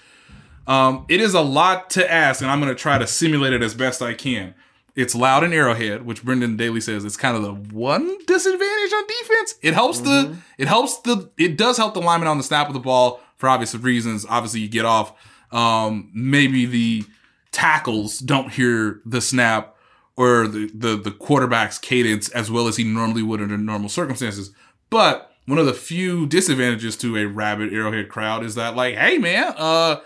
Um, 0.66 1.06
it 1.10 1.22
is 1.22 1.34
a 1.34 1.42
lot 1.42 1.90
to 1.92 2.12
ask, 2.12 2.42
and 2.42 2.52
I'm 2.52 2.60
going 2.60 2.74
to 2.74 2.80
try 2.80 2.98
to 2.98 3.08
simulate 3.08 3.54
it 3.54 3.62
as 3.62 3.74
best 3.74 4.02
I 4.02 4.14
can. 4.14 4.54
It's 4.96 5.14
loud 5.14 5.44
in 5.44 5.54
Arrowhead, 5.54 6.06
which 6.06 6.24
Brendan 6.24 6.58
Daly 6.58 6.82
says 6.82 7.06
it's 7.06 7.18
kind 7.18 7.38
of 7.38 7.44
the 7.44 7.54
one 7.54 8.18
disadvantage 8.26 8.94
on 8.94 9.04
defense. 9.08 9.56
It 9.62 9.74
helps 9.74 10.02
mm-hmm. 10.02 10.34
the 10.34 10.38
it 10.58 10.68
helps 10.68 10.98
the 11.00 11.30
it 11.38 11.58
does 11.58 11.78
help 11.78 11.94
the 11.94 12.02
lineman 12.02 12.28
on 12.28 12.38
the 12.38 12.44
snap 12.44 12.68
of 12.68 12.74
the 12.74 12.80
ball 12.80 13.22
for 13.36 13.48
obvious 13.48 13.76
reasons. 13.76 14.26
Obviously, 14.28 14.62
you 14.62 14.68
get 14.68 14.86
off. 14.86 15.14
Um, 15.52 16.10
maybe 16.14 16.66
the 16.66 17.06
tackles 17.52 18.20
don't 18.20 18.52
hear 18.52 19.02
the 19.06 19.22
snap 19.22 19.77
or 20.18 20.48
the, 20.48 20.70
the, 20.74 20.98
the 20.98 21.12
quarterback's 21.12 21.78
cadence 21.78 22.28
as 22.30 22.52
well 22.52 22.68
as 22.68 22.76
he 22.76 22.84
normally 22.84 23.22
would 23.22 23.42
under 23.42 23.58
normal 23.58 23.88
circumstances. 23.88 24.52
But 24.90 25.32
one 25.46 25.60
of 25.60 25.66
the 25.66 25.74
few 25.74 26.28
disadvantages 26.28 26.98
to 26.98 27.16
a 27.18 27.26
rabid 27.26 27.74
arrowhead 27.74 28.10
crowd 28.10 28.44
is 28.44 28.56
that 28.56 28.76
like, 28.76 28.96
hey 28.96 29.18
man, 29.18 29.54
uh, 29.56 30.02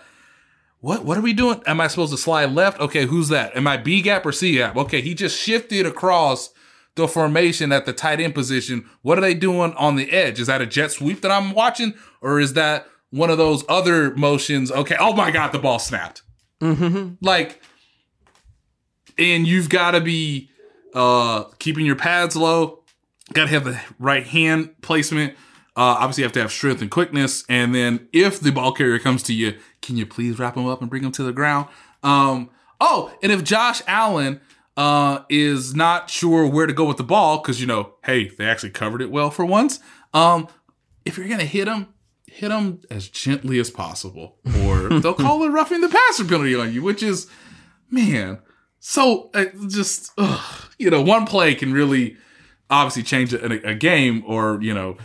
what 0.80 1.04
what 1.04 1.16
are 1.16 1.22
we 1.22 1.32
doing? 1.32 1.62
Am 1.66 1.80
I 1.80 1.86
supposed 1.86 2.12
to 2.12 2.18
slide 2.18 2.50
left? 2.50 2.80
Okay, 2.80 3.06
who's 3.06 3.28
that? 3.28 3.56
Am 3.56 3.66
I 3.66 3.76
B 3.76 4.02
gap 4.02 4.26
or 4.26 4.32
C 4.32 4.54
gap? 4.54 4.76
Okay, 4.76 5.00
he 5.00 5.14
just 5.14 5.38
shifted 5.38 5.86
across 5.86 6.50
the 6.94 7.08
formation 7.08 7.72
at 7.72 7.86
the 7.86 7.92
tight 7.92 8.20
end 8.20 8.34
position. 8.34 8.88
What 9.00 9.16
are 9.16 9.22
they 9.22 9.34
doing 9.34 9.72
on 9.74 9.96
the 9.96 10.10
edge? 10.12 10.38
Is 10.38 10.48
that 10.48 10.60
a 10.60 10.66
jet 10.66 10.92
sweep 10.92 11.22
that 11.22 11.30
I'm 11.30 11.52
watching, 11.52 11.94
or 12.20 12.38
is 12.38 12.52
that 12.52 12.86
one 13.10 13.30
of 13.30 13.38
those 13.38 13.64
other 13.68 14.14
motions? 14.14 14.70
Okay, 14.70 14.96
oh 14.98 15.14
my 15.14 15.30
god, 15.30 15.52
the 15.52 15.58
ball 15.58 15.78
snapped. 15.78 16.22
Mm-hmm. 16.60 17.14
Like 17.24 17.62
and 19.30 19.46
you've 19.46 19.68
got 19.68 19.92
to 19.92 20.00
be 20.00 20.50
uh, 20.94 21.44
keeping 21.58 21.86
your 21.86 21.96
pads 21.96 22.36
low. 22.36 22.82
Got 23.32 23.44
to 23.44 23.50
have 23.50 23.64
the 23.64 23.80
right 23.98 24.26
hand 24.26 24.74
placement. 24.82 25.34
Uh, 25.74 25.96
obviously, 26.00 26.22
you 26.22 26.26
have 26.26 26.32
to 26.32 26.40
have 26.40 26.52
strength 26.52 26.82
and 26.82 26.90
quickness. 26.90 27.44
And 27.48 27.74
then, 27.74 28.08
if 28.12 28.40
the 28.40 28.52
ball 28.52 28.72
carrier 28.72 28.98
comes 28.98 29.22
to 29.24 29.32
you, 29.32 29.58
can 29.80 29.96
you 29.96 30.04
please 30.04 30.38
wrap 30.38 30.56
him 30.56 30.66
up 30.66 30.80
and 30.80 30.90
bring 30.90 31.02
him 31.02 31.12
to 31.12 31.22
the 31.22 31.32
ground? 31.32 31.68
Um, 32.02 32.50
oh, 32.80 33.16
and 33.22 33.32
if 33.32 33.42
Josh 33.42 33.80
Allen 33.86 34.40
uh, 34.76 35.20
is 35.30 35.74
not 35.74 36.10
sure 36.10 36.46
where 36.46 36.66
to 36.66 36.72
go 36.72 36.84
with 36.84 36.98
the 36.98 37.04
ball, 37.04 37.38
because 37.38 37.60
you 37.60 37.66
know, 37.66 37.94
hey, 38.04 38.28
they 38.28 38.44
actually 38.44 38.70
covered 38.70 39.00
it 39.00 39.10
well 39.10 39.30
for 39.30 39.44
once. 39.44 39.80
Um, 40.12 40.48
if 41.04 41.16
you're 41.16 41.28
gonna 41.28 41.44
hit 41.44 41.68
him, 41.68 41.88
hit 42.26 42.50
him 42.50 42.80
as 42.90 43.08
gently 43.08 43.58
as 43.58 43.70
possible, 43.70 44.36
or 44.62 44.88
they'll 45.00 45.14
call 45.14 45.42
it 45.44 45.48
roughing 45.48 45.80
the 45.80 45.88
passer 45.88 46.24
penalty 46.24 46.54
on 46.54 46.72
you, 46.72 46.82
which 46.82 47.02
is, 47.02 47.28
man, 47.90 48.40
so 48.84 49.30
uh, 49.32 49.44
just 49.68 50.10
ugh, 50.18 50.70
you 50.76 50.90
know, 50.90 51.00
one 51.00 51.24
play 51.24 51.54
can 51.54 51.72
really 51.72 52.16
obviously 52.68 53.04
change 53.04 53.32
a, 53.32 53.68
a 53.68 53.76
game, 53.76 54.24
or 54.26 54.58
you 54.60 54.74
know, 54.74 54.96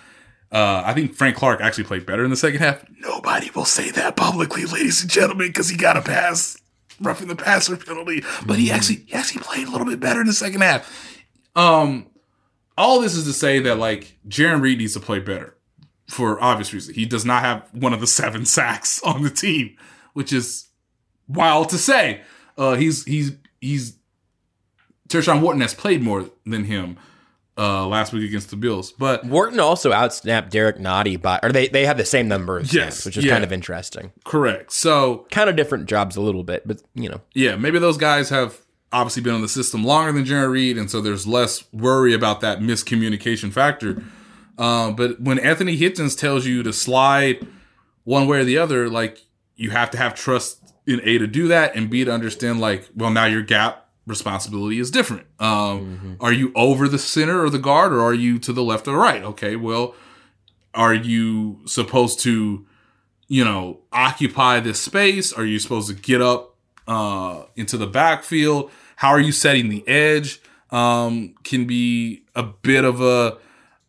uh, 0.52 0.82
I 0.84 0.96
think 0.96 1.14
Frank 1.14 1.36
Clark 1.36 1.62
actually 1.62 1.84
played 1.84 2.04
better 2.04 2.24
in 2.24 2.32
the 2.32 2.36
second 2.36 2.60
half. 2.60 2.84
Nobody 3.02 3.52
will 3.52 3.66
say 3.66 3.92
that 3.92 4.16
publicly, 4.16 4.66
ladies 4.66 5.04
and 5.04 5.12
gentlemen, 5.12 5.50
because 5.50 5.70
he 5.70 5.78
got 5.78 5.96
a 5.96 6.02
pass, 6.02 6.60
roughing 7.00 7.28
the 7.28 7.36
passer 7.36 7.78
penalty. 7.78 8.24
But 8.48 8.58
he 8.58 8.66
mm-hmm. 8.66 8.76
actually, 8.76 8.96
he 9.06 9.14
actually 9.14 9.44
played 9.44 9.68
a 9.68 9.72
little 9.72 9.86
bit 9.86 10.00
better 10.00 10.22
in 10.22 10.28
the 10.28 10.34
second 10.34 10.62
half. 10.62 11.24
Um, 11.56 12.08
all 12.80 13.00
this 13.00 13.14
is 13.14 13.26
to 13.26 13.34
say 13.34 13.60
that 13.60 13.78
like 13.78 14.18
Jarran 14.28 14.60
Reed 14.60 14.80
needs 14.80 14.94
to 14.94 15.00
play 15.00 15.20
better 15.20 15.56
for 16.08 16.42
obvious 16.42 16.74
reasons. 16.74 16.96
He 16.96 17.06
does 17.06 17.26
not 17.26 17.44
have 17.44 17.70
one 17.74 17.94
of 17.94 18.02
the 18.02 18.08
seven 18.08 18.44
sacks 18.48 19.00
on 19.04 19.22
the 19.22 19.30
team, 19.30 19.78
which 20.14 20.34
is 20.34 20.68
wild 21.28 21.70
to 21.70 21.78
say. 21.78 22.22
Uh, 22.58 22.74
he's 22.74 23.04
he's 23.04 23.34
he's 23.62 23.98
Tershawn 25.10 25.42
Wharton 25.42 25.62
has 25.62 25.74
played 25.74 26.02
more 26.02 26.30
than 26.46 26.66
him 26.66 26.98
uh, 27.58 27.88
last 27.88 28.14
week 28.14 28.28
against 28.28 28.50
the 28.50 28.56
Bills. 28.56 28.92
But 28.92 29.26
Wharton 29.26 29.60
also 29.60 29.92
outsnapped 29.92 30.50
Derrick 30.50 30.78
Nnadi 30.78 31.22
by, 31.22 31.40
or 31.42 31.52
they 31.52 31.68
they 31.68 31.86
have 31.86 31.98
the 31.98 32.06
same 32.06 32.28
number 32.28 32.58
of 32.58 32.72
yes, 32.72 33.00
snaps, 33.00 33.06
which 33.06 33.18
is 33.18 33.26
yeah, 33.26 33.34
kind 33.34 33.44
of 33.44 33.52
interesting. 33.52 34.12
Correct. 34.24 34.72
So 34.72 35.26
kind 35.32 35.50
of 35.50 35.56
different 35.56 35.88
jobs 35.88 36.16
a 36.16 36.22
little 36.22 36.44
bit, 36.44 36.68
but 36.68 36.82
you 36.94 37.10
know, 37.10 37.22
yeah, 37.34 37.56
maybe 37.56 37.80
those 37.80 37.98
guys 37.98 38.30
have 38.30 38.62
obviously 38.92 39.22
been 39.22 39.34
on 39.34 39.42
the 39.42 39.50
system 39.50 39.84
longer 39.84 40.12
than 40.12 40.26
Jarran 40.26 40.52
Reed, 40.52 40.78
and 40.78 40.90
so 40.90 41.02
there's 41.02 41.28
less 41.28 41.64
worry 41.74 42.14
about 42.14 42.42
that 42.42 42.60
miscommunication 42.60 43.52
factor. 43.52 44.04
Uh, 44.58 44.92
but 44.92 45.22
when 45.22 45.40
Anthony 45.40 45.78
Hitchens 45.78 46.18
tells 46.18 46.46
you 46.46 46.64
to 46.64 46.74
slide 46.74 47.46
one 48.06 48.28
way 48.28 48.40
or 48.40 48.44
the 48.44 48.58
other, 48.58 48.90
like 48.90 49.20
you 49.56 49.72
have 49.72 49.92
to 49.92 49.98
have 49.98 50.16
trust 50.16 50.67
in 50.88 51.02
A 51.04 51.18
to 51.18 51.28
do 51.28 51.50
that 51.50 51.76
and 51.76 51.90
B 51.90 52.04
to 52.06 52.12
understand 52.12 52.60
like, 52.60 52.90
well, 52.96 53.12
now 53.12 53.26
your 53.26 53.44
gap 53.44 53.90
responsibility 54.08 54.80
is 54.80 54.90
different. 54.90 55.28
Um, 55.38 55.48
mm-hmm. 55.50 56.14
Are 56.22 56.32
you 56.32 56.54
over 56.56 56.88
the 56.88 56.98
center 56.98 57.44
or 57.44 57.50
the 57.50 57.60
guard 57.60 57.92
or 57.92 58.02
are 58.02 58.14
you 58.14 58.40
to 58.40 58.54
the 58.54 58.64
left 58.64 58.88
or 58.88 58.98
right? 58.98 59.22
Okay, 59.22 59.58
well, 59.58 59.94
are 60.74 60.94
you 60.94 61.60
supposed 61.66 62.22
to, 62.22 62.66
you 63.28 63.44
know, 63.44 63.82
occupy 63.92 64.62
this 64.62 64.80
space? 64.80 65.34
Are 65.34 65.46
you 65.46 65.60
supposed 65.60 65.90
to 65.90 65.94
get 65.94 66.22
up 66.22 66.56
uh, 66.88 67.44
into 67.58 67.78
the 67.78 67.88
backfield? 67.88 68.72
How 68.96 69.10
are 69.10 69.20
you 69.20 69.34
setting 69.34 69.68
the 69.68 69.86
edge? 69.88 70.42
Um, 70.72 71.36
can 71.44 71.66
be 71.66 72.24
a 72.36 72.44
bit 72.44 72.86
of 72.86 73.02
a 73.02 73.38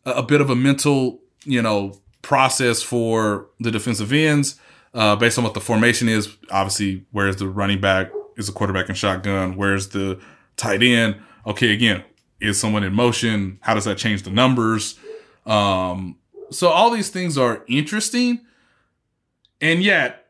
a 0.05 0.23
bit 0.23 0.39
of 0.41 0.49
a 0.49 0.55
mental, 0.55 1.19
you 1.43 1.61
know, 1.61 1.99
process 2.21 2.81
for 2.81 3.47
the 3.59 3.69
defensive 3.69 4.13
ends 4.13 4.59
uh, 4.93 5.15
based 5.15 5.37
on 5.37 5.43
what 5.43 5.53
the 5.53 5.61
formation 5.61 6.09
is. 6.09 6.35
Obviously, 6.51 7.05
where's 7.11 7.37
the 7.37 7.47
running 7.47 7.81
back? 7.81 8.11
Is 8.37 8.47
the 8.47 8.53
quarterback 8.53 8.89
in 8.89 8.95
shotgun? 8.95 9.55
Where's 9.55 9.89
the 9.89 10.19
tight 10.55 10.81
end? 10.81 11.17
Okay, 11.45 11.73
again, 11.73 12.03
is 12.39 12.59
someone 12.59 12.83
in 12.83 12.93
motion? 12.93 13.59
How 13.61 13.73
does 13.73 13.85
that 13.85 13.97
change 13.97 14.23
the 14.23 14.31
numbers? 14.31 14.97
Um, 15.45 16.17
so 16.51 16.69
all 16.69 16.89
these 16.89 17.09
things 17.09 17.37
are 17.37 17.63
interesting, 17.67 18.41
and 19.61 19.83
yet, 19.83 20.27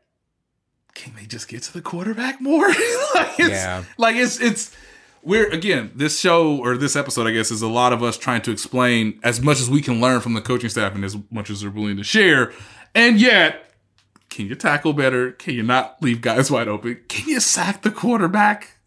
can 0.94 1.14
they 1.14 1.24
just 1.24 1.48
get 1.48 1.62
to 1.64 1.72
the 1.72 1.80
quarterback 1.80 2.40
more? 2.40 2.68
like 3.14 3.38
it's, 3.38 3.50
yeah, 3.50 3.84
like 3.96 4.16
it's 4.16 4.40
it's 4.40 4.74
we're 5.22 5.48
again 5.50 5.92
this 5.94 6.18
show 6.18 6.56
or 6.58 6.76
this 6.76 6.96
episode 6.96 7.26
i 7.26 7.30
guess 7.30 7.50
is 7.50 7.62
a 7.62 7.68
lot 7.68 7.92
of 7.92 8.02
us 8.02 8.16
trying 8.16 8.40
to 8.40 8.50
explain 8.50 9.18
as 9.22 9.40
much 9.40 9.60
as 9.60 9.68
we 9.68 9.82
can 9.82 10.00
learn 10.00 10.20
from 10.20 10.32
the 10.32 10.40
coaching 10.40 10.70
staff 10.70 10.94
and 10.94 11.04
as 11.04 11.16
much 11.30 11.50
as 11.50 11.60
they're 11.60 11.70
willing 11.70 11.96
to 11.96 12.02
share 12.02 12.52
and 12.94 13.20
yet 13.20 13.69
can 14.30 14.46
you 14.46 14.54
tackle 14.54 14.92
better? 14.92 15.32
Can 15.32 15.54
you 15.54 15.62
not 15.62 16.00
leave 16.00 16.20
guys 16.20 16.50
wide 16.50 16.68
open? 16.68 17.00
Can 17.08 17.28
you 17.28 17.40
sack 17.40 17.82
the 17.82 17.90
quarterback? 17.90 18.78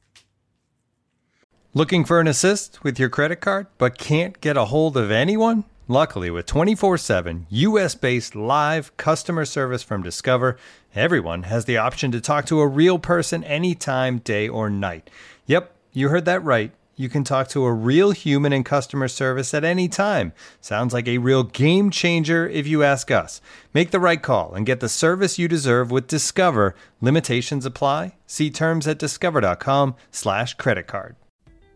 Looking 1.74 2.06
for 2.06 2.20
an 2.20 2.28
assist 2.28 2.84
with 2.84 2.98
your 2.98 3.10
credit 3.10 3.38
card, 3.38 3.68
but 3.78 3.98
can't 3.98 4.40
get 4.42 4.58
a 4.58 4.66
hold 4.66 4.96
of 4.96 5.12
anyone? 5.12 5.66
Luckily, 5.88 6.30
with 6.30 6.46
24 6.46 6.98
7 6.98 7.46
US 7.50 7.94
based 7.94 8.36
live 8.36 8.96
customer 8.96 9.44
service 9.44 9.84
from 9.84 10.02
Discover, 10.02 10.58
everyone 10.96 11.44
has 11.44 11.66
the 11.66 11.78
option 11.78 12.12
to 12.14 12.22
talk 12.22 12.46
to 12.46 12.62
a 12.62 12.68
real 12.68 12.98
person 12.98 13.44
anytime, 13.44 14.20
day 14.20 14.48
or 14.48 14.70
night. 14.70 15.10
Yep, 15.46 15.76
you 15.92 16.08
heard 16.08 16.26
that 16.26 16.44
right 16.44 16.72
you 16.96 17.10
can 17.10 17.24
talk 17.24 17.48
to 17.50 17.66
a 17.66 17.74
real 17.74 18.12
human 18.12 18.54
in 18.54 18.64
customer 18.64 19.08
service 19.08 19.54
at 19.54 19.64
any 19.64 19.88
time. 19.88 20.34
Sounds 20.62 20.94
like 20.94 21.08
a 21.08 21.18
real 21.18 21.44
game 21.44 21.90
changer 21.90 22.48
if 22.48 22.68
you 22.68 22.84
ask 22.84 23.10
us. 23.12 23.42
Make 23.74 23.92
the 23.92 24.00
right 24.00 24.22
call 24.22 24.54
and 24.54 24.66
get 24.66 24.80
the 24.80 24.90
service 24.90 25.40
you 25.40 25.48
deserve 25.48 25.92
with 25.92 26.08
Discover. 26.08 26.76
Limitations 27.02 27.66
apply. 27.66 28.16
See 28.28 28.50
terms 28.50 28.88
at 28.88 29.00
discover.com/slash 29.00 30.54
credit 30.56 30.88
card. 30.88 31.16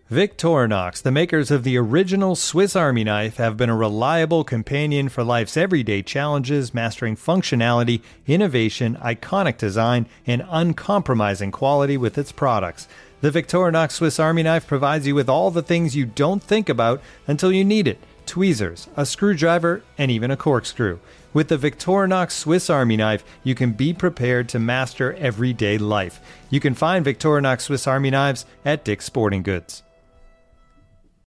Victorinox, 0.09 1.01
the 1.01 1.11
makers 1.11 1.51
of 1.51 1.65
the 1.65 1.77
original 1.77 2.33
Swiss 2.37 2.77
Army 2.77 3.03
knife, 3.03 3.35
have 3.35 3.57
been 3.57 3.69
a 3.69 3.75
reliable 3.75 4.45
companion 4.45 5.09
for 5.09 5.21
life's 5.21 5.57
everyday 5.57 6.01
challenges, 6.01 6.73
mastering 6.73 7.17
functionality, 7.17 8.01
innovation, 8.25 8.95
iconic 9.01 9.57
design, 9.57 10.07
and 10.25 10.45
uncompromising 10.47 11.51
quality 11.51 11.97
with 11.97 12.17
its 12.17 12.31
products. 12.31 12.87
The 13.19 13.31
Victorinox 13.31 13.93
Swiss 13.93 14.19
Army 14.19 14.43
knife 14.43 14.67
provides 14.67 15.07
you 15.07 15.15
with 15.15 15.27
all 15.27 15.49
the 15.49 15.63
things 15.63 15.95
you 15.95 16.05
don't 16.05 16.43
think 16.43 16.69
about 16.69 17.01
until 17.25 17.51
you 17.51 17.65
need 17.65 17.87
it 17.87 17.99
tweezers, 18.27 18.89
a 18.95 19.05
screwdriver, 19.05 19.81
and 19.97 20.11
even 20.11 20.29
a 20.29 20.37
corkscrew. 20.37 20.99
With 21.33 21.47
the 21.47 21.57
Victorinox 21.57 22.31
Swiss 22.31 22.69
Army 22.69 22.97
knife, 22.97 23.23
you 23.43 23.55
can 23.55 23.71
be 23.71 23.93
prepared 23.93 24.49
to 24.49 24.59
master 24.59 25.13
everyday 25.13 25.77
life. 25.77 26.19
You 26.49 26.59
can 26.59 26.73
find 26.73 27.05
Victorinox 27.05 27.61
Swiss 27.61 27.87
Army 27.87 28.11
knives 28.11 28.45
at 28.65 28.83
Dick's 28.83 29.05
Sporting 29.05 29.43
Goods. 29.43 29.81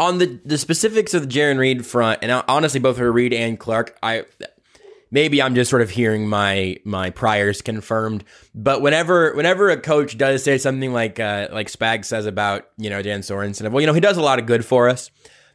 on 0.00 0.18
the 0.18 0.40
the 0.44 0.58
specifics 0.58 1.14
of 1.14 1.22
the 1.22 1.28
Jarran 1.28 1.58
Reed 1.58 1.86
front, 1.86 2.20
and 2.22 2.42
honestly, 2.48 2.80
both 2.80 2.96
for 2.96 3.12
Reed 3.12 3.34
and 3.34 3.60
Clark, 3.60 3.96
I 4.02 4.24
maybe 5.10 5.42
I'm 5.42 5.54
just 5.54 5.70
sort 5.70 5.82
of 5.82 5.90
hearing 5.90 6.26
my 6.26 6.78
my 6.84 7.10
priors 7.10 7.60
confirmed. 7.60 8.24
But 8.54 8.80
whenever 8.80 9.34
whenever 9.34 9.68
a 9.68 9.78
coach 9.78 10.16
does 10.16 10.42
say 10.42 10.56
something 10.56 10.92
like 10.94 11.20
uh, 11.20 11.48
like 11.52 11.68
Spag 11.68 12.06
says 12.06 12.24
about 12.24 12.66
you 12.78 12.88
know 12.88 13.02
Dan 13.02 13.20
Sorensen, 13.20 13.70
well, 13.70 13.82
you 13.82 13.86
know 13.86 13.92
he 13.92 14.00
does 14.00 14.16
a 14.16 14.22
lot 14.22 14.38
of 14.38 14.46
good 14.46 14.64
for 14.64 14.88
us. 14.88 15.10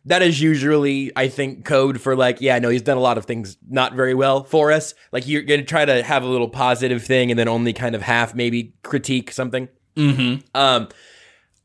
That 0.08 0.22
is 0.22 0.40
usually, 0.40 1.12
I 1.16 1.30
think, 1.30 1.66
code 1.66 2.00
for 2.00 2.16
like, 2.16 2.40
yeah, 2.40 2.60
no, 2.60 2.70
he's 2.70 2.84
done 2.84 2.98
a 2.98 3.02
lot 3.02 3.18
of 3.18 3.26
things 3.26 3.58
not 3.68 3.96
very 3.96 4.14
well 4.14 4.44
for 4.44 4.72
us. 4.72 4.94
Like 5.12 5.28
you're 5.28 5.42
gonna 5.42 5.64
try 5.64 5.84
to 5.84 6.04
have 6.04 6.22
a 6.22 6.28
little 6.28 6.50
positive 6.50 7.04
thing 7.04 7.32
and 7.32 7.40
then 7.40 7.48
only 7.48 7.74
kind 7.74 7.96
of 7.96 8.04
half 8.04 8.36
maybe 8.36 8.76
critique 8.84 9.32
something. 9.32 9.68
Mm-hmm. 9.96 10.46
Um, 10.54 10.90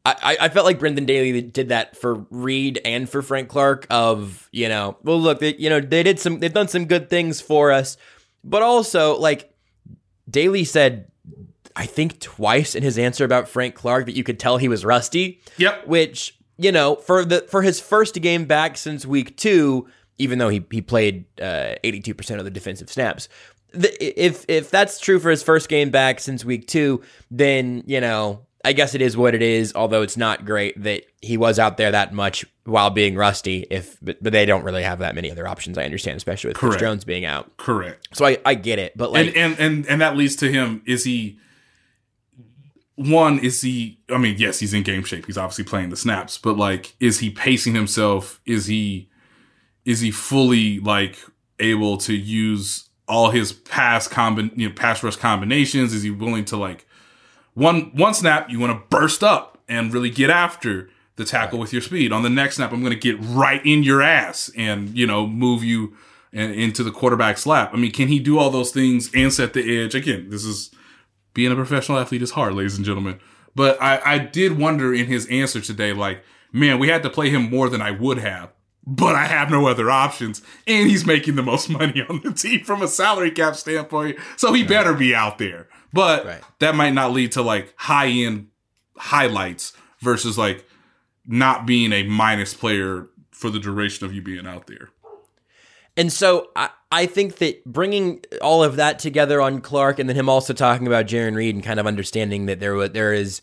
I, 0.04 0.36
I 0.40 0.48
felt 0.48 0.64
like 0.64 0.78
Brendan 0.78 1.04
Daly 1.04 1.42
did 1.42 1.68
that 1.68 1.96
for 1.96 2.26
Reed 2.30 2.80
and 2.84 3.08
for 3.08 3.20
Frank 3.20 3.48
Clark. 3.48 3.86
Of 3.90 4.48
you 4.50 4.68
know, 4.68 4.96
well, 5.02 5.20
look, 5.20 5.40
they, 5.40 5.54
you 5.56 5.68
know, 5.68 5.80
they 5.80 6.02
did 6.02 6.18
some, 6.18 6.38
they've 6.38 6.52
done 6.52 6.68
some 6.68 6.86
good 6.86 7.10
things 7.10 7.40
for 7.40 7.70
us, 7.70 7.96
but 8.42 8.62
also 8.62 9.18
like 9.18 9.52
Daly 10.28 10.64
said, 10.64 11.10
I 11.76 11.86
think 11.86 12.18
twice 12.20 12.74
in 12.74 12.82
his 12.82 12.98
answer 12.98 13.24
about 13.24 13.48
Frank 13.48 13.74
Clark 13.74 14.06
that 14.06 14.16
you 14.16 14.24
could 14.24 14.38
tell 14.38 14.56
he 14.56 14.68
was 14.68 14.84
rusty. 14.84 15.40
Yep. 15.58 15.86
Which 15.86 16.36
you 16.56 16.72
know, 16.72 16.96
for 16.96 17.24
the 17.24 17.42
for 17.42 17.62
his 17.62 17.80
first 17.80 18.14
game 18.20 18.44
back 18.46 18.76
since 18.76 19.04
week 19.06 19.36
two, 19.36 19.86
even 20.18 20.38
though 20.38 20.48
he 20.48 20.64
he 20.70 20.80
played 20.80 21.26
uh, 21.40 21.74
eighty 21.84 22.00
two 22.00 22.14
percent 22.14 22.38
of 22.38 22.44
the 22.44 22.50
defensive 22.50 22.90
snaps. 22.90 23.28
The, 23.72 24.20
if 24.20 24.44
if 24.48 24.70
that's 24.70 24.98
true 24.98 25.18
for 25.20 25.30
his 25.30 25.42
first 25.42 25.68
game 25.68 25.90
back 25.90 26.20
since 26.20 26.44
week 26.44 26.66
two, 26.66 27.02
then 27.30 27.84
you 27.86 28.00
know 28.00 28.46
I 28.64 28.72
guess 28.72 28.94
it 28.94 29.00
is 29.00 29.16
what 29.16 29.34
it 29.34 29.42
is. 29.42 29.74
Although 29.74 30.02
it's 30.02 30.16
not 30.16 30.44
great 30.44 30.80
that 30.82 31.04
he 31.20 31.36
was 31.36 31.58
out 31.58 31.76
there 31.76 31.90
that 31.90 32.12
much 32.12 32.44
while 32.64 32.90
being 32.90 33.16
rusty. 33.16 33.66
If 33.70 33.96
but, 34.02 34.22
but 34.22 34.32
they 34.32 34.46
don't 34.46 34.64
really 34.64 34.82
have 34.82 34.98
that 34.98 35.14
many 35.14 35.30
other 35.30 35.46
options. 35.46 35.78
I 35.78 35.84
understand, 35.84 36.16
especially 36.16 36.48
with 36.48 36.56
Chris 36.56 36.76
Jones 36.76 37.04
being 37.04 37.24
out. 37.24 37.56
Correct. 37.56 38.08
So 38.12 38.26
I, 38.26 38.38
I 38.44 38.54
get 38.54 38.78
it, 38.78 38.96
but 38.96 39.12
like 39.12 39.28
and, 39.28 39.36
and 39.36 39.58
and 39.58 39.86
and 39.86 40.00
that 40.00 40.16
leads 40.16 40.36
to 40.36 40.50
him. 40.50 40.82
Is 40.86 41.04
he 41.04 41.38
one? 42.96 43.38
Is 43.38 43.62
he? 43.62 43.98
I 44.10 44.18
mean, 44.18 44.36
yes, 44.38 44.58
he's 44.58 44.74
in 44.74 44.82
game 44.82 45.04
shape. 45.04 45.26
He's 45.26 45.38
obviously 45.38 45.64
playing 45.64 45.90
the 45.90 45.96
snaps, 45.96 46.36
but 46.36 46.56
like, 46.56 46.94
is 47.00 47.20
he 47.20 47.30
pacing 47.30 47.74
himself? 47.74 48.40
Is 48.44 48.66
he? 48.66 49.08
Is 49.84 50.00
he 50.00 50.10
fully 50.10 50.80
like 50.80 51.18
able 51.58 51.96
to 51.98 52.14
use 52.14 52.88
all 53.08 53.30
his 53.30 53.52
past 53.52 54.10
combin 54.10 54.52
you 54.54 54.68
know 54.68 54.74
pass 54.74 55.02
rush 55.02 55.16
combinations? 55.16 55.94
Is 55.94 56.02
he 56.02 56.10
willing 56.10 56.44
to 56.46 56.56
like 56.56 56.86
one 57.60 57.90
one 57.94 58.14
snap, 58.14 58.50
you 58.50 58.58
want 58.58 58.72
to 58.72 58.96
burst 58.96 59.22
up 59.22 59.58
and 59.68 59.92
really 59.92 60.10
get 60.10 60.30
after 60.30 60.88
the 61.16 61.24
tackle 61.24 61.58
with 61.58 61.72
your 61.72 61.82
speed. 61.82 62.12
On 62.12 62.22
the 62.22 62.30
next 62.30 62.56
snap, 62.56 62.72
I'm 62.72 62.80
going 62.80 62.92
to 62.92 62.98
get 62.98 63.16
right 63.20 63.64
in 63.64 63.82
your 63.82 64.02
ass 64.02 64.50
and 64.56 64.96
you 64.96 65.06
know 65.06 65.26
move 65.26 65.62
you 65.62 65.94
and 66.32 66.54
into 66.54 66.82
the 66.82 66.90
quarterback's 66.90 67.44
lap. 67.46 67.70
I 67.72 67.76
mean, 67.76 67.92
can 67.92 68.08
he 68.08 68.18
do 68.18 68.38
all 68.38 68.50
those 68.50 68.72
things 68.72 69.10
and 69.14 69.32
set 69.32 69.52
the 69.52 69.84
edge? 69.84 69.94
Again, 69.94 70.30
this 70.30 70.44
is 70.44 70.70
being 71.34 71.52
a 71.52 71.56
professional 71.56 71.98
athlete 71.98 72.22
is 72.22 72.32
hard, 72.32 72.54
ladies 72.54 72.76
and 72.76 72.86
gentlemen. 72.86 73.20
But 73.54 73.80
I, 73.82 74.00
I 74.04 74.18
did 74.18 74.56
wonder 74.56 74.94
in 74.94 75.06
his 75.06 75.26
answer 75.26 75.60
today, 75.60 75.92
like, 75.92 76.22
man, 76.52 76.78
we 76.78 76.88
had 76.88 77.02
to 77.02 77.10
play 77.10 77.30
him 77.30 77.50
more 77.50 77.68
than 77.68 77.82
I 77.82 77.90
would 77.90 78.18
have 78.18 78.52
but 78.86 79.14
I 79.14 79.26
have 79.26 79.50
no 79.50 79.68
other 79.68 79.90
options. 79.90 80.42
And 80.66 80.90
he's 80.90 81.06
making 81.06 81.36
the 81.36 81.42
most 81.42 81.68
money 81.70 82.04
on 82.08 82.20
the 82.22 82.32
team 82.32 82.64
from 82.64 82.82
a 82.82 82.88
salary 82.88 83.30
cap 83.30 83.56
standpoint. 83.56 84.18
So 84.36 84.52
he 84.52 84.64
better 84.64 84.94
be 84.94 85.14
out 85.14 85.38
there. 85.38 85.68
But 85.92 86.24
right. 86.24 86.42
that 86.60 86.74
might 86.74 86.94
not 86.94 87.12
lead 87.12 87.32
to 87.32 87.42
like 87.42 87.74
high 87.76 88.08
end 88.08 88.48
highlights 88.96 89.72
versus 90.00 90.38
like 90.38 90.64
not 91.26 91.66
being 91.66 91.92
a 91.92 92.02
minus 92.02 92.54
player 92.54 93.08
for 93.30 93.50
the 93.50 93.58
duration 93.58 94.06
of 94.06 94.14
you 94.14 94.22
being 94.22 94.46
out 94.46 94.66
there. 94.66 94.90
And 95.96 96.12
so 96.12 96.50
I, 96.54 96.70
I 96.92 97.06
think 97.06 97.36
that 97.36 97.64
bringing 97.64 98.24
all 98.40 98.62
of 98.62 98.76
that 98.76 98.98
together 98.98 99.40
on 99.40 99.60
Clark 99.60 99.98
and 99.98 100.08
then 100.08 100.16
him 100.16 100.28
also 100.28 100.52
talking 100.52 100.86
about 100.86 101.06
Jarran 101.06 101.34
Reed 101.34 101.54
and 101.54 101.64
kind 101.64 101.80
of 101.80 101.86
understanding 101.86 102.46
that 102.46 102.60
there 102.60 102.88
there 102.88 103.12
is 103.12 103.42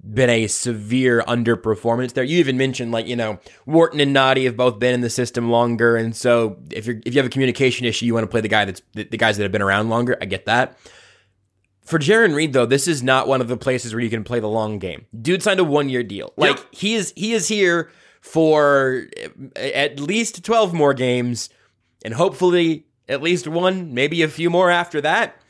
been 0.00 0.30
a 0.30 0.46
severe 0.46 1.22
underperformance 1.26 2.12
there. 2.12 2.22
You 2.22 2.38
even 2.38 2.56
mentioned 2.56 2.92
like, 2.92 3.06
you 3.06 3.16
know, 3.16 3.40
Wharton 3.66 4.00
and 4.00 4.14
Nnadi 4.14 4.44
have 4.44 4.56
both 4.56 4.78
been 4.78 4.94
in 4.94 5.00
the 5.00 5.10
system 5.10 5.50
longer. 5.50 5.96
And 5.96 6.14
so 6.14 6.56
if 6.70 6.86
you're 6.86 7.00
if 7.04 7.14
you 7.14 7.18
have 7.18 7.26
a 7.26 7.30
communication 7.30 7.86
issue, 7.86 8.06
you 8.06 8.14
want 8.14 8.24
to 8.24 8.30
play 8.30 8.40
the 8.40 8.48
guy 8.48 8.64
that's 8.64 8.82
the, 8.92 9.04
the 9.04 9.16
guys 9.16 9.36
that 9.36 9.42
have 9.42 9.52
been 9.52 9.62
around 9.62 9.88
longer. 9.88 10.16
I 10.20 10.26
get 10.26 10.46
that. 10.46 10.78
For 11.88 11.98
Jarran 11.98 12.34
Reed, 12.34 12.52
though, 12.52 12.66
this 12.66 12.86
is 12.86 13.02
not 13.02 13.28
one 13.28 13.40
of 13.40 13.48
the 13.48 13.56
places 13.56 13.94
where 13.94 14.02
you 14.02 14.10
can 14.10 14.22
play 14.22 14.40
the 14.40 14.48
long 14.48 14.78
game. 14.78 15.06
Dude 15.22 15.42
signed 15.42 15.58
a 15.58 15.64
one 15.64 15.88
year 15.88 16.02
deal. 16.02 16.34
Like 16.36 16.58
yep. 16.58 16.66
he 16.70 16.94
is 16.94 17.14
he 17.16 17.32
is 17.32 17.48
here 17.48 17.90
for 18.20 19.06
at 19.56 19.98
least 19.98 20.44
twelve 20.44 20.74
more 20.74 20.92
games, 20.92 21.48
and 22.04 22.12
hopefully 22.12 22.84
at 23.08 23.22
least 23.22 23.48
one, 23.48 23.94
maybe 23.94 24.20
a 24.20 24.28
few 24.28 24.50
more 24.50 24.70
after 24.70 25.00
that. 25.00 25.40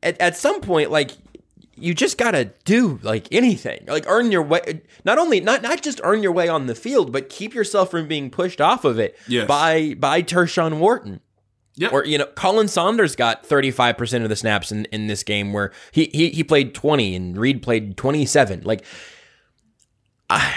At, 0.00 0.20
at 0.20 0.36
some 0.36 0.60
point, 0.60 0.92
like 0.92 1.10
you 1.74 1.92
just 1.92 2.18
gotta 2.18 2.52
do 2.64 3.00
like 3.02 3.26
anything, 3.32 3.84
like 3.88 4.04
earn 4.06 4.30
your 4.30 4.42
way. 4.42 4.82
Not 5.04 5.18
only 5.18 5.40
not 5.40 5.62
not 5.62 5.82
just 5.82 6.00
earn 6.04 6.22
your 6.22 6.30
way 6.30 6.48
on 6.48 6.66
the 6.66 6.76
field, 6.76 7.10
but 7.10 7.28
keep 7.28 7.52
yourself 7.52 7.90
from 7.90 8.06
being 8.06 8.30
pushed 8.30 8.60
off 8.60 8.84
of 8.84 9.00
it 9.00 9.18
yes. 9.26 9.48
by 9.48 9.94
by 9.94 10.22
Tershawn 10.22 10.78
Wharton. 10.78 11.20
Yep. 11.78 11.92
Or 11.92 12.04
you 12.04 12.18
know, 12.18 12.26
Khalen 12.26 12.68
Saunders 12.68 13.16
got 13.16 13.44
35% 13.44 14.22
of 14.22 14.28
the 14.28 14.36
snaps 14.36 14.72
in, 14.72 14.84
in 14.86 15.06
this 15.06 15.22
game 15.22 15.52
where 15.52 15.72
he, 15.92 16.10
he 16.12 16.30
he 16.30 16.44
played 16.44 16.74
20 16.74 17.14
and 17.14 17.36
Reed 17.36 17.62
played 17.62 17.96
27. 17.96 18.62
Like 18.64 18.84
I, 20.28 20.54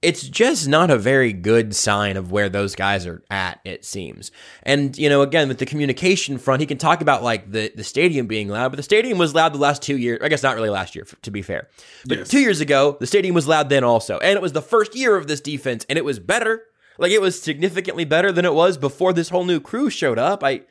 it's 0.00 0.22
just 0.22 0.68
not 0.68 0.90
a 0.90 0.98
very 0.98 1.32
good 1.32 1.74
sign 1.74 2.16
of 2.16 2.30
where 2.30 2.48
those 2.48 2.76
guys 2.76 3.04
are 3.06 3.22
at, 3.30 3.60
it 3.64 3.84
seems. 3.84 4.30
And, 4.62 4.96
you 4.96 5.08
know, 5.08 5.22
again, 5.22 5.48
with 5.48 5.58
the 5.58 5.66
communication 5.66 6.38
front, 6.38 6.60
he 6.60 6.66
can 6.66 6.78
talk 6.78 7.00
about 7.00 7.24
like 7.24 7.50
the, 7.50 7.72
the 7.74 7.82
stadium 7.82 8.28
being 8.28 8.48
loud, 8.48 8.70
but 8.70 8.76
the 8.76 8.82
stadium 8.84 9.18
was 9.18 9.34
loud 9.34 9.52
the 9.52 9.58
last 9.58 9.82
two 9.82 9.96
years. 9.96 10.20
I 10.22 10.28
guess 10.28 10.42
not 10.42 10.54
really 10.54 10.70
last 10.70 10.94
year, 10.94 11.04
to 11.22 11.30
be 11.32 11.42
fair. 11.42 11.68
But 12.06 12.18
yes. 12.18 12.28
two 12.28 12.38
years 12.38 12.60
ago, 12.60 12.96
the 13.00 13.08
stadium 13.08 13.34
was 13.34 13.48
loud 13.48 13.70
then 13.70 13.82
also. 13.82 14.18
And 14.18 14.36
it 14.36 14.42
was 14.42 14.52
the 14.52 14.62
first 14.62 14.94
year 14.94 15.16
of 15.16 15.26
this 15.26 15.40
defense, 15.40 15.84
and 15.88 15.96
it 15.98 16.04
was 16.04 16.20
better 16.20 16.62
like 16.98 17.12
it 17.12 17.20
was 17.20 17.40
significantly 17.40 18.04
better 18.04 18.32
than 18.32 18.44
it 18.44 18.54
was 18.54 18.76
before 18.76 19.12
this 19.12 19.30
whole 19.30 19.44
new 19.44 19.60
crew 19.60 19.88
showed 19.88 20.18
up. 20.18 20.42
I 20.44 20.62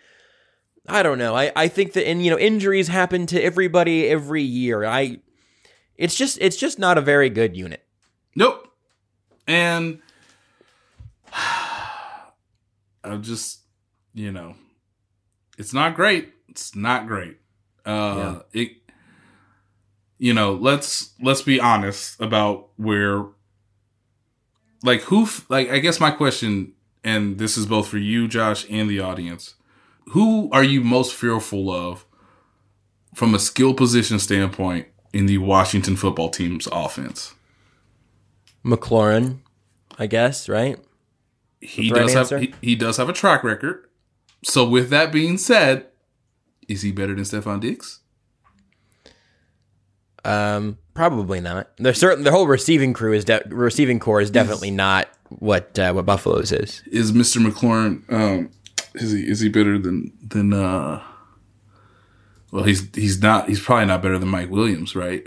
I 0.87 1.03
don't 1.03 1.17
know. 1.17 1.35
I, 1.35 1.51
I 1.55 1.67
think 1.67 1.93
that 1.93 2.09
in 2.09 2.21
you 2.21 2.31
know 2.31 2.37
injuries 2.37 2.89
happen 2.89 3.25
to 3.27 3.41
everybody 3.41 4.07
every 4.07 4.43
year. 4.43 4.85
I 4.85 5.19
It's 5.95 6.15
just 6.15 6.37
it's 6.39 6.57
just 6.57 6.77
not 6.77 6.97
a 6.97 7.01
very 7.01 7.29
good 7.29 7.55
unit. 7.55 7.85
Nope. 8.35 8.67
And 9.47 9.99
I'm 13.03 13.23
just, 13.23 13.61
you 14.13 14.31
know, 14.31 14.55
it's 15.57 15.73
not 15.73 15.95
great. 15.95 16.33
It's 16.49 16.75
not 16.75 17.07
great. 17.07 17.37
Uh 17.85 18.41
it 18.53 18.71
you 20.17 20.33
know, 20.33 20.53
let's 20.53 21.13
let's 21.21 21.41
be 21.41 21.59
honest 21.59 22.19
about 22.21 22.69
where 22.75 23.25
like 24.83 25.01
who 25.01 25.23
f- 25.23 25.45
like 25.49 25.69
I 25.69 25.79
guess 25.79 25.99
my 25.99 26.11
question 26.11 26.73
and 27.03 27.37
this 27.37 27.57
is 27.57 27.65
both 27.65 27.87
for 27.87 27.97
you 27.97 28.27
Josh 28.27 28.65
and 28.69 28.89
the 28.89 28.99
audience. 28.99 29.55
Who 30.11 30.49
are 30.51 30.63
you 30.63 30.83
most 30.83 31.13
fearful 31.13 31.71
of 31.71 32.05
from 33.13 33.33
a 33.35 33.39
skill 33.39 33.73
position 33.73 34.19
standpoint 34.19 34.87
in 35.13 35.25
the 35.25 35.37
Washington 35.39 35.95
football 35.95 36.29
team's 36.29 36.67
offense? 36.71 37.33
McLaurin, 38.63 39.39
I 39.97 40.07
guess, 40.07 40.49
right? 40.49 40.77
he 41.59 41.89
the 41.89 41.95
does 41.95 42.15
answer? 42.15 42.37
have 42.37 42.47
he, 42.47 42.53
he 42.61 42.75
does 42.75 42.97
have 42.97 43.09
a 43.09 43.13
track 43.13 43.43
record. 43.43 43.87
So 44.43 44.67
with 44.67 44.89
that 44.89 45.11
being 45.11 45.37
said, 45.37 45.87
is 46.67 46.81
he 46.81 46.91
better 46.91 47.15
than 47.15 47.23
Stefon 47.23 47.59
Diggs? 47.59 47.99
Um, 50.23 50.77
probably 50.97 51.39
not. 51.39 51.69
Their 51.77 51.93
certain 51.93 52.23
the 52.23 52.31
whole 52.31 52.47
receiving 52.47 52.91
crew 52.91 53.13
is 53.13 53.23
de- 53.23 53.43
receiving 53.49 53.99
core 53.99 54.19
is 54.19 54.31
definitely 54.31 54.71
not 54.71 55.07
what 55.29 55.77
uh, 55.77 55.93
what 55.93 56.05
Buffalo's 56.07 56.51
is. 56.51 56.81
Is 56.87 57.11
Mr. 57.11 57.37
McLaurin 57.45 58.01
um 58.11 58.49
is 58.95 59.11
he 59.11 59.21
is 59.21 59.39
he 59.39 59.47
better 59.47 59.77
than 59.77 60.11
than 60.27 60.53
uh 60.53 61.01
well 62.51 62.63
he's 62.63 62.93
he's 62.95 63.21
not 63.21 63.47
he's 63.47 63.59
probably 63.61 63.85
not 63.85 64.01
better 64.01 64.17
than 64.17 64.29
Mike 64.29 64.49
Williams, 64.49 64.95
right? 64.95 65.23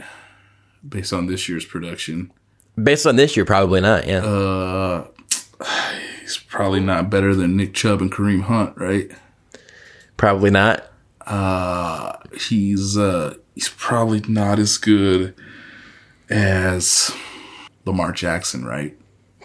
Based 0.87 1.12
on 1.12 1.27
this 1.27 1.49
year's 1.49 1.64
production. 1.64 2.33
Based 2.83 3.07
on 3.07 3.14
this 3.14 3.37
year, 3.37 3.45
probably 3.45 3.81
not. 3.81 4.07
Yeah, 4.09 4.25
Uh 4.25 5.07
he's 6.23 6.37
probably 6.39 6.81
not 6.81 7.11
better 7.11 7.33
than 7.35 7.57
Nick 7.57 7.75
Chubb 7.75 8.01
and 8.03 8.11
Kareem 8.11 8.43
Hunt, 8.43 8.77
right? 8.77 9.11
probably 10.16 10.51
not. 10.51 10.85
Uh 11.27 12.16
he's 12.37 12.99
uh 12.99 13.35
he's 13.55 13.68
probably 13.68 14.21
not 14.27 14.59
as 14.59 14.77
good 14.79 15.35
as 16.31 17.14
Lamar 17.85 18.12
Jackson, 18.12 18.64
right? 18.64 18.97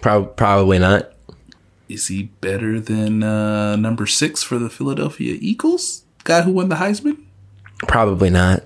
Prob- 0.02 0.36
probably 0.36 0.80
not. 0.80 1.12
Is 1.90 2.08
he 2.08 2.24
better 2.42 2.80
than 2.80 3.24
uh 3.24 3.76
number 3.76 4.08
six 4.08 4.42
for 4.44 4.58
the 4.58 4.70
Philadelphia 4.70 5.38
Eagles? 5.40 6.04
Guy 6.24 6.42
who 6.42 6.52
won 6.52 6.70
the 6.70 6.76
Heisman? 6.76 7.24
Probably 7.88 8.30
not. 8.30 8.64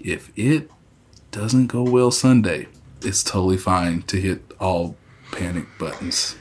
If 0.00 0.32
it 0.36 0.70
doesn't 1.30 1.66
go 1.66 1.82
well 1.82 2.10
Sunday, 2.10 2.68
it's 3.02 3.22
totally 3.22 3.56
fine 3.56 4.02
to 4.02 4.20
hit 4.20 4.42
all 4.58 4.96
panic 5.32 5.66
buttons 5.78 6.36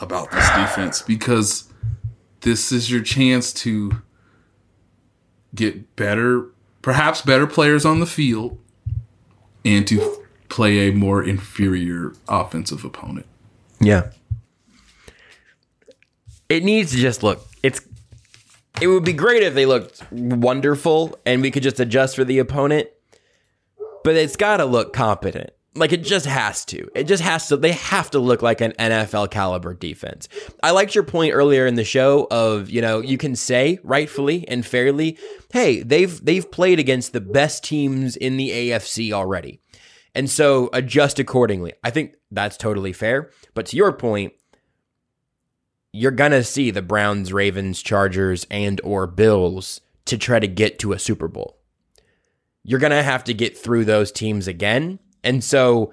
about 0.00 0.30
this 0.30 0.48
defense 0.50 1.00
because 1.02 1.72
this 2.40 2.72
is 2.72 2.90
your 2.90 3.02
chance 3.02 3.52
to 3.52 4.02
get 5.54 5.96
better, 5.96 6.50
perhaps 6.82 7.22
better 7.22 7.46
players 7.46 7.84
on 7.84 8.00
the 8.00 8.06
field, 8.06 8.58
and 9.64 9.86
to 9.88 10.24
play 10.48 10.88
a 10.88 10.92
more 10.92 11.22
inferior 11.24 12.12
offensive 12.28 12.84
opponent. 12.84 13.26
Yeah. 13.80 14.10
It 16.48 16.62
needs 16.62 16.92
to 16.92 16.98
just 16.98 17.22
look. 17.22 17.46
It's. 17.62 17.80
It 18.80 18.88
would 18.88 19.04
be 19.04 19.12
great 19.12 19.42
if 19.42 19.54
they 19.54 19.66
looked 19.66 20.02
wonderful 20.10 21.16
and 21.24 21.40
we 21.42 21.50
could 21.52 21.62
just 21.62 21.78
adjust 21.78 22.16
for 22.16 22.24
the 22.24 22.40
opponent, 22.40 22.88
but 24.02 24.16
it's 24.16 24.34
got 24.34 24.56
to 24.56 24.64
look 24.64 24.92
competent. 24.92 25.50
Like 25.76 25.92
it 25.92 26.04
just 26.04 26.26
has 26.26 26.64
to. 26.66 26.88
It 26.94 27.04
just 27.04 27.22
has 27.22 27.48
to. 27.48 27.56
They 27.56 27.72
have 27.72 28.10
to 28.12 28.20
look 28.20 28.42
like 28.42 28.60
an 28.60 28.72
NFL 28.78 29.30
caliber 29.30 29.74
defense. 29.74 30.28
I 30.62 30.70
liked 30.70 30.94
your 30.94 31.02
point 31.02 31.34
earlier 31.34 31.66
in 31.66 31.74
the 31.74 31.84
show 31.84 32.28
of 32.30 32.70
you 32.70 32.80
know 32.80 33.00
you 33.00 33.18
can 33.18 33.34
say 33.34 33.80
rightfully 33.82 34.46
and 34.48 34.64
fairly, 34.64 35.18
hey 35.52 35.82
they've 35.82 36.24
they've 36.24 36.48
played 36.48 36.78
against 36.78 37.12
the 37.12 37.20
best 37.20 37.64
teams 37.64 38.16
in 38.16 38.36
the 38.36 38.50
AFC 38.50 39.10
already, 39.12 39.60
and 40.14 40.30
so 40.30 40.70
adjust 40.72 41.18
accordingly. 41.18 41.72
I 41.82 41.90
think 41.90 42.14
that's 42.30 42.56
totally 42.56 42.92
fair. 42.92 43.30
But 43.54 43.66
to 43.66 43.76
your 43.76 43.92
point, 43.92 44.32
you're 45.92 46.12
gonna 46.12 46.44
see 46.44 46.70
the 46.70 46.82
Browns, 46.82 47.32
Ravens, 47.32 47.82
Chargers, 47.82 48.46
and 48.48 48.80
or 48.84 49.08
Bills 49.08 49.80
to 50.04 50.18
try 50.18 50.38
to 50.38 50.48
get 50.48 50.78
to 50.80 50.92
a 50.92 50.98
Super 51.00 51.26
Bowl. 51.26 51.58
You're 52.62 52.80
gonna 52.80 53.02
have 53.02 53.24
to 53.24 53.34
get 53.34 53.58
through 53.58 53.86
those 53.86 54.12
teams 54.12 54.46
again. 54.46 55.00
And 55.24 55.42
so 55.42 55.92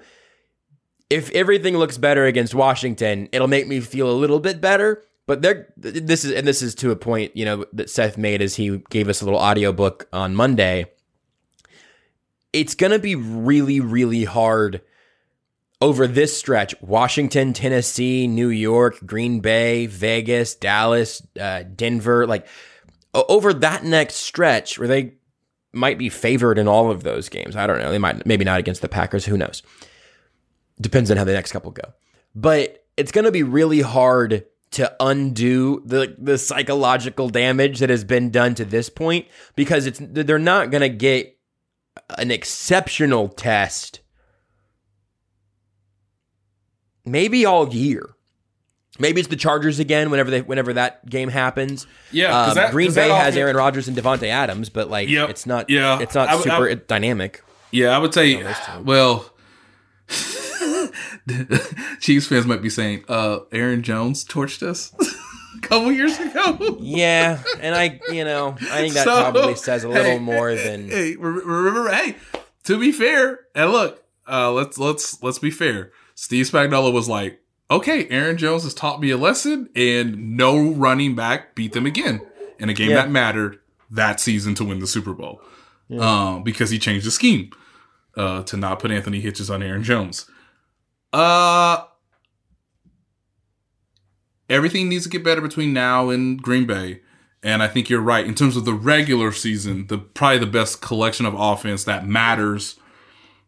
if 1.10 1.30
everything 1.32 1.76
looks 1.76 1.98
better 1.98 2.24
against 2.24 2.54
Washington, 2.54 3.28
it'll 3.32 3.48
make 3.48 3.66
me 3.66 3.80
feel 3.80 4.10
a 4.10 4.12
little 4.12 4.40
bit 4.40 4.60
better. 4.60 5.04
But 5.26 5.42
there 5.42 5.72
this 5.76 6.24
is 6.24 6.32
and 6.32 6.46
this 6.46 6.62
is 6.62 6.74
to 6.76 6.90
a 6.90 6.96
point, 6.96 7.36
you 7.36 7.44
know, 7.44 7.64
that 7.72 7.90
Seth 7.90 8.18
made 8.18 8.42
as 8.42 8.56
he 8.56 8.82
gave 8.90 9.08
us 9.08 9.20
a 9.20 9.24
little 9.24 9.40
audiobook 9.40 10.08
on 10.12 10.34
Monday. 10.34 10.86
It's 12.52 12.74
gonna 12.74 12.98
be 12.98 13.14
really, 13.14 13.80
really 13.80 14.24
hard 14.24 14.82
over 15.80 16.06
this 16.06 16.36
stretch 16.36 16.74
Washington, 16.80 17.52
Tennessee, 17.52 18.26
New 18.26 18.48
York, 18.48 18.98
Green 19.04 19.40
Bay, 19.40 19.86
Vegas, 19.86 20.54
Dallas, 20.54 21.22
uh, 21.40 21.62
Denver 21.62 22.26
like 22.26 22.46
over 23.14 23.52
that 23.52 23.84
next 23.84 24.16
stretch 24.16 24.78
where 24.78 24.88
they 24.88 25.14
might 25.72 25.98
be 25.98 26.08
favored 26.08 26.58
in 26.58 26.68
all 26.68 26.90
of 26.90 27.02
those 27.02 27.28
games. 27.28 27.56
I 27.56 27.66
don't 27.66 27.78
know. 27.78 27.90
They 27.90 27.98
might, 27.98 28.26
maybe 28.26 28.44
not 28.44 28.60
against 28.60 28.82
the 28.82 28.88
Packers. 28.88 29.24
Who 29.24 29.36
knows? 29.36 29.62
Depends 30.80 31.10
on 31.10 31.16
how 31.16 31.24
the 31.24 31.32
next 31.32 31.52
couple 31.52 31.70
go. 31.70 31.92
But 32.34 32.84
it's 32.96 33.12
going 33.12 33.24
to 33.24 33.32
be 33.32 33.42
really 33.42 33.80
hard 33.80 34.46
to 34.72 34.94
undo 35.00 35.82
the 35.84 36.16
the 36.18 36.38
psychological 36.38 37.28
damage 37.28 37.78
that 37.80 37.90
has 37.90 38.04
been 38.04 38.30
done 38.30 38.54
to 38.54 38.64
this 38.64 38.88
point 38.88 39.26
because 39.54 39.86
it's 39.86 40.00
they're 40.02 40.38
not 40.38 40.70
going 40.70 40.80
to 40.80 40.88
get 40.88 41.36
an 42.16 42.30
exceptional 42.30 43.28
test 43.28 44.00
maybe 47.04 47.44
all 47.44 47.68
year. 47.68 48.14
Maybe 48.98 49.20
it's 49.20 49.28
the 49.30 49.36
Chargers 49.36 49.78
again 49.78 50.10
whenever 50.10 50.30
they 50.30 50.42
whenever 50.42 50.74
that 50.74 51.08
game 51.08 51.28
happens. 51.30 51.86
yeah. 52.10 52.48
Um, 52.48 52.54
that- 52.54 52.70
Green 52.72 52.92
Bay 52.92 53.08
has 53.08 53.36
Aaron 53.36 53.56
Rodgers 53.56 53.88
and 53.88 53.96
Davante 53.96 54.28
Adams, 54.28 54.68
but 54.68 54.90
like 54.90 55.08
Yep. 55.08 55.30
it's 55.30 55.46
not 55.46 55.70
Yeah. 55.70 55.98
it's 56.00 56.14
not 56.14 56.28
I 56.28 56.34
would- 56.36 56.46
I 56.48 56.58
super 56.58 56.74
dynamic. 56.74 57.42
Yeah, 57.70 57.96
I 57.96 57.98
would 57.98 58.12
say, 58.12 58.44
well, 58.84 59.30
Chiefs 62.00 62.26
fans 62.26 62.46
might 62.46 62.62
be 62.62 62.68
saying, 62.70 63.04
uh, 63.08 63.40
Aaron 63.50 63.82
Jones 63.82 64.24
torched 64.24 64.62
us 64.62 64.92
a 65.56 65.60
couple 65.60 65.90
years 65.92 66.18
ago. 66.18 66.76
Yeah, 66.80 67.42
and 67.60 67.74
I 67.74 68.00
you 68.10 68.24
know 68.24 68.56
I 68.60 68.80
think 68.82 68.94
that 68.94 69.04
So, 69.04 69.20
probably 69.20 69.54
says 69.56 69.84
a 69.84 69.88
little 69.88 70.04
hey, 70.04 70.18
more 70.18 70.54
than 70.54 70.88
Hey, 70.90 71.16
remember, 71.16 71.90
hey, 71.90 72.16
to 72.64 72.78
be 72.78 72.92
fair, 72.92 73.40
and 73.54 73.70
look, 73.72 74.02
uh, 74.30 74.52
let's 74.52 74.78
let's 74.78 75.22
let's 75.22 75.38
be 75.38 75.50
fair. 75.50 75.92
Steve 76.14 76.46
Spagnuolo 76.50 76.92
was 76.92 77.08
like, 77.08 77.40
okay, 77.72 78.06
Aaron 78.08 78.36
Jones 78.36 78.62
has 78.64 78.74
taught 78.74 79.00
me 79.00 79.10
a 79.10 79.16
lesson, 79.16 79.68
and 79.74 80.36
no 80.36 80.70
running 80.72 81.14
back 81.14 81.54
beat 81.54 81.72
them 81.72 81.86
again 81.86 82.20
in 82.58 82.68
a 82.68 82.74
game 82.74 82.90
Yeah. 82.90 82.96
that 82.96 83.10
mattered 83.10 83.58
that 83.90 84.20
season 84.20 84.54
to 84.56 84.64
win 84.64 84.78
the 84.78 84.86
Super 84.86 85.12
Bowl, 85.12 85.40
um, 85.98 86.42
because 86.44 86.70
he 86.70 86.78
changed 86.78 87.06
the 87.06 87.10
scheme 87.10 87.50
uh, 88.16 88.42
to 88.44 88.56
not 88.56 88.78
put 88.78 88.90
Anthony 88.90 89.22
Hitchens 89.22 89.52
on 89.52 89.62
Aaron 89.62 89.82
Jones. 89.82 90.26
Uh, 91.12 91.82
everything 94.48 94.88
needs 94.88 95.04
to 95.04 95.10
get 95.10 95.24
better 95.24 95.40
between 95.40 95.72
now 95.72 96.10
and 96.10 96.40
Green 96.42 96.66
Bay. 96.66 97.00
And 97.42 97.62
I 97.62 97.66
think 97.68 97.90
you're 97.90 98.00
right. 98.00 98.24
In 98.24 98.34
terms 98.34 98.56
of 98.56 98.64
the 98.64 98.72
regular 98.74 99.32
season, 99.32 99.88
the 99.88 99.98
probably 99.98 100.38
the 100.38 100.46
best 100.46 100.80
collection 100.80 101.26
of 101.26 101.34
offense 101.34 101.84
that 101.84 102.06
matters 102.06 102.76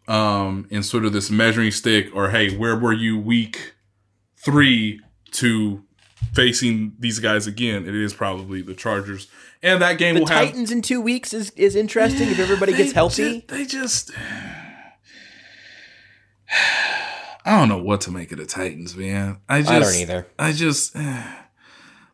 um 0.06 0.66
in 0.68 0.82
sort 0.82 1.04
of 1.06 1.14
this 1.14 1.30
measuring 1.30 1.70
stick 1.70 2.08
or 2.14 2.28
hey, 2.30 2.54
where 2.56 2.76
were 2.76 2.92
you 2.92 3.18
week 3.18 3.73
three 4.44 5.00
to 5.32 5.82
facing 6.32 6.94
these 6.98 7.18
guys 7.18 7.46
again? 7.46 7.86
It 7.88 7.94
is 7.94 8.14
probably 8.14 8.62
the 8.62 8.74
Chargers. 8.74 9.28
And 9.62 9.80
that 9.80 9.98
game 9.98 10.14
the 10.14 10.20
will 10.20 10.26
have 10.28 10.46
Titans 10.48 10.70
in 10.70 10.82
two 10.82 11.00
weeks 11.00 11.32
is 11.32 11.50
is 11.52 11.74
interesting 11.74 12.28
if 12.28 12.38
everybody 12.38 12.74
gets 12.74 12.92
healthy. 12.92 13.40
ju- 13.40 13.46
they 13.48 13.64
just 13.64 14.10
I 17.46 17.58
don't 17.58 17.68
know 17.68 17.82
what 17.82 18.00
to 18.02 18.10
make 18.10 18.32
of 18.32 18.38
the 18.38 18.46
Titans, 18.46 18.96
man. 18.96 19.38
I 19.48 19.60
just 19.60 19.70
I 19.72 19.78
don't 19.80 19.94
either. 19.94 20.26
I 20.38 20.52
just 20.52 20.96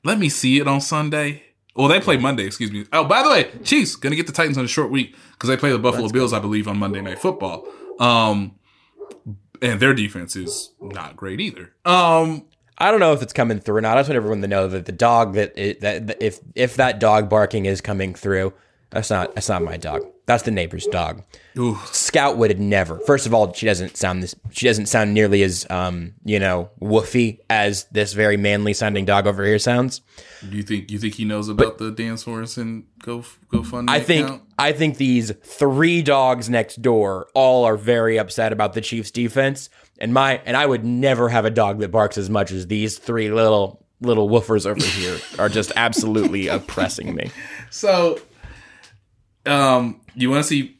let 0.04 0.18
me 0.18 0.28
see 0.28 0.58
it 0.58 0.66
on 0.66 0.80
Sunday. 0.80 1.44
Well, 1.76 1.86
they 1.88 2.00
play 2.00 2.16
Monday, 2.16 2.44
excuse 2.44 2.72
me. 2.72 2.84
Oh, 2.92 3.04
by 3.04 3.22
the 3.22 3.30
way, 3.30 3.50
Chiefs 3.62 3.94
gonna 3.96 4.16
get 4.16 4.26
the 4.26 4.32
Titans 4.32 4.58
on 4.58 4.64
a 4.64 4.68
short 4.68 4.90
week 4.90 5.14
because 5.32 5.48
they 5.48 5.56
play 5.56 5.70
the 5.70 5.78
Buffalo 5.78 6.08
Bills, 6.08 6.32
I 6.32 6.40
believe, 6.40 6.66
on 6.66 6.78
Monday 6.78 7.00
Night 7.00 7.18
Football. 7.20 7.66
Um, 8.00 8.56
and 9.62 9.80
their 9.80 9.94
defense 9.94 10.36
is 10.36 10.72
not 10.80 11.16
great 11.16 11.40
either. 11.40 11.72
Um, 11.84 12.44
I 12.78 12.90
don't 12.90 13.00
know 13.00 13.12
if 13.12 13.22
it's 13.22 13.32
coming 13.32 13.60
through 13.60 13.76
or 13.76 13.80
not. 13.80 13.98
I 13.98 14.00
just 14.00 14.08
want 14.08 14.16
everyone 14.16 14.40
to 14.40 14.48
know 14.48 14.68
that 14.68 14.86
the 14.86 14.92
dog 14.92 15.34
that, 15.34 15.52
it, 15.56 15.80
that 15.82 16.22
if 16.22 16.40
if 16.54 16.76
that 16.76 16.98
dog 16.98 17.28
barking 17.28 17.66
is 17.66 17.80
coming 17.80 18.14
through, 18.14 18.54
that's 18.90 19.10
not 19.10 19.34
that's 19.34 19.48
not 19.48 19.62
my 19.62 19.76
dog. 19.76 20.02
That's 20.30 20.44
the 20.44 20.52
neighbor's 20.52 20.86
dog. 20.86 21.24
Scout 21.86 22.36
would 22.36 22.52
have 22.52 22.60
never. 22.60 23.00
First 23.00 23.26
of 23.26 23.34
all, 23.34 23.52
she 23.52 23.66
doesn't 23.66 23.96
sound 23.96 24.22
this. 24.22 24.36
She 24.52 24.64
doesn't 24.64 24.86
sound 24.86 25.12
nearly 25.12 25.42
as 25.42 25.66
um, 25.70 26.14
you 26.24 26.38
know, 26.38 26.70
woofy 26.80 27.40
as 27.50 27.86
this 27.90 28.12
very 28.12 28.36
manly 28.36 28.72
sounding 28.72 29.04
dog 29.04 29.26
over 29.26 29.44
here 29.44 29.58
sounds. 29.58 30.02
Do 30.48 30.56
you 30.56 30.62
think 30.62 30.88
you 30.88 31.00
think 31.00 31.14
he 31.14 31.24
knows 31.24 31.48
about 31.48 31.78
the 31.78 31.90
Dan 31.90 32.14
Sorensen 32.14 32.84
Go 33.02 33.24
GoFundMe? 33.52 33.90
I 33.90 33.98
think 33.98 34.28
account? 34.28 34.42
I 34.56 34.70
think 34.70 34.98
these 34.98 35.32
three 35.42 36.00
dogs 36.00 36.48
next 36.48 36.80
door 36.80 37.26
all 37.34 37.64
are 37.64 37.76
very 37.76 38.16
upset 38.16 38.52
about 38.52 38.74
the 38.74 38.80
Chiefs 38.80 39.10
defense. 39.10 39.68
And 39.98 40.14
my 40.14 40.40
and 40.46 40.56
I 40.56 40.64
would 40.64 40.84
never 40.84 41.28
have 41.28 41.44
a 41.44 41.50
dog 41.50 41.80
that 41.80 41.90
barks 41.90 42.16
as 42.16 42.30
much 42.30 42.52
as 42.52 42.68
these 42.68 42.98
three 42.98 43.32
little 43.32 43.84
little 44.00 44.28
woofers 44.28 44.64
over 44.64 44.84
here 44.84 45.18
are 45.40 45.48
just 45.48 45.72
absolutely 45.74 46.46
oppressing 46.56 47.16
me. 47.16 47.32
So, 47.70 48.20
um, 49.50 50.00
you 50.14 50.30
want 50.30 50.42
to 50.44 50.48
see 50.48 50.78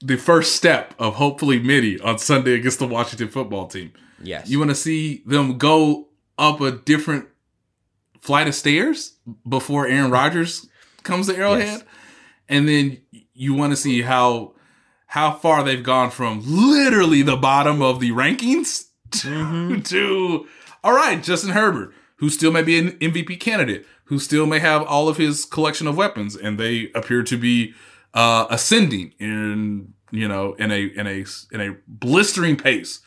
the 0.00 0.16
first 0.16 0.56
step 0.56 0.94
of 0.98 1.14
hopefully 1.16 1.58
Mitty 1.58 2.00
on 2.00 2.18
Sunday 2.18 2.54
against 2.54 2.78
the 2.78 2.86
Washington 2.86 3.28
football 3.28 3.66
team. 3.66 3.92
Yes. 4.22 4.48
You 4.48 4.58
want 4.58 4.70
to 4.70 4.74
see 4.74 5.22
them 5.26 5.58
go 5.58 6.08
up 6.38 6.60
a 6.60 6.72
different 6.72 7.26
flight 8.20 8.48
of 8.48 8.54
stairs 8.54 9.14
before 9.48 9.86
Aaron 9.86 10.10
Rodgers 10.10 10.66
comes 11.02 11.26
to 11.26 11.36
Arrowhead, 11.36 11.66
Yes. 11.66 11.84
and 12.48 12.68
then 12.68 12.98
you 13.34 13.54
want 13.54 13.72
to 13.72 13.76
see 13.76 14.02
how 14.02 14.54
how 15.06 15.32
far 15.32 15.64
they've 15.64 15.82
gone 15.82 16.10
from 16.10 16.40
literally 16.44 17.22
the 17.22 17.36
bottom 17.36 17.82
of 17.82 17.98
the 18.00 18.10
rankings 18.12 18.86
to, 19.10 19.80
to 19.84 20.46
all 20.84 20.92
right, 20.94 21.22
Justin 21.22 21.50
Herbert, 21.50 21.92
who 22.20 22.28
still 22.30 22.52
may 22.52 22.62
be 22.62 22.78
an 22.78 22.92
MVP 22.98 23.40
candidate, 23.40 23.86
who 24.04 24.18
still 24.18 24.46
may 24.46 24.58
have 24.58 24.82
all 24.82 25.08
of 25.08 25.16
his 25.16 25.44
collection 25.44 25.86
of 25.86 25.96
weapons, 25.96 26.36
and 26.36 26.58
they 26.58 26.90
appear 26.94 27.22
to 27.22 27.36
be 27.36 27.74
uh, 28.14 28.46
ascending 28.50 29.14
in 29.18 29.94
you 30.10 30.28
know 30.28 30.52
in 30.54 30.70
a 30.70 30.80
in 30.80 31.06
a 31.06 31.24
in 31.50 31.60
a 31.60 31.76
blistering 31.88 32.56
pace. 32.56 33.00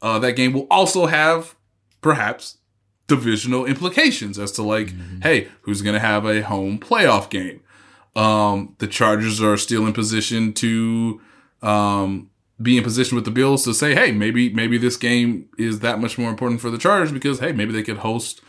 Uh, 0.00 0.18
that 0.18 0.32
game 0.32 0.52
will 0.52 0.66
also 0.70 1.06
have 1.06 1.54
perhaps 2.00 2.58
divisional 3.06 3.64
implications 3.66 4.38
as 4.38 4.50
to 4.52 4.62
like, 4.62 4.92
hey, 5.22 5.48
who's 5.62 5.82
going 5.82 5.94
to 5.94 6.00
have 6.00 6.24
a 6.24 6.42
home 6.42 6.78
playoff 6.78 7.30
game? 7.30 7.60
Um, 8.16 8.74
the 8.78 8.86
Chargers 8.86 9.40
are 9.40 9.56
still 9.56 9.86
in 9.86 9.92
position 9.92 10.52
to 10.54 11.20
um, 11.62 12.30
be 12.60 12.76
in 12.76 12.84
position 12.84 13.16
with 13.16 13.24
the 13.24 13.30
Bills 13.30 13.64
to 13.64 13.74
say, 13.74 13.94
hey, 13.94 14.12
maybe 14.12 14.52
maybe 14.52 14.78
this 14.78 14.96
game 14.96 15.48
is 15.58 15.80
that 15.80 15.98
much 15.98 16.16
more 16.16 16.30
important 16.30 16.60
for 16.60 16.70
the 16.70 16.78
Chargers 16.78 17.10
because 17.10 17.40
hey, 17.40 17.52
maybe 17.52 17.72
they 17.72 17.82
could 17.82 17.98
host 17.98 18.40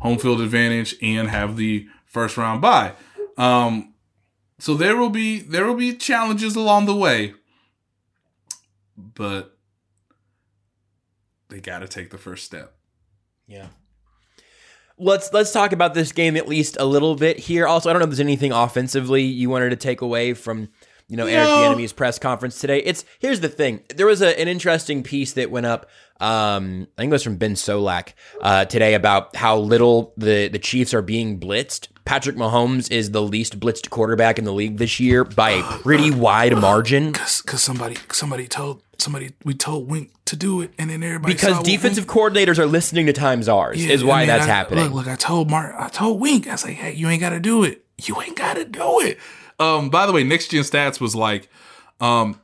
home 0.00 0.18
field 0.18 0.40
advantage 0.40 0.94
and 1.02 1.28
have 1.28 1.56
the 1.56 1.88
first 2.06 2.36
round 2.36 2.60
bye. 2.60 2.92
Um, 3.36 3.94
so 4.58 4.74
there 4.74 4.96
will 4.96 5.10
be 5.10 5.38
there 5.38 5.66
will 5.66 5.74
be 5.74 5.94
challenges 5.94 6.56
along 6.56 6.86
the 6.86 6.96
way, 6.96 7.34
but 8.96 9.56
they 11.48 11.60
got 11.60 11.80
to 11.80 11.88
take 11.88 12.10
the 12.10 12.18
first 12.18 12.44
step. 12.44 12.74
Yeah. 13.46 13.68
Let's 14.98 15.32
let's 15.32 15.52
talk 15.52 15.72
about 15.72 15.94
this 15.94 16.10
game 16.10 16.36
at 16.36 16.48
least 16.48 16.76
a 16.80 16.84
little 16.84 17.14
bit 17.14 17.38
here. 17.38 17.68
Also, 17.68 17.88
I 17.88 17.92
don't 17.92 18.00
know 18.00 18.04
if 18.04 18.10
there's 18.10 18.20
anything 18.20 18.50
offensively 18.50 19.22
you 19.22 19.48
wanted 19.48 19.70
to 19.70 19.76
take 19.76 20.00
away 20.00 20.34
from 20.34 20.70
you 21.08 21.16
know 21.16 21.26
Eric 21.26 21.48
No. 21.48 21.74
Bieniemy's 21.74 21.92
press 21.92 22.18
conference 22.18 22.60
today. 22.60 22.78
It's 22.80 23.04
here's 23.18 23.40
the 23.40 23.48
thing. 23.48 23.82
There 23.94 24.06
was 24.06 24.22
a, 24.22 24.38
an 24.40 24.48
interesting 24.48 25.02
piece 25.02 25.32
that 25.34 25.50
went 25.50 25.66
up. 25.66 25.88
Um, 26.20 26.88
I 26.98 27.02
think 27.02 27.10
it 27.10 27.14
was 27.14 27.22
from 27.22 27.36
Ben 27.36 27.54
Solak 27.54 28.12
uh, 28.42 28.64
today 28.64 28.94
about 28.94 29.36
how 29.36 29.56
little 29.58 30.12
the 30.16 30.48
the 30.48 30.58
Chiefs 30.58 30.92
are 30.94 31.02
being 31.02 31.38
blitzed. 31.38 31.88
Patrick 32.04 32.36
Mahomes 32.36 32.90
is 32.90 33.10
the 33.10 33.20
least 33.22 33.60
blitzed 33.60 33.90
quarterback 33.90 34.38
in 34.38 34.44
the 34.44 34.52
league 34.52 34.78
this 34.78 34.98
year 34.98 35.24
by 35.24 35.50
a 35.50 35.62
pretty 35.62 36.10
wide 36.14 36.56
margin. 36.56 37.12
Cause, 37.12 37.42
cause 37.42 37.62
somebody, 37.62 37.98
somebody 38.10 38.48
told 38.48 38.82
somebody 38.96 39.32
we 39.44 39.52
told 39.54 39.88
Wink 39.90 40.10
to 40.24 40.34
do 40.34 40.60
it, 40.62 40.72
and 40.78 40.88
then 40.90 41.02
everybody 41.02 41.34
Because 41.34 41.62
defensive 41.62 42.08
Wink- 42.08 42.34
coordinators 42.34 42.58
are 42.58 42.66
listening 42.66 43.06
to 43.06 43.12
Time's 43.12 43.46
Yours 43.46 43.84
Yeah, 43.84 43.92
is 43.92 44.02
why 44.02 44.24
that's 44.26 44.44
I- 44.44 44.48
happening. 44.48 44.84
Look, 44.84 44.94
look, 44.94 45.06
I 45.08 45.16
told 45.16 45.50
Mark, 45.50 45.74
I 45.78 45.88
told 45.88 46.18
Wink, 46.20 46.48
I 46.48 46.52
was 46.52 46.64
like, 46.64 46.76
hey, 46.76 46.94
you 46.94 47.08
ain't 47.08 47.20
got 47.20 47.30
to 47.30 47.40
do 47.40 47.62
it. 47.62 47.84
You 48.02 48.20
ain't 48.22 48.36
got 48.36 48.54
to 48.54 48.64
do 48.64 49.00
it. 49.00 49.18
Um, 49.58 49.90
by 49.90 50.06
the 50.06 50.12
way, 50.12 50.22
Next 50.24 50.48
Gen 50.48 50.62
Stats 50.62 51.00
was 51.00 51.14
like, 51.16 51.48
um, 52.00 52.40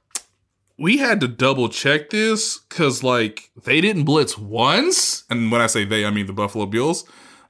we 0.78 0.96
had 0.98 1.20
to 1.20 1.28
double 1.28 1.68
check 1.68 2.10
this 2.10 2.58
because 2.58 3.02
like 3.04 3.50
they 3.64 3.80
didn't 3.80 4.04
blitz 4.04 4.36
once, 4.36 5.24
and 5.30 5.52
when 5.52 5.60
I 5.60 5.66
say 5.68 5.84
they, 5.84 6.04
I 6.04 6.10
mean 6.10 6.26
the 6.26 6.32
Buffalo 6.32 6.66
Bills. 6.66 7.04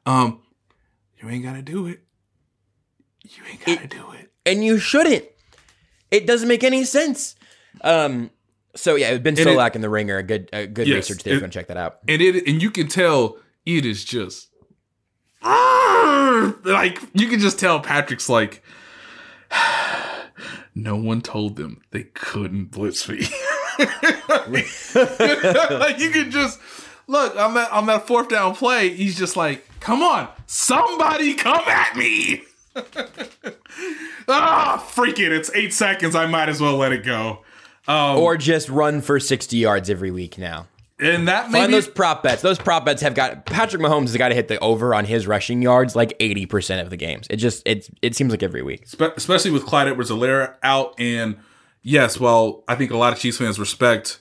Um, 0.05 0.43
you 1.19 1.31
ain't 1.31 1.43
got 1.45 1.55
to 1.55 1.63
do 1.63 1.87
it. 1.87 2.01
You 3.23 3.43
ain't 3.51 3.65
got 3.65 3.79
to 3.81 3.87
do 3.89 4.13
it. 4.13 4.31
and 4.45 4.63
you 4.63 4.79
shouldn't. 4.79 5.25
It 6.11 6.27
doesn't 6.27 6.47
make 6.49 6.63
any 6.63 6.85
sense. 6.85 7.35
Um, 7.81 8.31
so 8.77 8.97
yeah, 8.97 9.17
Ben 9.17 9.33
And 9.33 9.39
it- 9.39 9.47
Solak 9.47 9.75
in 9.75 9.81
the 9.81 9.89
Ringer, 9.89 10.19
a 10.19 10.23
good, 10.23 10.51
a 10.53 10.67
good 10.67 10.87
Yes, 10.87 11.09
research 11.09 11.23
there. 11.25 11.33
It- 11.33 11.37
you 11.37 11.43
want 11.43 11.53
to 11.55 11.59
check 11.59 11.69
that 11.69 11.79
out. 11.79 12.01
and 12.07 12.21
it 12.21 12.47
and 12.47 12.61
you 12.61 12.71
can 12.71 12.89
tell 12.89 13.39
it 13.65 13.87
is 13.87 14.05
just 14.05 14.49
like 15.43 16.99
you 17.15 17.29
can 17.29 17.41
just 17.41 17.59
tell 17.59 17.81
Patrick's 17.81 18.29
like 18.29 18.63
no 20.75 20.97
one 20.97 21.21
told 21.21 21.57
them 21.57 21.81
they 21.91 22.05
couldn't 22.15 22.67
blitz 22.67 23.09
me. 23.09 23.27
like 24.49 25.99
you 25.99 26.11
can 26.11 26.31
just 26.31 26.61
look 27.07 27.37
on 27.37 27.55
that 27.55 27.71
on 27.71 27.87
that 27.87 28.07
fourth 28.07 28.29
down 28.29 28.55
play. 28.55 28.91
He's 28.91 29.17
just 29.19 29.37
like, 29.37 29.67
come 29.81 30.03
on, 30.03 30.29
somebody 30.47 31.35
come 31.35 31.63
at 31.67 31.97
me. 31.97 32.43
ah, 34.29 34.79
freak 34.91 35.19
it! 35.19 35.33
It's 35.33 35.51
eight 35.55 35.73
seconds. 35.73 36.15
I 36.15 36.27
might 36.27 36.49
as 36.49 36.61
well 36.61 36.77
let 36.77 36.93
it 36.93 37.05
go. 37.05 37.41
Um, 37.87 38.19
Or 38.19 38.37
just 38.37 38.69
run 38.69 39.01
for 39.01 39.21
sixty 39.21 39.59
yards 39.59 39.91
every 39.91 40.11
week 40.11 40.39
now. 40.39 40.67
And 41.01 41.27
that 41.27 41.51
maybe 41.51 41.63
Find 41.63 41.73
those 41.73 41.89
prop 41.89 42.23
bets. 42.23 42.41
Those 42.41 42.59
prop 42.59 42.85
bets 42.85 43.03
have 43.03 43.15
got 43.15 43.47
Patrick 43.47 43.83
Mahomes 43.83 44.03
has 44.03 44.17
got 44.17 44.29
to 44.29 44.35
hit 44.35 44.47
the 44.47 44.61
over 44.61 44.95
on 44.95 45.05
his 45.05 45.27
rushing 45.27 45.61
yards 45.61 45.97
like 45.97 46.15
eighty 46.21 46.47
percent 46.47 46.83
of 46.83 46.91
the 46.91 46.97
games. 46.97 47.27
It 47.31 47.37
just 47.37 47.67
it 47.67 47.91
it 48.01 48.15
seems 48.15 48.31
like 48.31 48.45
every 48.45 48.63
week. 48.63 48.87
Spe- 48.87 49.17
especially 49.17 49.51
with 49.51 49.67
Clyde 49.67 49.89
Edwards-Helaire 49.89 50.55
out. 50.63 50.95
And 51.01 51.37
yes, 51.83 52.21
well, 52.21 52.63
I 52.69 52.77
think 52.77 52.93
a 52.93 52.97
lot 52.97 53.13
of 53.13 53.19
Chiefs 53.19 53.39
fans 53.39 53.59
respect 53.59 54.21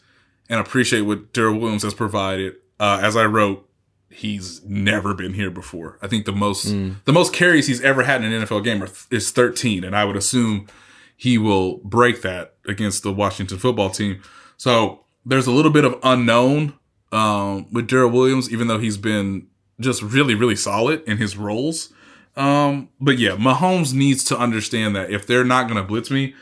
and 0.50 0.60
appreciate 0.60 1.02
what 1.02 1.32
Darrel 1.32 1.60
Williams 1.60 1.84
has 1.84 1.94
provided, 1.94 2.56
uh, 2.80 3.00
as 3.04 3.16
I 3.16 3.26
wrote, 3.26 3.70
he's 4.10 4.64
never 4.66 5.14
been 5.14 5.34
here 5.34 5.52
before. 5.52 6.00
I 6.02 6.08
think 6.08 6.26
the 6.26 6.32
most 6.32 6.66
the 6.66 7.14
most 7.14 7.34
carries 7.34 7.68
he's 7.68 7.82
ever 7.82 8.04
had 8.04 8.24
in 8.24 8.34
an 8.34 8.44
NFL 8.44 8.64
game 8.64 8.82
are, 8.82 8.90
is 9.12 9.30
13, 9.30 9.84
and 9.84 9.96
I 9.96 10.06
would 10.06 10.16
assume 10.16 10.68
he 11.16 11.38
will 11.38 11.78
break 11.78 12.24
that 12.24 12.56
against 12.68 13.04
the 13.04 13.14
Washington 13.14 13.60
football 13.60 13.92
team. 13.92 14.24
So 14.58 15.03
there's 15.26 15.48
a 15.48 15.52
little 15.52 15.72
bit 15.72 15.86
of 15.86 16.00
unknown 16.04 16.74
um, 17.12 17.68
with 17.72 17.88
Darrel 17.88 18.12
Williams, 18.12 18.52
even 18.52 18.68
though 18.68 18.80
he's 18.80 18.98
been 18.98 19.48
just 19.80 20.02
really, 20.02 20.36
really 20.36 20.56
solid 20.56 21.04
in 21.04 21.18
his 21.18 21.38
roles. 21.38 21.94
Um, 22.36 22.90
but 23.00 23.20
yeah, 23.20 23.32
Mahomes 23.32 23.94
needs 23.94 24.24
to 24.26 24.38
understand 24.38 24.96
that 24.96 25.12
if 25.12 25.28
they're 25.28 25.44
not 25.44 25.68
going 25.68 25.80
to 25.80 25.88
blitz 25.88 26.10
me, 26.10 26.34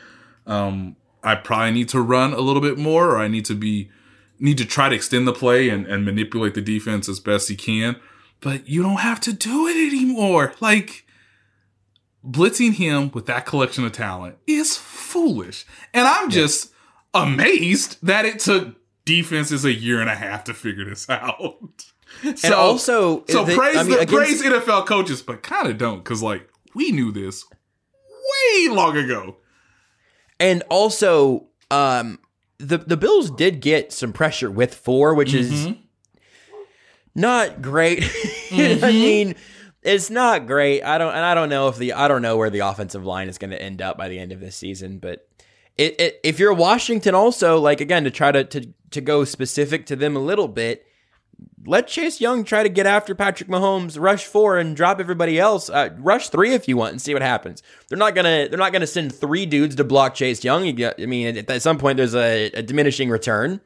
um, 0.46 0.96
I 1.22 1.34
probably 1.34 1.72
need 1.72 1.88
to 1.90 2.00
run 2.00 2.32
a 2.32 2.40
little 2.40 2.62
bit 2.62 2.78
more, 2.78 3.10
or 3.10 3.18
I 3.18 3.28
need 3.28 3.44
to 3.46 3.54
be 3.54 3.90
need 4.38 4.58
to 4.58 4.64
try 4.64 4.88
to 4.88 4.94
extend 4.94 5.28
the 5.28 5.32
play 5.32 5.68
and, 5.68 5.86
and 5.86 6.04
manipulate 6.04 6.54
the 6.54 6.60
defense 6.60 7.08
as 7.08 7.20
best 7.20 7.48
he 7.48 7.54
can. 7.54 7.94
But 8.40 8.68
you 8.68 8.82
don't 8.82 8.98
have 8.98 9.20
to 9.20 9.32
do 9.32 9.68
it 9.68 9.76
anymore. 9.76 10.54
Like 10.60 11.06
blitzing 12.26 12.72
him 12.72 13.10
with 13.12 13.26
that 13.26 13.46
collection 13.46 13.84
of 13.84 13.92
talent 13.92 14.36
is 14.46 14.76
foolish, 14.76 15.64
and 15.94 16.08
I'm 16.08 16.30
just 16.30 16.72
amazed 17.14 17.98
that 18.02 18.24
it 18.24 18.38
took 18.38 18.76
defenses 19.04 19.64
a 19.64 19.72
year 19.72 20.00
and 20.00 20.08
a 20.08 20.14
half 20.14 20.44
to 20.44 20.54
figure 20.54 20.84
this 20.84 21.08
out. 21.10 21.84
And 22.22 22.54
also, 22.54 23.24
so 23.26 23.44
praise 23.44 23.76
I 23.76 23.82
mean, 23.82 23.92
the, 23.92 24.00
against- 24.00 24.14
praise 24.14 24.42
NFL 24.42 24.86
coaches, 24.86 25.22
but 25.22 25.42
kind 25.42 25.68
of 25.68 25.78
don't 25.78 26.04
because 26.04 26.22
like 26.22 26.48
we 26.74 26.92
knew 26.92 27.10
this 27.10 27.44
way 28.04 28.68
long 28.68 28.96
ago. 28.96 29.36
And 30.38 30.62
also, 30.68 31.46
um, 31.70 32.18
the 32.58 32.78
the 32.78 32.96
Bills 32.96 33.30
did 33.30 33.60
get 33.60 33.92
some 33.92 34.12
pressure 34.12 34.50
with 34.50 34.74
four, 34.74 35.14
which 35.14 35.34
is 35.34 35.68
not 37.14 37.62
great. 37.62 38.04
I 38.52 38.90
mean, 38.92 39.34
it's 39.82 40.10
not 40.10 40.46
great. 40.46 40.82
I 40.82 40.98
don't, 40.98 41.14
and 41.14 41.24
I 41.24 41.34
don't 41.34 41.48
know 41.48 41.68
if 41.68 41.76
the 41.76 41.94
I 41.94 42.08
don't 42.08 42.22
know 42.22 42.36
where 42.36 42.50
the 42.50 42.60
offensive 42.60 43.04
line 43.04 43.28
is 43.28 43.38
going 43.38 43.50
to 43.50 43.60
end 43.60 43.82
up 43.82 43.96
by 43.96 44.08
the 44.08 44.18
end 44.18 44.32
of 44.32 44.40
this 44.40 44.56
season. 44.56 44.98
But 44.98 45.28
it, 45.82 46.00
it, 46.00 46.20
if 46.22 46.38
you're 46.38 46.52
Washington, 46.52 47.14
also 47.14 47.58
like 47.58 47.80
again 47.80 48.04
to 48.04 48.10
try 48.10 48.30
to 48.32 48.44
to 48.44 48.68
to 48.90 49.00
go 49.00 49.24
specific 49.24 49.86
to 49.86 49.96
them 49.96 50.16
a 50.16 50.20
little 50.20 50.48
bit. 50.48 50.86
Let 51.64 51.88
Chase 51.88 52.20
Young 52.20 52.44
try 52.44 52.62
to 52.62 52.68
get 52.68 52.86
after 52.86 53.14
Patrick 53.14 53.48
Mahomes, 53.48 54.00
rush 54.00 54.26
four 54.26 54.58
and 54.58 54.76
drop 54.76 55.00
everybody 55.00 55.38
else. 55.38 55.70
Uh, 55.70 55.90
rush 55.98 56.28
three 56.28 56.54
if 56.54 56.68
you 56.68 56.76
want 56.76 56.92
and 56.92 57.02
see 57.02 57.14
what 57.14 57.22
happens. 57.22 57.62
They're 57.88 57.98
not 57.98 58.14
gonna 58.14 58.48
they're 58.48 58.58
not 58.58 58.72
gonna 58.72 58.86
send 58.86 59.14
three 59.14 59.46
dudes 59.46 59.74
to 59.76 59.84
block 59.84 60.14
Chase 60.14 60.44
Young. 60.44 60.62
I 60.82 61.06
mean, 61.06 61.36
at, 61.36 61.50
at 61.50 61.62
some 61.62 61.78
point 61.78 61.96
there's 61.96 62.14
a, 62.14 62.46
a 62.52 62.62
diminishing 62.62 63.10
return. 63.10 63.60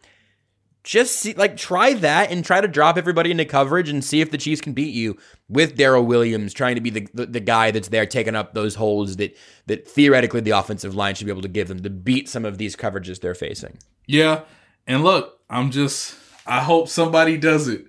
Just 0.86 1.16
see, 1.16 1.34
like 1.34 1.56
try 1.56 1.94
that 1.94 2.30
and 2.30 2.44
try 2.44 2.60
to 2.60 2.68
drop 2.68 2.96
everybody 2.96 3.32
into 3.32 3.44
coverage 3.44 3.88
and 3.88 4.04
see 4.04 4.20
if 4.20 4.30
the 4.30 4.38
Chiefs 4.38 4.60
can 4.60 4.72
beat 4.72 4.94
you 4.94 5.18
with 5.48 5.76
Darrel 5.76 6.06
Williams 6.06 6.54
trying 6.54 6.76
to 6.76 6.80
be 6.80 6.90
the, 6.90 7.08
the, 7.12 7.26
the 7.26 7.40
guy 7.40 7.72
that's 7.72 7.88
there 7.88 8.06
taking 8.06 8.36
up 8.36 8.54
those 8.54 8.76
holes 8.76 9.16
that 9.16 9.36
that 9.66 9.88
theoretically 9.88 10.42
the 10.42 10.52
offensive 10.52 10.94
line 10.94 11.16
should 11.16 11.24
be 11.24 11.32
able 11.32 11.42
to 11.42 11.48
give 11.48 11.66
them 11.66 11.82
to 11.82 11.90
beat 11.90 12.28
some 12.28 12.44
of 12.44 12.58
these 12.58 12.76
coverages 12.76 13.20
they're 13.20 13.34
facing. 13.34 13.78
Yeah. 14.06 14.42
And 14.86 15.02
look, 15.02 15.40
I'm 15.50 15.72
just 15.72 16.14
I 16.46 16.60
hope 16.60 16.88
somebody 16.88 17.36
does 17.36 17.66
it. 17.66 17.86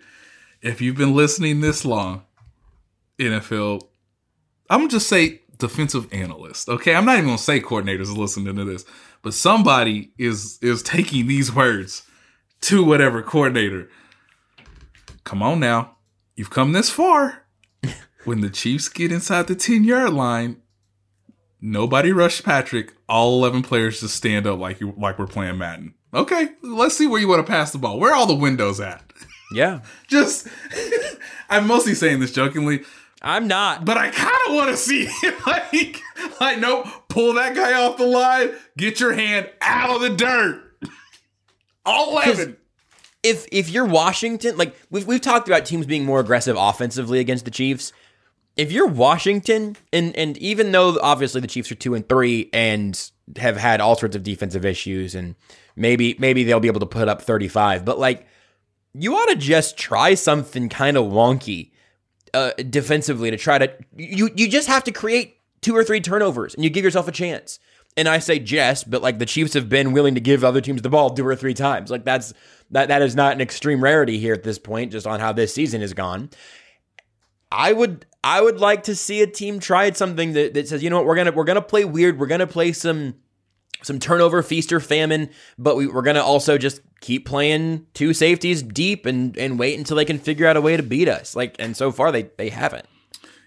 If 0.63 0.81
you've 0.81 0.97
been 0.97 1.13
listening 1.13 1.61
this 1.61 1.85
long, 1.85 2.23
NFL, 3.19 3.83
I'm 4.71 4.89
just 4.89 5.07
say 5.07 5.41
defensive 5.59 6.11
analyst. 6.11 6.67
Okay, 6.67 6.95
I'm 6.95 7.05
not 7.05 7.17
even 7.17 7.25
gonna 7.25 7.37
say 7.37 7.59
coordinators 7.59 8.17
listening 8.17 8.55
to 8.55 8.65
this, 8.65 8.85
but 9.21 9.35
somebody 9.35 10.13
is 10.17 10.57
is 10.63 10.81
taking 10.81 11.27
these 11.27 11.53
words 11.53 12.01
to 12.61 12.83
whatever 12.83 13.21
coordinator. 13.21 13.89
Come 15.23 15.43
on 15.43 15.59
now, 15.59 15.97
you've 16.35 16.49
come 16.49 16.71
this 16.71 16.89
far. 16.89 17.45
when 18.25 18.41
the 18.41 18.49
Chiefs 18.49 18.89
get 18.89 19.11
inside 19.11 19.47
the 19.47 19.55
10 19.55 19.83
yard 19.83 20.13
line, 20.13 20.61
nobody 21.61 22.11
rush 22.11 22.43
Patrick. 22.43 22.93
All 23.09 23.37
11 23.37 23.63
players 23.63 24.01
just 24.01 24.15
stand 24.15 24.47
up 24.47 24.59
like 24.59 24.79
you 24.79 24.93
like 24.97 25.19
we're 25.19 25.27
playing 25.27 25.57
Madden. 25.57 25.93
Okay, 26.13 26.49
let's 26.61 26.97
see 26.97 27.07
where 27.07 27.19
you 27.19 27.27
want 27.27 27.45
to 27.45 27.51
pass 27.51 27.71
the 27.71 27.77
ball. 27.77 27.99
Where 27.99 28.11
are 28.11 28.15
all 28.15 28.25
the 28.25 28.35
windows 28.35 28.79
at? 28.79 29.03
Yeah. 29.51 29.81
just 30.07 30.47
I'm 31.49 31.67
mostly 31.67 31.93
saying 31.93 32.19
this 32.19 32.31
jokingly. 32.31 32.83
I'm 33.21 33.47
not. 33.47 33.83
But 33.83 33.97
I 33.97 34.09
kind 34.11 34.37
of 34.47 34.55
want 34.55 34.69
to 34.69 34.77
see 34.77 35.09
like 35.45 36.01
like 36.39 36.59
nope, 36.59 36.87
pull 37.09 37.33
that 37.33 37.55
guy 37.55 37.73
off 37.73 37.97
the 37.97 38.05
line, 38.05 38.51
get 38.77 38.99
your 38.99 39.13
hand 39.13 39.49
out 39.61 39.95
of 39.95 40.01
the 40.01 40.09
dirt. 40.09 40.66
All 41.87 42.11
11. 42.11 42.57
If 43.23 43.47
if 43.51 43.69
you're 43.69 43.85
Washington, 43.85 44.57
like 44.57 44.75
we've 44.91 45.07
we've 45.07 45.21
talked 45.21 45.47
about 45.47 45.65
teams 45.65 45.85
being 45.85 46.05
more 46.05 46.19
aggressive 46.19 46.55
offensively 46.57 47.19
against 47.19 47.45
the 47.45 47.51
Chiefs. 47.51 47.91
If 48.55 48.71
you're 48.71 48.87
Washington, 48.87 49.75
and 49.91 50.15
and 50.15 50.37
even 50.37 50.71
though 50.71 50.99
obviously 51.01 51.41
the 51.41 51.47
Chiefs 51.47 51.71
are 51.71 51.75
two 51.75 51.95
and 51.95 52.07
three 52.07 52.49
and 52.53 53.11
have 53.37 53.57
had 53.57 53.81
all 53.81 53.95
sorts 53.95 54.15
of 54.15 54.23
defensive 54.23 54.65
issues, 54.65 55.15
and 55.15 55.35
maybe 55.75 56.15
maybe 56.19 56.43
they'll 56.43 56.59
be 56.59 56.67
able 56.67 56.79
to 56.81 56.85
put 56.85 57.07
up 57.07 57.21
35, 57.21 57.83
but 57.85 57.97
like 57.97 58.27
you 58.93 59.15
ought 59.15 59.29
to 59.29 59.35
just 59.35 59.77
try 59.77 60.13
something 60.13 60.69
kind 60.69 60.97
of 60.97 61.05
wonky 61.05 61.71
uh, 62.33 62.51
defensively 62.69 63.31
to 63.31 63.37
try 63.37 63.57
to 63.57 63.71
you 63.95 64.29
you 64.35 64.47
just 64.47 64.67
have 64.67 64.83
to 64.83 64.91
create 64.91 65.37
two 65.61 65.75
or 65.75 65.83
three 65.83 66.01
turnovers 66.01 66.53
and 66.53 66.63
you 66.63 66.69
give 66.69 66.83
yourself 66.83 67.07
a 67.07 67.11
chance. 67.11 67.59
And 67.97 68.07
I 68.07 68.19
say 68.19 68.37
just, 68.37 68.89
but 68.89 69.01
like 69.01 69.17
the 69.17 69.25
Chiefs 69.25 69.55
have 69.55 69.67
been 69.67 69.91
willing 69.91 70.13
to 70.13 70.21
give 70.21 70.43
other 70.43 70.61
teams 70.61 70.83
the 70.83 70.89
ball 70.89 71.09
two 71.09 71.25
or 71.25 71.35
three 71.35 71.55
times. 71.55 71.89
Like 71.89 72.05
that's 72.05 72.33
that 72.71 72.89
that 72.89 73.01
is 73.01 73.15
not 73.15 73.33
an 73.33 73.41
extreme 73.41 73.83
rarity 73.83 74.19
here 74.19 74.33
at 74.33 74.43
this 74.43 74.59
point, 74.59 74.91
just 74.91 75.07
on 75.07 75.19
how 75.19 75.33
this 75.33 75.53
season 75.53 75.81
has 75.81 75.93
gone. 75.93 76.29
I 77.51 77.73
would 77.73 78.05
I 78.23 78.41
would 78.41 78.59
like 78.59 78.83
to 78.83 78.95
see 78.95 79.21
a 79.21 79.27
team 79.27 79.59
try 79.59 79.91
something 79.91 80.33
that, 80.33 80.53
that 80.53 80.67
says, 80.67 80.83
you 80.83 80.89
know 80.89 80.97
what, 80.97 81.05
we're 81.05 81.15
gonna 81.15 81.31
we're 81.31 81.43
gonna 81.43 81.61
play 81.61 81.85
weird, 81.85 82.19
we're 82.19 82.27
gonna 82.27 82.45
play 82.45 82.71
some 82.71 83.15
some 83.81 83.99
turnover 83.99 84.43
feast 84.43 84.71
or 84.71 84.79
famine, 84.79 85.29
but 85.57 85.75
we, 85.75 85.87
we're 85.87 86.01
gonna 86.01 86.23
also 86.23 86.57
just 86.57 86.81
keep 86.99 87.25
playing 87.25 87.85
two 87.93 88.13
safeties 88.13 88.61
deep 88.61 89.05
and 89.05 89.37
and 89.37 89.57
wait 89.57 89.77
until 89.77 89.97
they 89.97 90.05
can 90.05 90.19
figure 90.19 90.45
out 90.45 90.57
a 90.57 90.61
way 90.61 90.77
to 90.77 90.83
beat 90.83 91.07
us. 91.07 91.35
Like 91.35 91.55
and 91.57 91.75
so 91.75 91.91
far 91.91 92.11
they 92.11 92.23
they 92.37 92.49
haven't. 92.49 92.85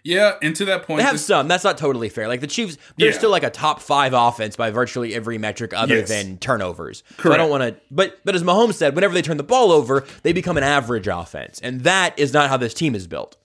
Yeah, 0.03 0.35
and 0.43 0.57
to 0.57 0.65
that 0.67 0.85
point, 0.87 0.99
they 0.99 1.05
have 1.05 1.13
this- 1.15 1.27
some. 1.27 1.47
That's 1.49 1.65
not 1.65 1.77
totally 1.77 2.09
fair. 2.09 2.27
Like 2.29 2.41
the 2.41 2.47
Chiefs, 2.47 2.79
they're 2.97 3.11
Yeah. 3.11 3.19
still 3.19 3.31
like 3.31 3.43
a 3.43 3.51
top 3.51 3.81
five 3.81 4.13
offense 4.15 4.57
by 4.57 4.71
virtually 4.71 5.15
every 5.15 5.37
metric 5.39 5.73
other 5.75 5.99
Yes. 5.99 6.09
than 6.09 6.39
turnovers. 6.39 7.03
So 7.23 7.33
I 7.33 7.37
don't 7.37 7.51
want 7.51 7.63
to. 7.63 7.77
But 7.91 8.19
but 8.25 8.35
as 8.35 8.43
Mahomes 8.43 8.75
said, 8.75 8.95
whenever 8.95 9.13
they 9.15 9.23
turn 9.23 9.37
the 9.37 9.43
ball 9.43 9.73
over, 9.73 10.05
they 10.23 10.33
become 10.33 10.57
an 10.57 10.63
average 10.65 11.07
offense, 11.07 11.61
and 11.63 11.83
that 11.83 12.19
is 12.19 12.33
not 12.33 12.49
how 12.49 12.57
this 12.57 12.73
team 12.75 12.95
is 12.95 13.07
built. 13.07 13.37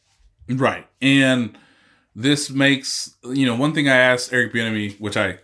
Right. 0.50 0.88
And 1.02 1.58
this 2.16 2.50
makes 2.50 3.16
you 3.26 3.46
know 3.46 3.56
one 3.56 3.74
thing 3.74 3.90
I 3.90 3.98
asked 3.98 4.32
Eric 4.32 4.54
Bieniemy, 4.54 5.00
which 5.00 5.18
I 5.18 5.40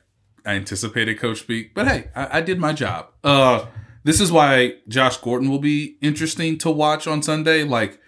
I 0.45 0.53
anticipated 0.53 1.19
Coach 1.19 1.39
speak, 1.39 1.73
but 1.75 1.87
hey, 1.87 2.05
I, 2.15 2.37
I 2.37 2.41
did 2.41 2.59
my 2.59 2.73
job. 2.73 3.07
Uh, 3.23 3.65
this 4.03 4.19
is 4.19 4.31
why 4.31 4.75
Josh 4.87 5.17
Gordon 5.17 5.49
will 5.49 5.59
be 5.59 5.97
interesting 6.01 6.57
to 6.59 6.71
watch 6.71 7.05
on 7.05 7.21
Sunday. 7.21 7.63
Like, 7.63 7.99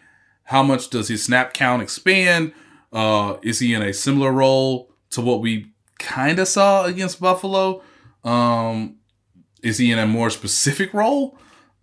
how 0.45 0.63
much 0.63 0.89
does 0.89 1.09
his 1.09 1.23
snap 1.23 1.53
count 1.53 1.83
expand? 1.83 2.51
Uh, 2.93 3.37
is 3.41 3.59
he 3.59 3.73
in 3.73 3.81
a 3.81 3.91
similar 3.91 4.31
role 4.31 4.93
to 5.09 5.19
what 5.19 5.41
we 5.41 5.73
kind 5.99 6.39
of 6.39 6.47
saw 6.47 6.85
against 6.85 7.19
Buffalo? 7.19 7.81
Um, 8.23 8.97
is 9.63 9.79
he 9.79 9.91
in 9.91 9.99
a 9.99 10.05
more 10.05 10.29
specific 10.29 10.93
role 10.93 11.37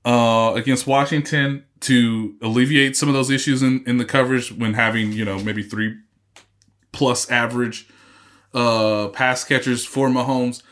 uh, 0.05 0.53
against 0.55 0.87
Washington 0.87 1.65
to 1.81 2.37
alleviate 2.41 2.97
some 2.97 3.09
of 3.09 3.15
those 3.15 3.31
issues 3.31 3.63
in, 3.63 3.83
in 3.87 3.97
the 3.97 4.05
coverage 4.05 4.53
when 4.53 4.75
having, 4.75 5.13
you 5.13 5.25
know, 5.25 5.39
maybe 5.39 5.63
three 5.63 5.97
plus 6.93 7.31
average 7.31 7.89
uh, 8.55 9.09
pass 9.09 9.45
catchers 9.45 9.85
for 9.85 10.09
Mahomes? 10.09 10.63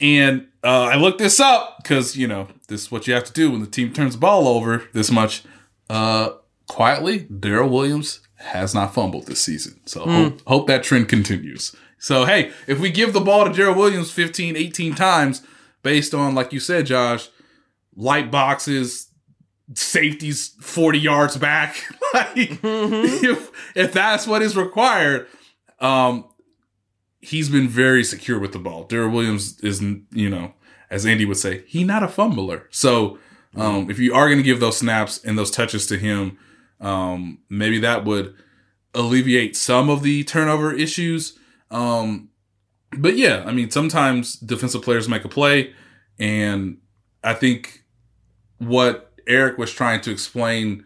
And 0.00 0.46
uh, 0.62 0.84
I 0.84 0.96
looked 0.96 1.18
this 1.18 1.40
up 1.40 1.78
because, 1.82 2.16
you 2.16 2.28
know, 2.28 2.48
this 2.68 2.82
is 2.82 2.90
what 2.92 3.08
you 3.08 3.14
have 3.14 3.24
to 3.24 3.32
do 3.32 3.50
when 3.50 3.60
the 3.60 3.66
team 3.66 3.92
turns 3.92 4.14
the 4.14 4.20
ball 4.20 4.46
over 4.46 4.84
this 4.92 5.10
much. 5.10 5.42
Uh, 5.90 6.30
quietly, 6.66 7.20
Darrel 7.20 7.68
Williams 7.68 8.20
has 8.38 8.74
not 8.74 8.94
fumbled 8.94 9.26
this 9.26 9.40
season. 9.40 9.80
So 9.86 10.04
hope, 10.04 10.42
hope 10.46 10.66
that 10.68 10.82
trend 10.84 11.08
continues. 11.08 11.74
So, 11.98 12.24
hey, 12.24 12.52
if 12.66 12.78
we 12.78 12.90
give 12.90 13.12
the 13.12 13.20
ball 13.20 13.44
to 13.44 13.52
Darrel 13.52 13.74
Williams 13.74 14.10
15, 14.12 14.56
18 14.56 14.94
times 14.94 15.42
based 15.82 16.14
on, 16.14 16.34
like 16.34 16.52
you 16.52 16.60
said, 16.60 16.86
Josh, 16.86 17.28
light 17.96 18.30
boxes, 18.30 19.08
safeties 19.74 20.54
40 20.60 20.98
yards 20.98 21.36
back, 21.36 21.84
like, 22.14 22.60
if, 22.62 23.50
if 23.74 23.92
that's 23.92 24.26
what 24.26 24.42
is 24.42 24.56
required, 24.56 25.26
um, 25.80 26.24
he's 27.20 27.48
been 27.48 27.68
very 27.68 28.04
secure 28.04 28.38
with 28.38 28.52
the 28.52 28.58
ball. 28.60 28.84
Darrel 28.84 29.10
Williams 29.10 29.58
is, 29.60 29.82
you 29.82 30.30
know, 30.30 30.54
as 30.90 31.04
Andy 31.04 31.24
would 31.24 31.36
say, 31.36 31.64
he 31.66 31.82
not 31.82 32.04
a 32.04 32.08
fumbler. 32.08 32.66
So, 32.70 33.18
um, 33.56 33.90
if 33.90 33.98
you 33.98 34.14
are 34.14 34.28
going 34.28 34.38
to 34.38 34.44
give 34.44 34.60
those 34.60 34.78
snaps 34.78 35.22
and 35.24 35.36
those 35.36 35.50
touches 35.50 35.86
to 35.86 35.98
him, 35.98 36.38
um, 36.80 37.38
maybe 37.48 37.78
that 37.80 38.04
would 38.04 38.34
alleviate 38.94 39.56
some 39.56 39.90
of 39.90 40.02
the 40.02 40.24
turnover 40.24 40.72
issues. 40.72 41.38
Um, 41.70 42.30
but 42.96 43.16
yeah, 43.16 43.44
I 43.46 43.52
mean, 43.52 43.70
sometimes 43.70 44.36
defensive 44.36 44.82
players 44.82 45.08
make 45.08 45.24
a 45.24 45.28
play, 45.28 45.74
and 46.18 46.78
I 47.22 47.34
think 47.34 47.84
what 48.58 49.12
Eric 49.26 49.58
was 49.58 49.72
trying 49.72 50.00
to 50.02 50.10
explain 50.10 50.84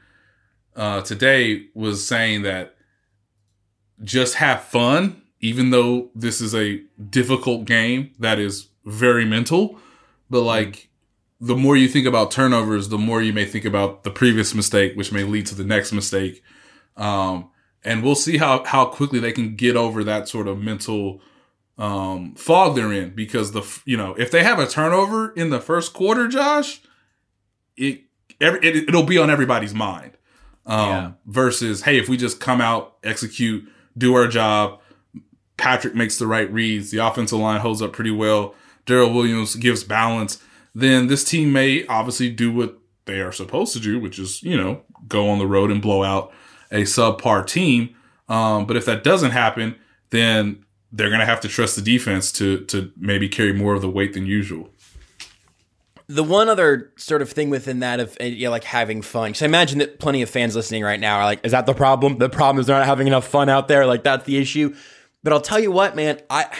uh, 0.75 1.03
today 1.03 1.67
was 1.75 2.07
saying 2.07 2.43
that 2.43 2.75
just 4.03 4.37
have 4.37 4.65
fun, 4.65 5.23
even 5.41 5.71
though 5.71 6.11
this 6.15 6.41
is 6.41 6.55
a 6.55 6.83
difficult 7.11 7.65
game 7.65 8.13
that 8.19 8.39
is 8.39 8.69
very 8.85 9.25
mental. 9.25 9.79
But 10.29 10.43
like, 10.43 10.89
the 11.43 11.57
more 11.57 11.77
you 11.77 11.89
think 11.89 12.07
about 12.07 12.31
turnovers, 12.31 12.89
the 12.89 12.99
more 12.99 13.21
you 13.21 13.33
may 13.33 13.45
think 13.45 13.65
about 13.65 14.05
the 14.05 14.13
previous 14.13 14.55
mistake, 14.55 14.95
which 14.95 15.11
may 15.11 15.25
lead 15.25 15.45
to 15.47 15.57
the 15.57 15.65
next 15.65 15.93
mistake. 15.93 16.41
Um, 16.97 17.51
and 17.85 18.05
we'll 18.05 18.15
see 18.15 18.39
how 18.39 18.63
how 18.65 18.85
quickly 18.87 19.19
they 19.19 19.33
can 19.33 19.57
get 19.57 19.75
over 19.77 20.05
that 20.05 20.29
sort 20.29 20.47
of 20.47 20.59
mental 20.59 21.21
um, 21.79 22.37
fog 22.37 22.77
they're 22.77 22.93
in. 22.93 23.11
Because 23.11 23.51
the 23.51 23.63
you 23.85 23.97
know 23.97 24.15
if 24.15 24.31
they 24.31 24.45
have 24.45 24.61
a 24.61 24.69
turnover 24.69 25.33
in 25.33 25.51
the 25.51 25.61
first 25.61 25.93
quarter, 25.93 26.29
Josh, 26.29 26.81
it, 27.77 28.03
every, 28.41 28.61
it 28.61 28.89
it'll 28.89 29.03
be 29.03 29.19
on 29.19 29.29
everybody's 29.29 29.75
mind. 29.75 30.13
Um, 30.65 30.89
Yeah. 30.89 31.13
Versus, 31.27 31.83
hey, 31.83 31.99
if 31.99 32.09
we 32.09 32.17
just 32.17 32.39
come 32.39 32.61
out, 32.61 32.99
execute, 33.03 33.69
do 33.99 34.15
our 34.15 34.29
job, 34.29 34.81
Patrick 35.57 35.97
makes 35.97 36.19
the 36.19 36.29
right 36.29 36.51
reads, 36.53 36.93
the 36.93 36.99
offensive 36.99 37.41
line 37.41 37.61
holds 37.61 37.83
up 37.83 37.93
pretty 37.93 38.13
well, 38.13 38.55
Darrel 38.87 39.13
Williams 39.13 39.57
gives 39.57 39.83
balance, 39.83 40.41
then 40.75 41.07
this 41.07 41.25
team 41.25 41.53
may 41.53 41.87
obviously 41.87 42.31
do 42.31 42.53
what 42.53 42.79
they 43.05 43.21
are 43.21 43.33
supposed 43.33 43.73
to 43.75 43.81
do, 43.81 43.99
which 43.99 44.19
is, 44.19 44.43
you 44.43 44.57
know, 44.57 44.83
go 45.09 45.29
on 45.29 45.39
the 45.39 45.47
road 45.47 45.71
and 45.71 45.83
blow 45.83 46.03
out 46.03 46.33
a 46.71 46.83
subpar 46.83 47.47
team. 47.47 47.95
Um, 48.29 48.67
but 48.67 48.77
if 48.77 48.87
that 48.87 49.05
doesn't 49.05 49.33
happen, 49.33 49.77
then 50.11 50.65
they're 50.93 51.09
going 51.09 51.21
to 51.21 51.27
have 51.27 51.41
to 51.41 51.49
trust 51.49 51.77
the 51.77 51.83
defense 51.83 52.31
to 52.33 52.65
to 52.67 52.93
maybe 52.97 53.29
carry 53.29 53.53
more 53.53 53.75
of 53.75 53.83
the 53.83 53.91
weight 53.91 54.13
than 54.13 54.27
usual. 54.27 54.71
The 56.07 56.23
one 56.23 56.49
other 56.49 56.93
sort 56.97 57.23
of 57.23 57.31
thing 57.31 57.49
within 57.49 57.81
that 57.81 58.01
of 58.01 58.17
uh, 58.21 58.25
yeah, 58.25 58.51
like 58.51 58.65
having 58.65 59.03
fun. 59.03 59.31
Because 59.31 59.43
I 59.43 59.47
imagine 59.47 59.79
that 59.79 59.99
plenty 59.99 60.23
of 60.23 60.31
fans 60.31 60.55
listening 60.55 60.83
right 60.83 61.01
now 61.01 61.19
are 61.19 61.25
like, 61.25 61.45
"Is 61.45 61.53
that 61.53 61.67
the 61.67 61.75
problem? 61.75 62.19
The 62.19 62.29
problem 62.29 62.61
is 62.61 62.67
they're 62.67 62.79
not 62.79 62.87
having 62.87 63.07
enough 63.07 63.27
fun 63.27 63.49
out 63.49 63.69
there. 63.69 63.87
Like 63.87 64.05
that's 64.05 64.25
the 64.25 64.37
issue." 64.37 64.75
But 65.23 65.33
I'll 65.33 65.41
tell 65.41 65.61
you 65.61 65.71
what, 65.71 65.95
man, 65.95 66.21
I 66.29 66.51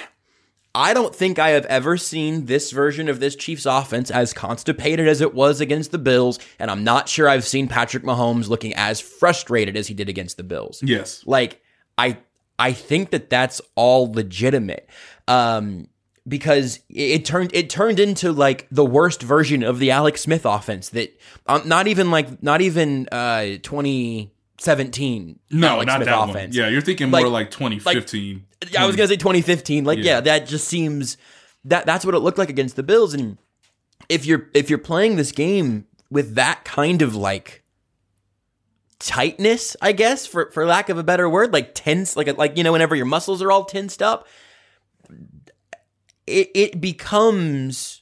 I 0.75 0.95
don't 0.95 1.15
think 1.15 1.39
I 1.39 1.51
have 1.51 1.67
ever 1.67 1.97
seen 1.97 2.47
this 2.47 2.71
version 2.71 3.09
of 3.09 3.21
this 3.21 3.37
Chiefs 3.37 3.67
offense 3.67 4.11
as 4.11 4.33
constipated 4.33 5.07
as 5.07 5.21
it 5.21 5.35
was 5.35 5.61
against 5.61 5.93
the 5.93 5.99
Bills, 5.99 6.39
and 6.59 6.71
I'm 6.71 6.83
not 6.83 7.09
sure 7.09 7.29
I've 7.29 7.47
seen 7.47 7.69
Patrick 7.69 8.05
Mahomes 8.05 8.49
looking 8.49 8.73
as 8.75 9.01
frustrated 9.01 9.77
as 9.77 9.87
he 9.87 9.95
did 9.95 10.09
against 10.09 10.39
the 10.39 10.43
Bills. 10.43 10.83
Yes. 10.83 11.23
Like 11.27 11.61
I 11.99 12.19
I 12.59 12.73
think 12.73 13.11
that 13.11 13.29
that's 13.29 13.61
all 13.75 14.11
legitimate. 14.13 14.89
Um 15.29 15.89
because 16.27 16.79
it, 16.89 17.25
turned 17.25 17.51
it 17.53 17.69
turned 17.69 17.99
into 17.99 18.33
like 18.33 18.69
the 18.71 18.85
worst 18.85 19.23
version 19.23 19.63
of 19.65 19.79
the 19.79 19.91
Alex 19.91 20.21
Smith 20.21 20.45
offense 20.45 20.91
that 20.91 21.19
um, 21.47 21.67
not 21.67 21.89
even 21.89 22.11
like 22.11 22.43
not 22.43 22.61
even 22.61 23.09
uh 23.11 23.57
2017 24.65 25.39
No, 25.51 25.69
Alex 25.69 25.87
not 25.87 25.97
Smith 25.97 26.07
that 26.07 26.19
offense. 26.19 26.57
one. 26.57 26.65
Yeah, 26.65 26.69
you're 26.69 26.81
thinking 26.81 27.11
more 27.11 27.29
like 27.29 27.51
2015. 27.51 28.47
I 28.79 28.87
was 28.87 28.97
gonna 28.97 29.09
say 29.09 29.17
2015. 29.17 29.85
Like, 29.85 29.99
yeah. 29.99 30.05
Yeah. 30.05 30.21
that 30.23 30.47
just 30.47 30.69
seems 30.69 31.17
that 31.65 31.87
that's 31.87 32.05
what 32.05 32.15
it 32.15 32.19
looked 32.21 32.39
like 32.39 32.51
against 32.51 32.77
the 32.77 32.83
Bills. 32.83 33.15
And 33.15 33.39
if 34.09 34.25
you're 34.27 34.49
if 34.55 34.71
you're 34.71 34.79
playing 34.79 35.17
this 35.17 35.33
game 35.33 35.87
with 36.11 36.35
that 36.35 36.65
kind 36.65 37.03
of 37.03 37.15
like 37.17 37.63
tightness, 38.99 39.77
I 39.83 39.93
guess 39.93 40.27
for 40.27 40.51
for 40.53 40.65
lack 40.67 40.89
of 40.89 40.99
a 40.99 41.03
better 41.05 41.29
word, 41.29 41.53
like 41.53 41.75
tense, 41.75 42.17
like 42.17 42.37
like 42.39 42.57
you 42.57 42.65
know, 42.65 42.73
whenever 42.73 42.95
your 42.95 43.07
muscles 43.07 43.43
are 43.43 43.51
all 43.51 43.65
tensed 43.65 44.03
up, 44.03 44.27
it 46.27 46.51
it 46.55 46.81
becomes 46.81 48.02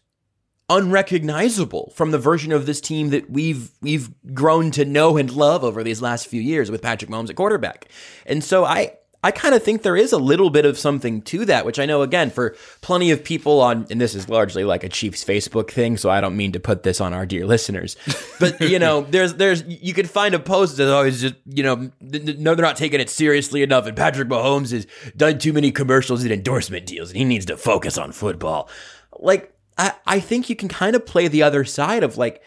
unrecognizable 0.70 1.92
from 1.94 2.12
the 2.12 2.18
version 2.18 2.52
of 2.52 2.64
this 2.64 2.80
team 2.80 3.10
that 3.10 3.28
we've 3.28 3.72
we've 3.82 4.08
grown 4.32 4.70
to 4.70 4.84
know 4.84 5.16
and 5.16 5.32
love 5.32 5.64
over 5.64 5.82
these 5.82 6.00
last 6.00 6.28
few 6.28 6.40
years 6.40 6.70
with 6.70 6.80
Patrick 6.80 7.10
Mahomes 7.10 7.28
at 7.28 7.36
quarterback. 7.36 7.88
And 8.24 8.42
so 8.42 8.64
I 8.64 8.96
I 9.22 9.32
kind 9.32 9.54
of 9.54 9.62
think 9.62 9.82
there 9.82 9.96
is 9.96 10.12
a 10.12 10.18
little 10.18 10.48
bit 10.48 10.64
of 10.64 10.78
something 10.78 11.20
to 11.22 11.44
that, 11.44 11.66
which 11.66 11.78
I 11.78 11.84
know 11.84 12.02
again 12.02 12.30
for 12.30 12.56
plenty 12.80 13.10
of 13.10 13.22
people 13.22 13.60
on 13.60 13.86
and 13.90 14.00
this 14.00 14.14
is 14.14 14.28
largely 14.28 14.62
like 14.62 14.84
a 14.84 14.88
Chiefs 14.88 15.24
Facebook 15.24 15.72
thing, 15.72 15.96
so 15.96 16.08
I 16.08 16.20
don't 16.20 16.36
mean 16.36 16.52
to 16.52 16.60
put 16.60 16.84
this 16.84 17.00
on 17.00 17.12
our 17.12 17.26
dear 17.26 17.46
listeners. 17.46 17.96
But 18.38 18.60
you 18.60 18.78
know, 18.78 19.00
there's 19.10 19.34
there's 19.34 19.64
you 19.66 19.92
could 19.92 20.08
find 20.08 20.34
a 20.34 20.38
post 20.38 20.76
that's 20.76 20.88
always 20.88 21.20
just, 21.20 21.34
you 21.46 21.64
know, 21.64 21.90
no 22.00 22.54
they're 22.54 22.64
not 22.64 22.76
taking 22.76 23.00
it 23.00 23.10
seriously 23.10 23.64
enough 23.64 23.86
and 23.86 23.96
Patrick 23.96 24.28
Mahomes 24.28 24.70
has 24.70 24.86
done 25.16 25.38
too 25.40 25.52
many 25.52 25.72
commercials 25.72 26.22
and 26.22 26.30
endorsement 26.30 26.86
deals 26.86 27.10
and 27.10 27.18
he 27.18 27.24
needs 27.24 27.46
to 27.46 27.56
focus 27.56 27.98
on 27.98 28.12
football. 28.12 28.70
Like 29.18 29.52
I, 29.80 29.92
I 30.06 30.20
think 30.20 30.50
you 30.50 30.56
can 30.56 30.68
kind 30.68 30.94
of 30.94 31.06
play 31.06 31.26
the 31.26 31.42
other 31.42 31.64
side 31.64 32.04
of 32.04 32.18
like 32.18 32.42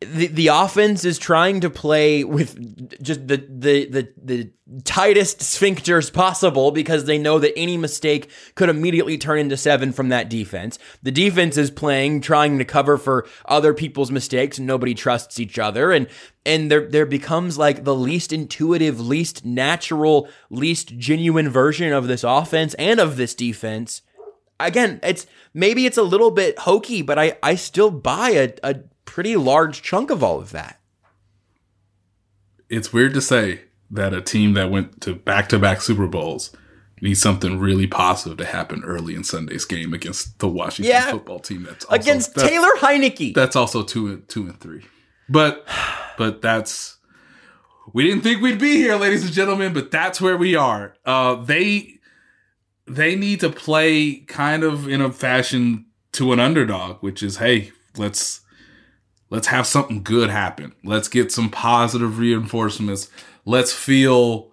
the 0.00 0.26
the 0.26 0.48
offense 0.48 1.04
is 1.04 1.18
trying 1.18 1.60
to 1.60 1.70
play 1.70 2.24
with 2.24 3.02
just 3.02 3.26
the 3.26 3.36
the 3.36 3.86
the, 3.86 4.12
the 4.22 4.50
tightest 4.84 5.40
sphincters 5.40 6.12
possible 6.12 6.72
because 6.72 7.06
they 7.06 7.16
know 7.16 7.38
that 7.38 7.56
any 7.56 7.78
mistake 7.78 8.30
could 8.54 8.68
immediately 8.68 9.16
turn 9.16 9.38
into 9.38 9.56
seven 9.56 9.92
from 9.92 10.10
that 10.10 10.28
defense. 10.28 10.78
The 11.02 11.10
defense 11.10 11.56
is 11.56 11.70
playing 11.70 12.20
trying 12.20 12.58
to 12.58 12.64
cover 12.66 12.98
for 12.98 13.26
other 13.46 13.72
people's 13.72 14.10
mistakes 14.10 14.58
and 14.58 14.66
nobody 14.66 14.94
trusts 14.94 15.40
each 15.40 15.58
other 15.58 15.90
and 15.90 16.06
and 16.44 16.70
there 16.70 16.86
there 16.86 17.06
becomes 17.06 17.56
like 17.56 17.84
the 17.84 17.94
least 17.94 18.30
intuitive, 18.30 19.00
least 19.00 19.46
natural, 19.46 20.28
least 20.50 20.98
genuine 20.98 21.48
version 21.48 21.94
of 21.94 22.08
this 22.08 22.24
offense 22.24 22.74
and 22.74 23.00
of 23.00 23.16
this 23.16 23.34
defense 23.34 24.02
again, 24.66 25.00
it's 25.02 25.26
maybe 25.54 25.86
it's 25.86 25.98
a 25.98 26.02
little 26.02 26.30
bit 26.30 26.58
hokey, 26.60 27.02
but 27.02 27.18
I 27.18 27.36
I 27.42 27.54
still 27.54 27.90
buy 27.90 28.30
a, 28.30 28.52
a 28.62 28.74
pretty 29.04 29.36
large 29.36 29.82
chunk 29.82 30.10
of 30.10 30.22
all 30.22 30.38
of 30.40 30.50
that. 30.52 30.80
It's 32.68 32.92
weird 32.92 33.14
to 33.14 33.20
say 33.20 33.62
that 33.90 34.14
a 34.14 34.20
team 34.20 34.54
that 34.54 34.70
went 34.70 35.00
to 35.02 35.14
back 35.14 35.48
to 35.48 35.58
back 35.58 35.80
Super 35.82 36.06
Bowls 36.06 36.54
needs 37.02 37.20
something 37.20 37.58
really 37.58 37.86
positive 37.86 38.38
to 38.38 38.44
happen 38.44 38.82
early 38.84 39.14
in 39.14 39.24
Sunday's 39.24 39.64
game 39.64 39.92
against 39.94 40.38
the 40.38 40.48
Washington 40.48 40.90
Yeah. 40.92 41.10
football 41.10 41.40
team. 41.40 41.62
That's 41.64 41.84
also, 41.86 41.96
Against 41.96 42.34
that's- 42.34 42.50
Taylor 42.50 42.68
Heinicke. 42.78 43.34
That's 43.34 43.56
also 43.56 43.82
two 43.82 44.06
and 44.08 44.28
two 44.28 44.42
and 44.42 44.60
three. 44.60 44.82
But 45.28 45.66
but 46.18 46.42
that's 46.42 46.98
we 47.92 48.04
didn't 48.04 48.22
think 48.22 48.40
we'd 48.42 48.60
be 48.60 48.76
here, 48.76 48.94
ladies 48.96 49.24
and 49.24 49.32
gentlemen, 49.32 49.72
but 49.72 49.90
that's 49.90 50.20
where 50.20 50.36
we 50.36 50.54
are. 50.54 50.94
Uh 51.04 51.36
they 51.36 51.99
they 52.90 53.14
need 53.14 53.40
to 53.40 53.50
play 53.50 54.16
kind 54.16 54.64
of 54.64 54.88
in 54.88 55.00
a 55.00 55.12
fashion 55.12 55.86
to 56.12 56.32
an 56.32 56.40
underdog, 56.40 56.96
which 57.00 57.22
is 57.22 57.36
hey, 57.36 57.72
let's 57.96 58.40
let's 59.30 59.46
have 59.48 59.66
something 59.66 60.02
good 60.02 60.30
happen. 60.30 60.74
Let's 60.84 61.08
get 61.08 61.32
some 61.32 61.50
positive 61.50 62.18
reinforcements. 62.18 63.08
Let's 63.44 63.72
feel 63.72 64.50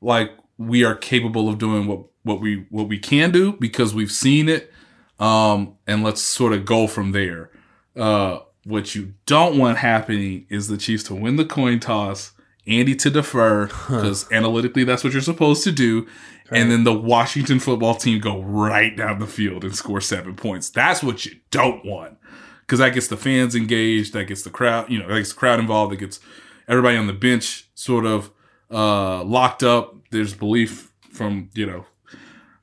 like 0.00 0.32
we 0.58 0.84
are 0.84 0.94
capable 0.94 1.48
of 1.48 1.58
doing 1.58 1.86
what 1.86 2.06
what 2.24 2.40
we 2.40 2.66
what 2.70 2.88
we 2.88 2.98
can 2.98 3.30
do 3.30 3.52
because 3.52 3.94
we've 3.94 4.12
seen 4.12 4.48
it. 4.48 4.72
Um, 5.18 5.76
and 5.86 6.02
let's 6.02 6.20
sort 6.20 6.52
of 6.52 6.64
go 6.64 6.88
from 6.88 7.12
there. 7.12 7.50
Uh, 7.94 8.40
what 8.64 8.94
you 8.94 9.14
don't 9.26 9.56
want 9.56 9.78
happening 9.78 10.46
is 10.48 10.66
the 10.66 10.76
Chiefs 10.76 11.04
to 11.04 11.14
win 11.14 11.36
the 11.36 11.44
coin 11.44 11.78
toss, 11.78 12.32
Andy 12.66 12.94
to 12.96 13.10
defer 13.10 13.66
because 13.66 14.30
analytically 14.30 14.84
that's 14.84 15.02
what 15.02 15.12
you're 15.12 15.22
supposed 15.22 15.64
to 15.64 15.72
do, 15.72 16.06
and 16.50 16.70
then 16.70 16.84
the 16.84 16.92
Washington 16.92 17.58
football 17.58 17.94
team 17.94 18.20
go 18.20 18.40
right 18.40 18.96
down 18.96 19.18
the 19.18 19.26
field 19.26 19.64
and 19.64 19.74
score 19.74 20.00
seven 20.00 20.36
points. 20.36 20.70
That's 20.70 21.02
what 21.02 21.24
you 21.24 21.36
don't 21.50 21.84
want 21.84 22.18
because 22.60 22.78
that 22.78 22.94
gets 22.94 23.08
the 23.08 23.16
fans 23.16 23.54
engaged, 23.54 24.12
that 24.12 24.24
gets 24.24 24.42
the 24.42 24.50
crowd, 24.50 24.90
you 24.90 24.98
know, 24.98 25.08
that 25.08 25.18
gets 25.18 25.32
the 25.32 25.38
crowd 25.38 25.60
involved, 25.60 25.92
that 25.92 25.96
gets 25.96 26.20
everybody 26.68 26.96
on 26.96 27.06
the 27.06 27.12
bench 27.12 27.68
sort 27.74 28.06
of 28.06 28.30
uh, 28.70 29.22
locked 29.24 29.62
up. 29.62 29.96
There's 30.10 30.34
belief 30.34 30.92
from 31.10 31.50
you 31.54 31.66
know, 31.66 31.86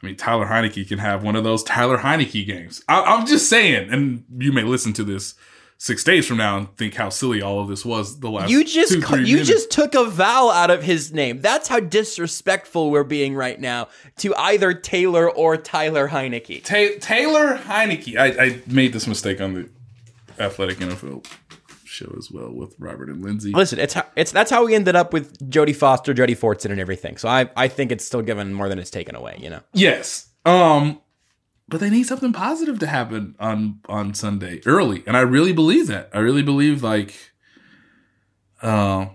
I 0.02 0.06
mean, 0.06 0.16
Tyler 0.16 0.46
Heinicke 0.46 0.88
can 0.88 1.00
have 1.00 1.24
one 1.24 1.36
of 1.36 1.44
those 1.44 1.64
Tyler 1.64 1.98
Heinicke 1.98 2.46
games. 2.46 2.82
I, 2.88 3.02
I'm 3.02 3.26
just 3.26 3.50
saying, 3.50 3.90
and 3.92 4.24
you 4.38 4.52
may 4.52 4.64
listen 4.64 4.94
to 4.94 5.04
this 5.04 5.36
six 5.80 6.04
days 6.04 6.28
from 6.28 6.38
now 6.38 6.58
and 6.58 6.76
think 6.78 6.94
how 6.94 7.08
silly 7.10 7.42
all 7.42 7.62
of 7.62 7.70
this 7.70 7.84
was 7.84 8.20
the 8.20 8.30
last. 8.30 8.52
You 8.52 8.64
just 8.64 8.92
two, 8.92 9.22
you 9.22 9.38
minutes. 9.38 9.50
just 9.50 9.72
took 9.72 9.96
a 9.96 10.06
vowel 10.06 10.52
out 10.52 10.70
of 10.70 10.84
his 10.84 11.12
name. 11.12 11.42
That's 11.42 11.68
how 11.68 11.80
disrespectful 11.80 12.92
we're 12.92 13.06
being 13.06 13.34
right 13.34 13.60
now 13.60 13.88
to 14.18 14.36
either 14.36 14.74
Taylor 14.74 15.32
or 15.32 15.58
Tyler 15.58 16.10
Heinicke. 16.10 16.64
Ta- 16.64 17.00
Taylor 17.00 17.58
Heinicke. 17.58 18.18
I, 18.18 18.46
I 18.46 18.62
made 18.68 18.94
this 18.94 19.08
mistake 19.08 19.42
on 19.42 19.54
the 19.54 19.70
Athletic 20.38 20.78
NFL 20.78 21.26
show 21.86 22.14
as 22.18 22.30
well 22.30 22.52
with 22.52 22.76
Robert 22.78 23.10
and 23.10 23.24
Lindsay. 23.24 23.52
Listen, 23.52 23.80
it's 23.80 23.94
how, 23.94 24.06
it's 24.16 24.32
that's 24.32 24.52
how 24.52 24.66
we 24.66 24.76
ended 24.76 24.96
up 24.96 25.14
with 25.14 25.50
Jody 25.50 25.74
Foster, 25.74 26.14
Jody 26.14 26.36
Fortson, 26.36 26.72
and 26.72 26.80
everything. 26.80 27.18
So 27.18 27.28
I 27.30 27.50
I 27.56 27.68
think 27.70 27.92
it's 27.92 28.06
still 28.06 28.22
given 28.22 28.54
more 28.54 28.70
than 28.70 28.80
it's 28.80 28.92
taken 28.92 29.16
away. 29.16 29.38
You 29.40 29.50
know. 29.50 29.62
Yes. 29.74 30.28
Um, 30.46 31.00
but 31.70 31.80
they 31.80 31.90
need 31.90 32.04
something 32.04 32.34
positive 32.34 32.80
to 32.80 32.88
happen 32.88 33.36
on 33.40 33.80
on 33.88 34.14
Sunday 34.14 34.62
early, 34.66 35.04
and 35.06 35.16
I 35.16 35.22
really 35.22 35.54
believe 35.54 35.88
that. 35.88 36.10
I 36.14 36.20
really 36.20 36.42
believe 36.42 36.84
like, 36.84 37.32
uh, 38.62 39.08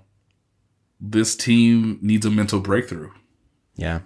this 1.01 1.37
team 1.37 1.99
needs 2.01 2.25
a 2.25 2.31
mental 2.31 2.61
breakthrough. 2.61 3.11
Yeah. 3.77 4.01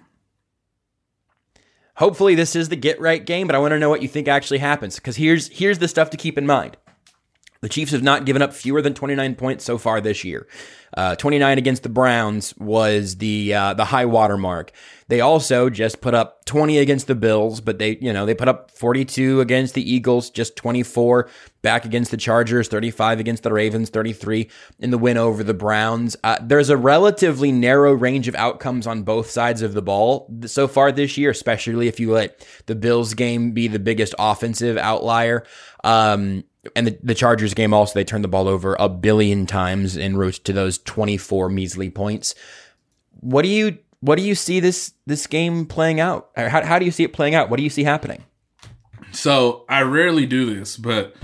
Hopefully 1.95 2.33
this 2.33 2.55
is 2.55 2.69
the 2.69 2.75
get 2.75 2.99
right 2.99 3.25
game, 3.25 3.45
but 3.45 3.55
I 3.55 3.59
want 3.59 3.73
to 3.73 3.79
know 3.79 3.89
what 3.89 4.01
you 4.01 4.07
think 4.07 4.27
actually 4.27 4.59
happens 4.59 4.95
because 4.95 5.17
here's 5.17 5.49
here's 5.49 5.79
the 5.79 5.87
stuff 5.87 6.09
to 6.11 6.17
keep 6.17 6.37
in 6.37 6.45
mind. 6.45 6.77
The 7.61 7.69
Chiefs 7.69 7.91
have 7.91 8.03
not 8.03 8.25
given 8.25 8.41
up 8.41 8.53
fewer 8.53 8.81
than 8.81 8.93
29 8.93 9.35
points 9.35 9.65
so 9.65 9.77
far 9.77 9.99
this 9.99 10.23
year. 10.23 10.47
Uh, 10.95 11.15
29 11.15 11.57
against 11.57 11.83
the 11.83 11.89
Browns 11.89 12.55
was 12.57 13.17
the 13.17 13.53
uh, 13.53 13.73
the 13.73 13.85
high 13.85 14.05
water 14.05 14.37
mark. 14.37 14.71
They 15.07 15.21
also 15.21 15.69
just 15.69 16.01
put 16.01 16.13
up 16.13 16.45
20 16.45 16.77
against 16.79 17.07
the 17.07 17.15
Bills, 17.15 17.61
but 17.61 17.77
they 17.77 17.97
you 18.01 18.11
know 18.13 18.25
they 18.25 18.33
put 18.33 18.47
up 18.47 18.71
42 18.71 19.41
against 19.41 19.75
the 19.75 19.91
Eagles, 19.91 20.29
just 20.29 20.55
24 20.55 21.29
back 21.61 21.85
against 21.85 22.11
the 22.11 22.17
Chargers, 22.17 22.69
35 22.69 23.19
against 23.19 23.43
the 23.43 23.51
Ravens, 23.51 23.89
33 23.89 24.49
in 24.79 24.89
the 24.89 24.97
win 24.97 25.17
over 25.17 25.43
the 25.43 25.53
Browns. 25.53 26.15
Uh, 26.23 26.37
there's 26.41 26.69
a 26.69 26.77
relatively 26.77 27.51
narrow 27.51 27.91
range 27.93 28.27
of 28.27 28.35
outcomes 28.35 28.87
on 28.87 29.03
both 29.03 29.29
sides 29.29 29.61
of 29.61 29.73
the 29.73 29.81
ball 29.81 30.31
so 30.45 30.67
far 30.67 30.91
this 30.91 31.17
year, 31.17 31.29
especially 31.29 31.87
if 31.87 31.99
you 31.99 32.13
let 32.13 32.47
the 32.65 32.75
Bills 32.75 33.13
game 33.13 33.51
be 33.51 33.67
the 33.67 33.79
biggest 33.79 34.15
offensive 34.17 34.77
outlier. 34.77 35.45
Um, 35.83 36.45
and 36.75 36.87
the, 36.87 36.99
the 37.03 37.15
Chargers 37.15 37.53
game 37.53 37.73
also, 37.73 37.93
they 37.93 38.03
turned 38.03 38.23
the 38.23 38.27
ball 38.29 38.47
over 38.47 38.75
a 38.79 38.89
billion 38.89 39.45
times 39.45 39.97
en 39.97 40.17
route 40.17 40.35
to 40.45 40.53
those 40.53 40.77
24 40.79 41.49
measly 41.49 41.89
points. 41.89 42.35
What 43.19 43.41
do 43.43 43.49
you 43.49 43.77
what 44.01 44.17
do 44.17 44.23
you 44.23 44.35
see 44.35 44.59
this 44.59 44.93
this 45.05 45.27
game 45.27 45.65
playing 45.65 45.99
out? 45.99 46.29
Or 46.37 46.49
How, 46.49 46.63
how 46.65 46.79
do 46.79 46.85
you 46.85 46.91
see 46.91 47.03
it 47.03 47.13
playing 47.13 47.35
out? 47.35 47.49
What 47.49 47.57
do 47.57 47.63
you 47.63 47.69
see 47.69 47.83
happening? 47.83 48.23
So 49.11 49.65
I 49.67 49.81
rarely 49.81 50.25
do 50.25 50.53
this, 50.53 50.77
but 50.77 51.15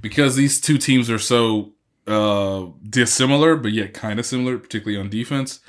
because 0.00 0.36
these 0.36 0.60
two 0.60 0.78
teams 0.78 1.10
are 1.10 1.18
so 1.18 1.72
uh 2.06 2.66
dissimilar, 2.88 3.56
but 3.56 3.72
yet 3.72 3.94
kind 3.94 4.18
of 4.18 4.26
similar, 4.26 4.58
particularly 4.58 4.98
on 5.00 5.08
defense, 5.10 5.60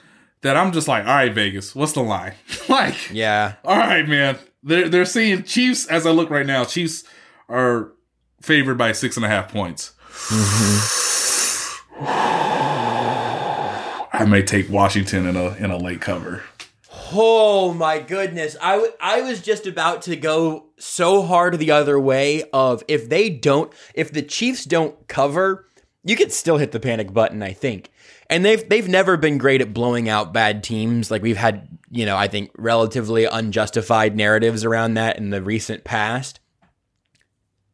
that 0.42 0.56
I'm 0.56 0.72
just 0.72 0.88
like, 0.88 1.06
all 1.06 1.16
right, 1.16 1.34
Vegas, 1.34 1.76
what's 1.76 1.94
the 1.94 2.02
line? 2.04 2.34
like, 2.70 3.12
Yeah. 3.12 3.56
all 3.66 3.78
right, 3.78 4.08
man. 4.08 4.38
They're 4.64 4.90
they're 4.90 5.06
saying 5.06 5.44
Chiefs 5.44 5.86
as 5.88 6.06
I 6.06 6.12
look 6.12 6.30
right 6.30 6.46
now. 6.46 6.64
Chiefs 6.66 7.04
are 7.50 7.92
favored 8.42 8.78
by 8.78 8.92
six 8.92 9.16
and 9.18 9.26
a 9.26 9.30
half 9.30 9.52
points. 9.52 9.94
I 14.14 14.26
may 14.28 14.42
take 14.42 14.70
Washington 14.70 15.26
in 15.28 15.36
a 15.36 15.54
in 15.56 15.70
a 15.72 15.78
late 15.78 16.02
cover. 16.02 16.44
Oh 17.14 17.74
my 17.74 18.00
goodness. 18.00 18.58
I, 18.62 18.74
w- 18.74 18.92
I 19.00 19.22
was 19.22 19.42
just 19.42 19.66
about 19.66 20.02
to 20.04 20.16
go 20.16 20.66
so 20.78 21.22
hard 21.22 21.58
the 21.58 21.72
other 21.72 21.98
way 22.00 22.44
of 22.52 22.84
if 22.88 23.08
they 23.08 23.30
don't 23.30 23.72
if 23.94 24.12
the 24.12 24.22
Chiefs 24.22 24.66
don't 24.66 25.08
cover, 25.08 25.68
you 26.04 26.16
could 26.16 26.32
still 26.34 26.58
hit 26.58 26.72
the 26.72 26.80
panic 26.80 27.14
button, 27.14 27.42
I 27.44 27.54
think. 27.54 27.92
And 28.30 28.44
they've 28.44 28.68
they've 28.68 28.90
never 28.90 29.16
been 29.18 29.38
great 29.38 29.62
at 29.62 29.74
blowing 29.74 30.10
out 30.10 30.34
bad 30.34 30.64
teams. 30.64 31.10
Like 31.10 31.22
we've 31.22 31.38
had, 31.38 31.68
you 31.90 32.06
know, 32.06 32.18
I 32.18 32.28
think 32.28 32.52
relatively 32.58 33.26
unjustified 33.26 34.18
narratives 34.18 34.66
around 34.66 34.96
that 34.96 35.18
in 35.18 35.30
the 35.30 35.42
recent 35.42 35.84
past. 35.84 36.40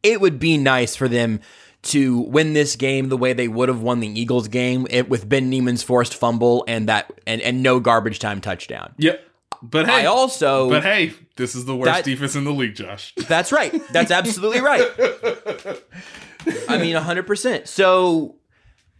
It 0.03 0.21
would 0.21 0.39
be 0.39 0.57
nice 0.57 0.95
for 0.95 1.07
them 1.07 1.39
to 1.83 2.21
win 2.21 2.53
this 2.53 2.75
game 2.75 3.09
the 3.09 3.17
way 3.17 3.33
they 3.33 3.47
would 3.47 3.69
have 3.69 3.81
won 3.81 3.99
the 3.99 4.07
Eagles 4.07 4.47
game 4.47 4.87
it, 4.89 5.09
with 5.09 5.27
Ben 5.27 5.49
Niemann's 5.51 5.83
forced 5.83 6.15
fumble 6.15 6.63
and 6.67 6.87
that 6.87 7.11
and, 7.27 7.41
and 7.41 7.61
no 7.63 7.79
garbage 7.79 8.19
time 8.19 8.39
touchdown. 8.41 8.93
Yep. 8.97 9.21
But 9.61 9.85
hey, 9.87 10.01
I 10.01 10.05
also 10.05 10.69
but 10.69 10.83
hey, 10.83 11.13
this 11.37 11.55
is 11.55 11.65
the 11.65 11.75
worst 11.75 11.91
That- 11.91 12.03
defense 12.05 12.35
in 12.35 12.43
the 12.43 12.51
league, 12.51 12.75
Josh. 12.75 13.13
That's 13.27 13.51
right. 13.51 13.81
That's 13.91 14.11
absolutely 14.11 14.61
right. 14.61 14.81
I 16.67 16.77
mean, 16.77 16.95
100%. 16.95 17.67
So 17.67 18.35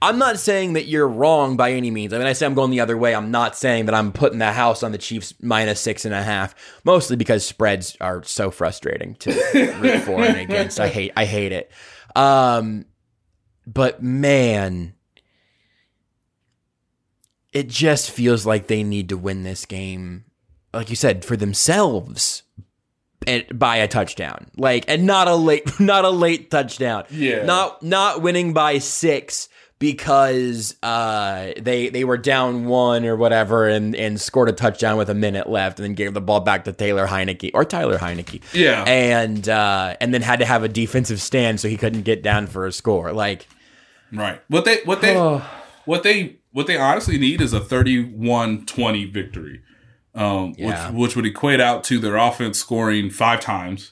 I'm 0.03 0.17
not 0.17 0.37
saying 0.37 0.73
that 0.73 0.85
you're 0.85 1.07
wrong 1.07 1.55
by 1.55 1.71
any 1.71 1.89
means. 1.89 2.11
I 2.11 2.17
mean, 2.17 2.27
I 2.27 2.33
say 2.33 2.45
I'm 2.45 2.55
going 2.55 2.71
the 2.71 2.81
other 2.81 2.97
way. 2.97 3.15
I'm 3.15 3.31
not 3.31 3.55
saying 3.55 3.85
that 3.85 3.95
I'm 3.95 4.11
putting 4.11 4.37
the 4.37 4.51
house 4.51 4.83
on 4.83 4.91
the 4.91 4.97
Chiefs 4.97 5.33
minus 5.41 5.79
six 5.79 6.03
and 6.03 6.13
a 6.13 6.21
half, 6.21 6.53
mostly 6.83 7.15
because 7.15 7.45
spreads 7.45 7.95
are 8.01 8.21
so 8.23 8.51
frustrating 8.51 9.15
to 9.15 9.31
root 9.79 10.01
for 10.01 10.21
and 10.21 10.37
against. 10.37 10.77
I 10.81 10.89
hate, 10.89 11.13
I 11.15 11.23
hate 11.23 11.53
it. 11.53 11.71
Um, 12.17 12.83
but 13.65 14.03
man, 14.03 14.93
it 17.53 17.69
just 17.69 18.11
feels 18.11 18.45
like 18.45 18.67
they 18.67 18.83
need 18.83 19.07
to 19.07 19.17
win 19.17 19.43
this 19.43 19.65
game, 19.65 20.25
like 20.73 20.89
you 20.89 20.97
said, 20.97 21.23
for 21.23 21.37
themselves 21.37 22.43
by 23.53 23.77
a 23.77 23.87
touchdown. 23.87 24.47
Like 24.57 24.83
and 24.89 25.05
not 25.05 25.29
a 25.29 25.35
late 25.35 25.63
not 25.79 26.03
a 26.03 26.09
late 26.09 26.51
touchdown. 26.51 27.05
Yeah. 27.09 27.45
Not 27.45 27.81
not 27.81 28.21
winning 28.21 28.51
by 28.51 28.79
6 28.79 29.47
because 29.79 30.75
uh 30.81 31.51
they 31.59 31.89
they 31.89 32.03
were 32.05 32.17
down 32.17 32.65
1 32.65 33.05
or 33.05 33.15
whatever 33.17 33.67
and 33.67 33.95
and 33.95 34.21
scored 34.21 34.47
a 34.47 34.53
touchdown 34.53 34.97
with 34.97 35.09
a 35.09 35.13
minute 35.13 35.49
left 35.49 35.77
and 35.79 35.83
then 35.83 35.93
gave 35.93 36.13
the 36.13 36.21
ball 36.21 36.39
back 36.39 36.63
to 36.63 36.71
Taylor 36.71 37.05
Heinicke 37.07 37.51
or 37.53 37.65
Tyler 37.65 37.97
Heinicke. 37.97 38.41
Yeah. 38.53 38.83
And 38.83 39.49
uh 39.49 39.95
and 39.99 40.13
then 40.13 40.21
had 40.21 40.39
to 40.39 40.45
have 40.45 40.63
a 40.63 40.69
defensive 40.69 41.19
stand 41.19 41.59
so 41.59 41.67
he 41.67 41.75
couldn't 41.77 42.03
get 42.03 42.23
down 42.23 42.47
for 42.47 42.65
a 42.65 42.71
score. 42.71 43.11
Like 43.11 43.47
Right. 44.13 44.41
What 44.47 44.63
they 44.63 44.77
what 44.85 45.01
they 45.01 45.15
what 45.85 46.03
they 46.03 46.37
what 46.51 46.67
they 46.67 46.77
honestly 46.77 47.17
need 47.17 47.41
is 47.41 47.51
a 47.51 47.59
31-20 47.59 49.11
victory. 49.11 49.61
Um 50.15 50.53
Yeah. 50.57 50.91
which 50.91 50.95
which 50.95 51.15
would 51.17 51.25
equate 51.25 51.59
out 51.59 51.83
to 51.85 51.99
their 51.99 52.15
offense 52.15 52.57
scoring 52.57 53.09
5 53.09 53.39
times. 53.41 53.91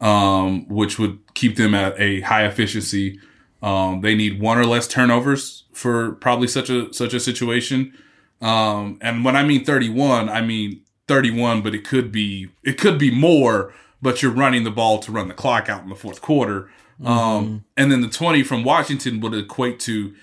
Um 0.00 0.66
which 0.68 0.98
would 0.98 1.18
keep 1.34 1.56
them 1.56 1.74
at 1.74 2.00
a 2.00 2.20
high 2.22 2.46
efficiency. 2.46 3.20
Um 3.62 4.00
they 4.00 4.14
need 4.14 4.40
one 4.40 4.58
or 4.58 4.64
less 4.64 4.88
turnovers 4.88 5.64
for 5.72 6.12
probably 6.12 6.48
such 6.48 6.70
a 6.70 6.92
such 6.92 7.14
a 7.14 7.20
situation. 7.20 7.94
Um 8.40 8.98
and 9.00 9.24
when 9.24 9.36
I 9.36 9.42
mean 9.42 9.64
31, 9.64 10.28
I 10.28 10.42
mean 10.42 10.82
31 11.06 11.62
but 11.62 11.74
it 11.74 11.84
could 11.84 12.12
be 12.12 12.48
it 12.62 12.78
could 12.78 12.98
be 12.98 13.10
more 13.10 13.72
but 14.00 14.22
you're 14.22 14.32
running 14.32 14.64
the 14.64 14.70
ball 14.70 14.98
to 15.00 15.12
run 15.12 15.28
the 15.28 15.34
clock 15.34 15.68
out 15.68 15.82
in 15.82 15.88
the 15.88 15.94
fourth 15.94 16.20
quarter. 16.20 16.70
Um, 17.04 17.64
and 17.76 17.92
then 17.92 18.00
the 18.00 18.08
20 18.08 18.42
from 18.42 18.64
Washington 18.64 19.20
would 19.20 19.34
equate 19.34 19.80
to, 19.80 20.14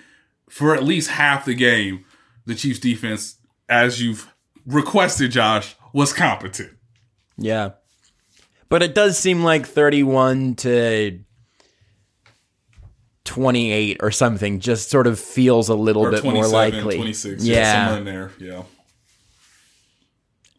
for 0.49 0.75
at 0.75 0.83
least 0.83 1.09
half 1.11 1.45
the 1.45 1.53
game, 1.53 2.05
the 2.45 2.55
Chiefs 2.55 2.79
defense, 2.79 3.37
as 3.69 4.01
you've 4.01 4.33
requested, 4.65 5.31
Josh, 5.31 5.75
was 5.93 6.13
competent. 6.13 6.71
Yeah. 7.37 7.71
But 8.67 8.83
it 8.83 8.95
does 8.95 9.17
seem 9.17 9.43
like 9.43 9.65
31 9.65 10.55
to 10.55 11.19
28 13.25 13.97
or 14.01 14.11
something 14.11 14.59
just 14.59 14.89
sort 14.89 15.07
of 15.07 15.19
feels 15.19 15.67
a 15.69 15.75
little 15.75 16.03
Or 16.05 16.11
bit 16.11 16.23
more 16.23 16.47
likely. 16.47 16.95
26. 16.95 17.43
Yeah. 17.43 17.55
Yeah. 17.57 17.73
Somewhere 17.85 17.97
in 17.99 18.05
there. 18.05 18.31
Yeah. 18.39 18.63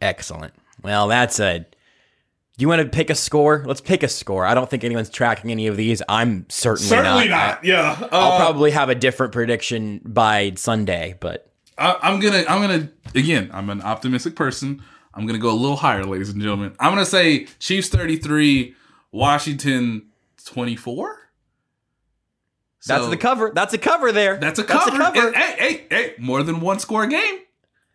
Excellent. 0.00 0.54
Well, 0.82 1.08
that's 1.08 1.40
a. 1.40 1.60
Do 1.60 2.62
you 2.62 2.68
want 2.68 2.80
to 2.82 2.88
pick 2.88 3.10
a 3.10 3.14
score? 3.14 3.62
Let's 3.66 3.80
pick 3.82 4.02
a 4.02 4.08
score. 4.08 4.46
I 4.46 4.54
don't 4.54 4.68
think 4.70 4.82
anyone's 4.82 5.10
tracking 5.10 5.50
any 5.50 5.66
of 5.66 5.76
these. 5.76 6.00
I'm 6.08 6.46
certainly, 6.48 6.88
Certainly 6.88 7.28
not. 7.28 7.56
not. 7.56 7.64
Yeah. 7.64 8.08
I'll 8.12 8.32
Uh, 8.32 8.36
probably 8.38 8.70
have 8.70 8.88
a 8.88 8.94
different 8.94 9.32
prediction 9.34 10.00
by 10.04 10.52
Sunday, 10.56 11.16
but 11.20 11.52
I, 11.76 11.98
I'm 12.02 12.18
gonna, 12.18 12.44
I'm 12.48 12.62
gonna, 12.62 12.88
again, 13.14 13.50
I'm 13.52 13.68
an 13.68 13.82
optimistic 13.82 14.36
person. 14.36 14.82
I'm 15.12 15.26
gonna 15.26 15.38
go 15.38 15.50
a 15.50 15.52
little 15.52 15.76
higher, 15.76 16.04
ladies 16.04 16.30
and 16.30 16.40
gentlemen. 16.40 16.74
I'm 16.80 16.92
gonna 16.92 17.04
say 17.04 17.44
Chiefs 17.58 17.90
33, 17.90 18.74
Washington 19.12 20.06
24. 20.46 21.25
That's 22.86 23.08
the 23.08 23.16
cover. 23.16 23.52
That's 23.54 23.74
a 23.74 23.78
cover 23.78 24.12
there. 24.12 24.36
That's 24.36 24.58
a 24.58 24.62
That's 24.62 24.84
cover. 24.84 24.96
a 24.96 25.04
cover. 25.04 25.26
And, 25.28 25.36
hey, 25.36 25.56
hey, 25.58 25.86
hey, 25.90 26.14
more 26.18 26.42
than 26.42 26.60
one 26.60 26.78
score 26.78 27.06
game. 27.06 27.40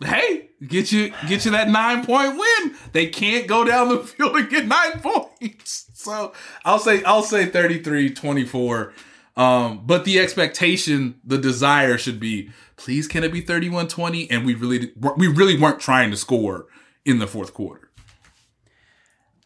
Hey, 0.04 0.50
get 0.68 0.92
you 0.92 1.14
get 1.28 1.46
you 1.46 1.52
that 1.52 1.70
nine 1.70 2.04
point 2.06 2.38
win. 2.38 2.76
They 2.92 3.08
can't 3.08 3.48
go 3.48 3.64
down 3.64 3.89
the 3.89 3.98
field 4.04 4.36
and 4.36 4.50
get 4.50 4.66
nine 4.66 5.00
points. 5.00 5.89
So 5.94 6.34
I'll 6.66 6.80
say 6.80 7.04
I'll 7.04 7.24
say 7.24 7.48
33-24. 7.48 8.94
Um, 9.38 9.84
but 9.86 10.04
the 10.04 10.20
expectation, 10.20 11.20
the 11.24 11.38
desire 11.38 11.98
should 11.98 12.20
be, 12.20 12.50
please 12.76 13.08
can 13.08 13.24
it 13.24 13.32
be 13.32 13.42
31-20? 13.42 14.28
And 14.30 14.46
we 14.46 14.56
really 14.56 14.92
we 15.18 15.28
really 15.28 15.58
weren't 15.58 15.80
trying 15.80 16.12
to 16.12 16.18
score 16.18 16.66
in 17.06 17.20
the 17.20 17.28
fourth 17.28 17.54
quarter. 17.54 17.92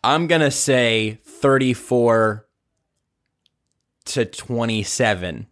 I'm 0.04 0.28
gonna 0.28 0.52
say 0.52 1.20
34 1.26 2.45
to 4.06 4.26
27. 4.26 5.48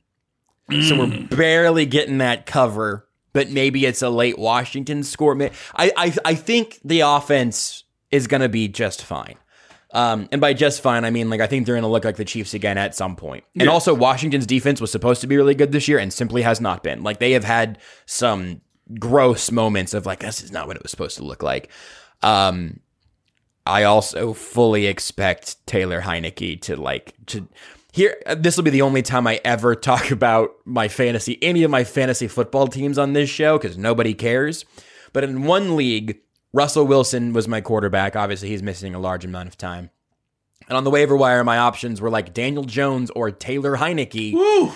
So 0.81 0.97
we're 0.97 1.27
barely 1.27 1.85
getting 1.85 2.19
that 2.19 2.45
cover, 2.45 3.07
but 3.33 3.49
maybe 3.49 3.85
it's 3.85 4.01
a 4.01 4.09
late 4.09 4.39
Washington 4.39 5.03
score. 5.03 5.37
I 5.75 5.91
I, 5.97 6.13
I 6.23 6.35
think 6.35 6.79
the 6.85 7.01
offense 7.01 7.83
is 8.11 8.27
gonna 8.27 8.49
be 8.49 8.67
just 8.69 9.03
fine. 9.03 9.35
Um, 9.91 10.27
and 10.31 10.41
by 10.41 10.53
just 10.53 10.81
fine, 10.81 11.03
I 11.05 11.11
mean 11.11 11.29
like 11.29 11.41
I 11.41 11.47
think 11.47 11.65
they're 11.65 11.75
gonna 11.75 11.89
look 11.89 12.05
like 12.05 12.15
the 12.15 12.25
Chiefs 12.25 12.53
again 12.53 12.77
at 12.77 12.95
some 12.95 13.15
point. 13.15 13.43
And 13.59 13.69
also 13.69 13.93
Washington's 13.93 14.45
defense 14.45 14.79
was 14.79 14.91
supposed 14.91 15.21
to 15.21 15.27
be 15.27 15.35
really 15.35 15.53
good 15.53 15.71
this 15.71 15.87
year 15.87 15.99
and 15.99 16.11
simply 16.11 16.41
has 16.43 16.61
not 16.61 16.81
been. 16.81 17.03
Like 17.03 17.19
they 17.19 17.33
have 17.33 17.43
had 17.43 17.77
some 18.05 18.61
gross 18.99 19.51
moments 19.51 19.93
of 19.93 20.05
like 20.05 20.19
this 20.19 20.41
is 20.41 20.51
not 20.51 20.67
what 20.67 20.77
it 20.77 20.83
was 20.83 20.91
supposed 20.91 21.17
to 21.17 21.23
look 21.23 21.43
like. 21.43 21.69
Um, 22.21 22.79
I 23.65 23.83
also 23.83 24.33
fully 24.33 24.87
expect 24.87 25.65
Taylor 25.67 26.01
Heinicke 26.01 26.61
to 26.63 26.75
like 26.75 27.13
to 27.27 27.47
here. 27.93 28.17
This 28.35 28.57
will 28.57 28.63
be 28.63 28.71
the 28.71 28.81
only 28.81 29.01
time 29.01 29.25
I 29.27 29.39
ever 29.45 29.75
talk 29.91 30.11
about 30.11 30.51
my 30.65 30.89
fantasy, 30.89 31.41
any 31.41 31.63
of 31.63 31.71
my 31.71 31.85
fantasy 31.85 32.27
football 32.27 32.67
teams 32.67 32.97
on 32.97 33.13
this 33.13 33.29
show 33.29 33.57
because 33.57 33.77
nobody 33.77 34.13
cares. 34.13 34.65
But 35.13 35.23
in 35.23 35.43
one 35.43 35.77
league, 35.77 36.19
Russell 36.51 36.85
Wilson 36.85 37.31
was 37.31 37.47
my 37.47 37.61
quarterback. 37.61 38.15
Obviously, 38.15 38.49
he's 38.49 38.63
missing 38.63 38.93
a 38.93 38.99
large 38.99 39.23
amount 39.23 39.47
of 39.47 39.57
time. 39.57 39.91
And 40.67 40.77
on 40.77 40.83
the 40.83 40.89
waiver 40.89 41.15
wire, 41.15 41.43
my 41.43 41.57
options 41.57 42.01
were 42.01 42.09
like 42.09 42.33
Daniel 42.33 42.63
Jones 42.63 43.11
or 43.11 43.31
Taylor 43.31 43.77
Heinicke. 43.77 44.33
Woo! 44.33 44.73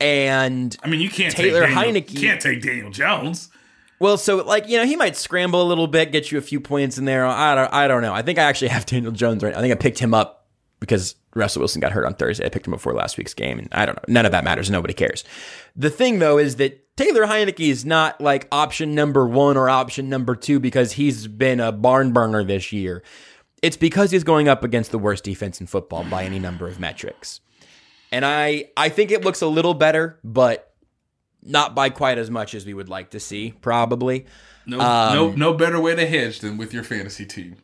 And 0.00 0.76
I 0.82 0.88
mean, 0.88 1.00
you 1.00 1.10
can't 1.10 1.34
Taylor 1.34 1.66
take 1.66 1.74
Daniel, 1.74 2.02
Heinicke- 2.02 2.20
can't 2.20 2.40
take 2.40 2.62
Daniel 2.62 2.90
Jones. 2.90 3.48
Well, 4.00 4.16
so 4.16 4.38
like 4.38 4.68
you 4.68 4.78
know, 4.78 4.86
he 4.86 4.96
might 4.96 5.16
scramble 5.16 5.62
a 5.62 5.68
little 5.68 5.86
bit, 5.86 6.10
get 6.10 6.32
you 6.32 6.38
a 6.38 6.42
few 6.42 6.58
points 6.58 6.96
in 6.98 7.04
there. 7.04 7.26
I 7.26 7.54
don't, 7.54 7.72
I 7.72 7.86
don't 7.86 8.02
know. 8.02 8.14
I 8.14 8.22
think 8.22 8.38
I 8.38 8.44
actually 8.44 8.68
have 8.68 8.86
Daniel 8.86 9.12
Jones 9.12 9.42
right. 9.42 9.54
I 9.54 9.60
think 9.60 9.72
I 9.72 9.76
picked 9.76 9.98
him 9.98 10.14
up 10.14 10.39
because 10.80 11.14
Russell 11.34 11.60
Wilson 11.60 11.80
got 11.80 11.92
hurt 11.92 12.06
on 12.06 12.14
Thursday. 12.14 12.44
I 12.44 12.48
picked 12.48 12.66
him 12.66 12.72
before 12.72 12.92
last 12.94 13.16
week's 13.18 13.34
game, 13.34 13.58
and 13.58 13.68
I 13.72 13.86
don't 13.86 13.96
know. 13.96 14.04
None 14.12 14.26
of 14.26 14.32
that 14.32 14.44
matters. 14.44 14.70
Nobody 14.70 14.94
cares. 14.94 15.24
The 15.76 15.90
thing 15.90 16.18
though 16.18 16.38
is 16.38 16.56
that 16.56 16.96
Taylor 16.96 17.26
Heinicke 17.26 17.68
is 17.70 17.84
not 17.84 18.20
like 18.20 18.48
option 18.50 18.94
number 18.94 19.26
one 19.26 19.56
or 19.56 19.68
option 19.70 20.08
number 20.08 20.34
two 20.34 20.58
because 20.60 20.92
he's 20.92 21.26
been 21.26 21.60
a 21.60 21.70
barn 21.72 22.12
burner 22.12 22.42
this 22.44 22.72
year. 22.72 23.02
It's 23.62 23.76
because 23.76 24.10
he's 24.10 24.24
going 24.24 24.48
up 24.48 24.64
against 24.64 24.90
the 24.90 24.98
worst 24.98 25.22
defense 25.24 25.60
in 25.60 25.66
football 25.66 26.04
by 26.04 26.24
any 26.24 26.38
number 26.38 26.66
of 26.66 26.80
metrics. 26.80 27.40
And 28.10 28.24
I, 28.24 28.70
I 28.76 28.88
think 28.88 29.10
it 29.12 29.22
looks 29.24 29.40
a 29.42 29.46
little 29.46 29.74
better, 29.74 30.18
but 30.24 30.72
not 31.42 31.74
by 31.74 31.90
quite 31.90 32.18
as 32.18 32.30
much 32.30 32.54
as 32.54 32.66
we 32.66 32.74
would 32.74 32.88
like 32.88 33.10
to 33.10 33.20
see, 33.20 33.52
probably. 33.60 34.26
No, 34.66 34.80
Um, 34.80 35.14
no, 35.14 35.30
no 35.32 35.52
better 35.54 35.80
way 35.80 35.94
to 35.94 36.06
hedge 36.06 36.40
than 36.40 36.56
with 36.56 36.72
your 36.74 36.82
fantasy 36.84 37.24
team. 37.24 37.56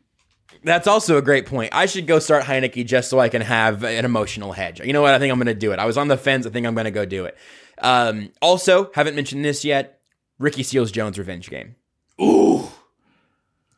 That's 0.67 0.89
also 0.89 1.17
a 1.17 1.23
great 1.23 1.47
point. 1.47 1.73
I 1.73 1.87
should 1.87 2.09
go 2.09 2.19
start 2.19 2.43
Heinicke 2.43 2.85
just 2.85 3.09
so 3.09 3.21
I 3.21 3.29
can 3.29 3.41
have 3.41 3.85
an 3.85 4.05
emotional 4.05 4.51
hedge. 4.51 4.81
You 4.81 4.93
know 4.93 5.01
what? 5.01 5.15
I 5.15 5.21
think 5.21 5.31
I'm 5.31 5.39
going 5.39 5.47
to 5.47 5.55
do 5.55 5.71
it. 5.71 5.79
I 5.79 5.87
was 5.87 5.97
on 5.97 6.09
the 6.09 6.17
fence. 6.17 6.45
I 6.45 6.51
think 6.51 6.67
I'm 6.67 6.75
going 6.75 6.87
to 6.87 6.91
go 6.91 7.05
do 7.05 7.25
it. 7.25 7.39
Um, 7.79 8.33
also, 8.43 8.91
haven't 8.93 9.15
mentioned 9.15 9.45
this 9.45 9.65
yet. 9.65 10.01
Ricky 10.41 10.65
Seals 10.65 10.91
Jones 10.91 11.21
revenge 11.21 11.51
game. 11.51 11.77
Ooh. 12.21 12.67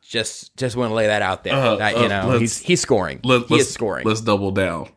Just 0.01 0.57
just 0.57 0.75
want 0.75 0.89
to 0.89 0.95
lay 0.95 1.05
that 1.05 1.21
out 1.21 1.43
there. 1.43 1.53
Uh, 1.53 1.75
that, 1.75 1.95
uh, 1.95 2.01
you 2.01 2.09
know, 2.09 2.39
he's 2.39 2.57
he's 2.57 2.81
scoring. 2.81 3.19
Let, 3.23 3.45
he 3.45 3.53
let's, 3.53 3.67
is 3.67 3.73
scoring. 3.75 4.07
Let's 4.07 4.21
double 4.21 4.49
down. 4.49 4.89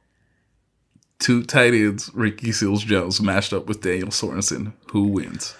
Two 1.19 1.43
tight 1.43 1.75
ends, 1.75 2.11
Ricky 2.15 2.53
Seals 2.53 2.85
Jones 2.85 3.21
matched 3.21 3.53
up 3.53 3.67
with 3.67 3.83
Daniel 3.83 4.09
Sorensen. 4.09 4.73
Who 4.93 5.09
wins? 5.09 5.55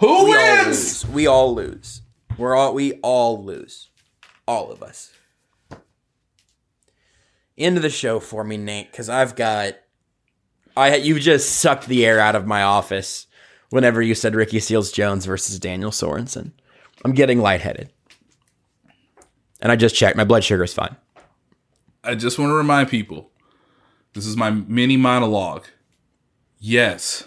Who 0.00 0.24
we 0.24 0.34
all 0.34 0.64
wins? 0.64 0.66
lose. 0.66 1.06
We 1.06 1.26
all 1.28 1.54
lose. 1.54 2.02
We're 2.36 2.56
all 2.56 2.74
we 2.74 2.94
all 3.02 3.44
lose. 3.44 3.90
All 4.46 4.70
of 4.70 4.82
us. 4.82 5.12
End 7.56 7.76
of 7.76 7.82
the 7.82 7.90
show 7.90 8.18
for 8.18 8.44
me, 8.44 8.56
Nate, 8.56 8.90
because 8.90 9.08
I've 9.08 9.36
got 9.36 9.74
I 10.76 10.96
you 10.96 11.18
just 11.20 11.56
sucked 11.56 11.86
the 11.86 12.04
air 12.06 12.18
out 12.18 12.34
of 12.34 12.46
my 12.46 12.62
office 12.62 13.26
whenever 13.70 14.00
you 14.00 14.14
said 14.14 14.34
Ricky 14.34 14.60
Seals 14.60 14.90
Jones 14.90 15.26
versus 15.26 15.58
Daniel 15.58 15.90
Sorensen. 15.90 16.52
I'm 17.04 17.12
getting 17.12 17.40
lightheaded. 17.40 17.90
And 19.60 19.70
I 19.70 19.76
just 19.76 19.94
checked. 19.94 20.16
My 20.16 20.24
blood 20.24 20.44
sugar 20.44 20.64
is 20.64 20.74
fine. 20.74 20.96
I 22.02 22.14
just 22.14 22.38
want 22.38 22.50
to 22.50 22.54
remind 22.54 22.88
people 22.88 23.30
this 24.14 24.26
is 24.26 24.36
my 24.36 24.50
mini 24.50 24.96
monologue. 24.96 25.66
Yes, 26.58 27.24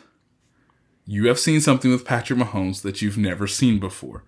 you 1.06 1.28
have 1.28 1.40
seen 1.40 1.62
something 1.62 1.92
with 1.92 2.06
Patrick 2.06 2.40
Mahomes 2.40 2.82
that 2.82 3.02
you've 3.02 3.18
never 3.18 3.48
seen 3.48 3.80
before. 3.80 4.24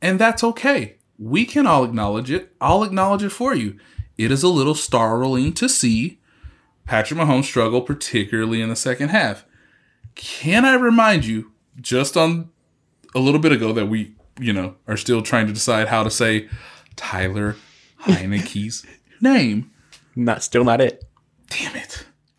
And 0.00 0.18
that's 0.18 0.44
okay. 0.44 0.96
We 1.20 1.44
can 1.44 1.66
all 1.66 1.84
acknowledge 1.84 2.30
it. 2.30 2.50
I'll 2.62 2.82
acknowledge 2.82 3.22
it 3.22 3.28
for 3.28 3.54
you. 3.54 3.78
It 4.16 4.32
is 4.32 4.42
a 4.42 4.48
little 4.48 4.74
startling 4.74 5.52
to 5.52 5.68
see 5.68 6.18
Patrick 6.86 7.20
Mahomes 7.20 7.44
struggle, 7.44 7.82
particularly 7.82 8.62
in 8.62 8.70
the 8.70 8.76
second 8.76 9.10
half. 9.10 9.44
Can 10.14 10.64
I 10.64 10.74
remind 10.74 11.26
you, 11.26 11.52
just 11.78 12.16
on 12.16 12.48
a 13.14 13.18
little 13.18 13.38
bit 13.38 13.52
ago, 13.52 13.70
that 13.74 13.86
we, 13.86 14.14
you 14.40 14.54
know, 14.54 14.76
are 14.88 14.96
still 14.96 15.20
trying 15.20 15.46
to 15.46 15.52
decide 15.52 15.88
how 15.88 16.02
to 16.02 16.10
say 16.10 16.48
Tyler 16.96 17.56
Heinicke's 18.04 18.86
name? 19.20 19.70
Not 20.16 20.42
still 20.42 20.64
not 20.64 20.80
it. 20.80 21.04
Damn 21.50 21.76
it. 21.76 22.06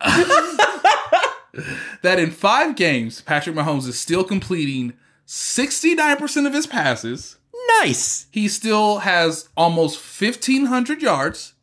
that 2.02 2.18
in 2.18 2.32
five 2.32 2.74
games, 2.74 3.20
Patrick 3.20 3.54
Mahomes 3.54 3.86
is 3.86 3.98
still 3.98 4.24
completing 4.24 4.94
69% 5.26 6.46
of 6.48 6.52
his 6.52 6.66
passes. 6.66 7.36
Nice. 7.82 8.26
He 8.30 8.46
still 8.46 8.98
has 8.98 9.48
almost 9.56 9.96
1,500 9.96 11.02
yards. 11.02 11.54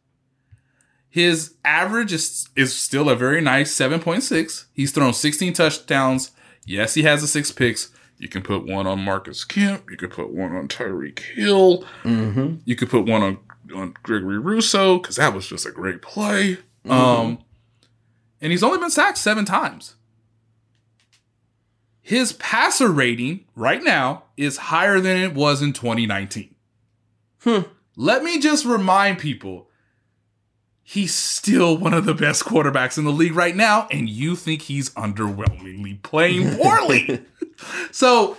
His 1.09 1.55
average 1.63 2.11
is, 2.11 2.49
is 2.57 2.75
still 2.75 3.09
a 3.09 3.15
very 3.15 3.39
nice 3.39 3.73
7.6. 3.73 4.65
He's 4.73 4.91
thrown 4.91 5.13
16 5.13 5.53
touchdowns. 5.53 6.31
Yes, 6.65 6.93
he 6.93 7.03
has 7.03 7.23
a 7.23 7.27
six 7.27 7.51
picks. 7.51 7.89
You 8.17 8.27
can 8.27 8.41
put 8.41 8.65
one 8.65 8.85
on 8.85 8.99
Marcus 8.99 9.45
Kemp. 9.45 9.89
You 9.89 9.95
could 9.95 10.11
put 10.11 10.31
one 10.33 10.53
on 10.53 10.67
Tyreek 10.67 11.19
Hill. 11.19 11.85
Mm-hmm. 12.03 12.55
You 12.65 12.75
could 12.75 12.89
put 12.89 13.05
one 13.05 13.23
on, 13.23 13.37
on 13.73 13.95
Gregory 14.03 14.39
Rousseau 14.39 14.97
because 14.99 15.15
that 15.15 15.33
was 15.33 15.47
just 15.47 15.65
a 15.65 15.71
great 15.71 16.01
play. 16.01 16.57
Mm-hmm. 16.85 16.91
Um, 16.91 17.39
and 18.41 18.51
he's 18.51 18.61
only 18.61 18.77
been 18.77 18.91
sacked 18.91 19.17
seven 19.17 19.45
times. 19.45 19.95
His 22.10 22.34
passer 22.34 22.88
rating 22.88 23.45
right 23.56 23.84
now 23.84 24.23
is 24.36 24.57
higher 24.57 24.99
than 24.99 25.15
it 25.15 25.36
was 25.36 25.61
in 25.61 25.73
2019. 25.73 26.56
Hmm. 27.41 27.60
Let 27.95 28.23
me 28.23 28.40
just 28.40 28.65
remind 28.65 29.19
people 29.19 29.69
he's 30.81 31.14
still 31.14 31.77
one 31.77 31.94
of 31.94 32.06
the 32.06 32.15
best 32.15 32.45
quarterbacks 32.45 32.98
in 32.98 33.03
the 33.03 33.11
league 33.11 33.36
right 33.36 33.56
now, 33.56 33.88
and 33.91 34.10
you 34.10 34.36
think 34.36 34.64
he's 34.64 34.90
underwhelmingly 34.95 36.02
playing 36.02 36.56
poorly. 36.57 37.23
so 37.91 38.38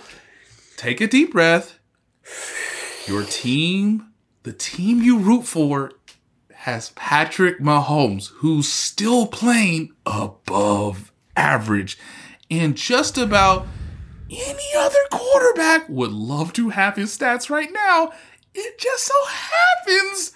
take 0.75 0.99
a 0.99 1.07
deep 1.07 1.31
breath. 1.31 1.79
Your 3.07 3.23
team, 3.23 4.07
the 4.43 4.51
team 4.51 5.01
you 5.01 5.17
root 5.17 5.43
for, 5.43 5.93
has 6.51 6.89
Patrick 6.89 7.61
Mahomes, 7.61 8.31
who's 8.39 8.67
still 8.67 9.27
playing 9.27 9.93
above 10.05 11.13
average. 11.37 11.97
And 12.51 12.75
just 12.77 13.17
about 13.17 13.65
any 14.29 14.75
other 14.77 14.99
quarterback 15.09 15.89
would 15.89 16.11
love 16.11 16.53
to 16.53 16.69
have 16.69 16.95
his 16.95 17.17
stats 17.17 17.49
right 17.49 17.71
now. 17.71 18.11
It 18.53 18.77
just 18.77 19.05
so 19.05 19.15
happens 19.25 20.35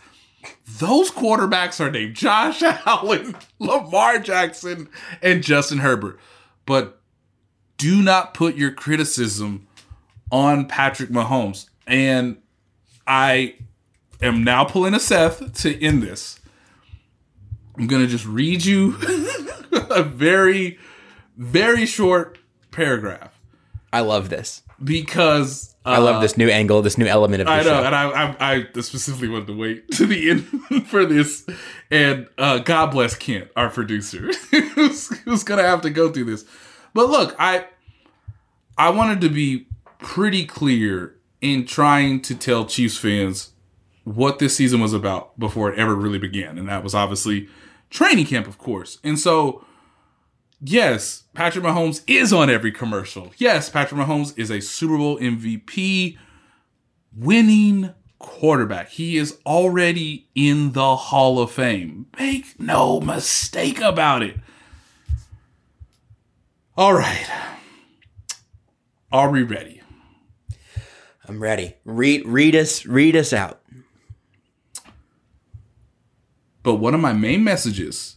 those 0.80 1.12
quarterbacks 1.12 1.80
are 1.80 1.92
named 1.92 2.16
Josh 2.16 2.62
Allen, 2.86 3.36
Lamar 3.60 4.20
Jackson, 4.20 4.90
and 5.22 5.44
Justin 5.44 5.80
Herbert. 5.80 6.20
But 6.66 7.02
do 7.78 8.02
not 8.02 8.34
put 8.34 8.56
your 8.56 8.72
criticism 8.72 9.68
on 10.32 10.68
Patrick 10.68 11.10
Mahomes. 11.10 11.70
And 11.88 12.38
I 13.06 13.56
am 14.22 14.44
now 14.44 14.66
pulling 14.66 14.94
a 14.94 15.00
Seth 15.00 15.54
to 15.62 15.84
end 15.84 16.02
this. 16.02 16.40
I'm 17.78 17.88
going 17.88 18.02
to 18.02 18.08
just 18.08 18.26
read 18.26 18.66
you 18.66 18.96
a 19.92 20.02
very, 20.02 20.80
very 21.38 21.86
short 21.86 22.38
paragraph. 22.72 23.40
I 23.91 24.02
love 24.02 24.30
this. 24.30 24.62
Because 24.84 25.76
uh, 25.86 25.90
I 25.91 25.98
love 25.99 26.22
this 26.22 26.36
new 26.38 26.49
angle, 26.49 26.82
this 26.82 26.98
new 26.98 27.06
element 27.06 27.41
of 27.41 27.48
the 27.48 27.53
I 27.53 27.57
know, 27.57 27.64
show. 27.64 27.84
and 27.84 27.95
I, 27.95 28.36
I, 28.40 28.68
I 28.76 28.82
specifically 28.82 29.30
wanted 29.30 29.48
to 29.48 29.57
wait 29.57 29.90
to 29.91 30.06
the 30.06 30.30
end 30.32 30.88
for 30.88 31.06
this. 31.06 31.45
And 31.90 32.28
uh, 32.38 32.60
God 32.60 32.88
bless 32.88 33.16
Kent, 33.16 33.49
our 33.56 33.70
producer, 33.70 34.32
who's, 34.52 35.18
who's 35.20 35.44
gonna 35.44 35.64
have 35.64 35.82
to 35.82 35.90
go 35.90 36.12
through 36.12 36.26
this. 36.26 36.44
But 36.94 37.10
look, 37.10 37.36
I 37.40 37.68
I 38.78 38.90
wanted 38.90 39.22
to 39.22 39.30
be 39.30 39.68
pretty 39.99 40.45
clear 40.45 41.16
in 41.41 41.66
trying 41.66 42.22
to 42.24 42.36
tell 42.36 42.66
Chiefs 42.66 42.98
fans 42.98 43.52
what 44.03 44.40
this 44.40 44.56
season 44.56 44.80
was 44.80 44.94
about 44.94 45.38
before 45.40 45.72
it 45.72 45.80
ever 45.80 45.95
really 45.95 46.20
began, 46.20 46.57
and 46.57 46.68
that 46.70 46.84
was 46.84 46.94
obviously 46.94 47.48
training 47.90 48.26
camp, 48.26 48.48
of 48.48 48.57
course. 48.57 48.99
And 49.03 49.18
so, 49.20 49.65
yes, 50.70 51.24
Patrick 51.34 51.64
Mahomes 51.64 52.02
is 52.08 52.34
on 52.34 52.50
every 52.50 52.72
commercial. 52.72 53.32
Yes, 53.38 53.70
Patrick 53.70 54.00
Mahomes 54.02 54.38
is 54.38 54.50
a 54.50 54.62
Super 54.62 54.98
Bowl 54.98 55.20
MVP 55.20 56.18
winning 57.16 57.94
quarterback. 58.20 58.90
He 58.90 59.18
is 59.18 59.38
already 59.46 60.28
in 60.36 60.72
the 60.74 60.96
Hall 60.96 61.40
of 61.40 61.52
Fame. 61.52 62.08
Make 62.18 62.60
no 62.60 63.00
mistake 63.00 63.80
about 63.80 64.24
it. 64.24 64.38
All 66.78 66.94
right. 66.94 67.30
Are 69.12 69.30
we 69.30 69.44
ready? 69.44 69.82
I'm 71.28 71.42
ready. 71.42 71.76
Read 71.86 72.26
read 72.26 72.56
us 72.56 72.86
read 72.86 73.16
us 73.16 73.32
out. 73.34 73.62
But 76.64 76.76
one 76.76 76.94
of 76.94 77.00
my 77.00 77.14
main 77.14 77.44
messages 77.44 78.15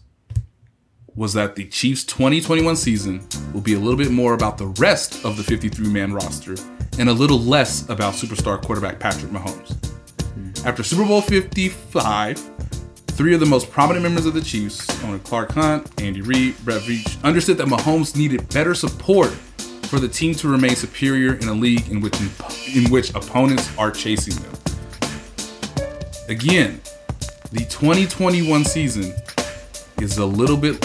was 1.18 1.32
that 1.32 1.56
the 1.56 1.64
Chiefs 1.64 2.04
2021 2.04 2.76
season 2.76 3.26
will 3.52 3.60
be 3.60 3.74
a 3.74 3.78
little 3.78 3.96
bit 3.96 4.12
more 4.12 4.34
about 4.34 4.56
the 4.56 4.68
rest 4.78 5.24
of 5.24 5.36
the 5.36 5.42
53 5.42 5.88
man 5.88 6.12
roster 6.12 6.54
and 6.96 7.08
a 7.08 7.12
little 7.12 7.40
less 7.40 7.82
about 7.90 8.14
superstar 8.14 8.62
quarterback 8.62 9.00
Patrick 9.00 9.32
Mahomes. 9.32 9.74
After 10.64 10.84
Super 10.84 11.04
Bowl 11.04 11.20
55, 11.20 12.38
three 13.08 13.34
of 13.34 13.40
the 13.40 13.46
most 13.46 13.68
prominent 13.68 14.04
members 14.04 14.26
of 14.26 14.34
the 14.34 14.40
Chiefs, 14.40 14.88
owner 15.02 15.18
Clark 15.18 15.50
Hunt, 15.50 16.00
Andy 16.00 16.20
Reid, 16.20 16.56
Brett 16.64 16.82
Veach, 16.82 17.20
understood 17.24 17.58
that 17.58 17.66
Mahomes 17.66 18.16
needed 18.16 18.48
better 18.50 18.74
support 18.74 19.30
for 19.30 19.98
the 19.98 20.08
team 20.08 20.36
to 20.36 20.48
remain 20.48 20.76
superior 20.76 21.34
in 21.34 21.48
a 21.48 21.52
league 21.52 21.88
in 21.90 22.00
which 22.00 22.14
in 22.72 22.88
which 22.92 23.10
opponents 23.16 23.76
are 23.76 23.90
chasing 23.90 24.36
them. 24.36 24.52
Again, 26.28 26.80
the 27.50 27.66
2021 27.68 28.64
season 28.64 29.12
is 30.00 30.18
a 30.18 30.26
little 30.26 30.56
bit 30.56 30.80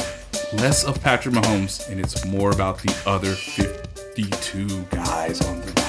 less 0.56 0.84
of 0.84 1.02
Patrick 1.02 1.36
Mahomes 1.36 1.90
and 1.90 2.00
it's 2.00 2.26
more 2.26 2.52
about 2.52 2.80
the 2.80 2.96
other 3.06 3.34
52 3.34 4.84
guys 4.92 5.42
on 5.48 5.62
the 5.62 5.83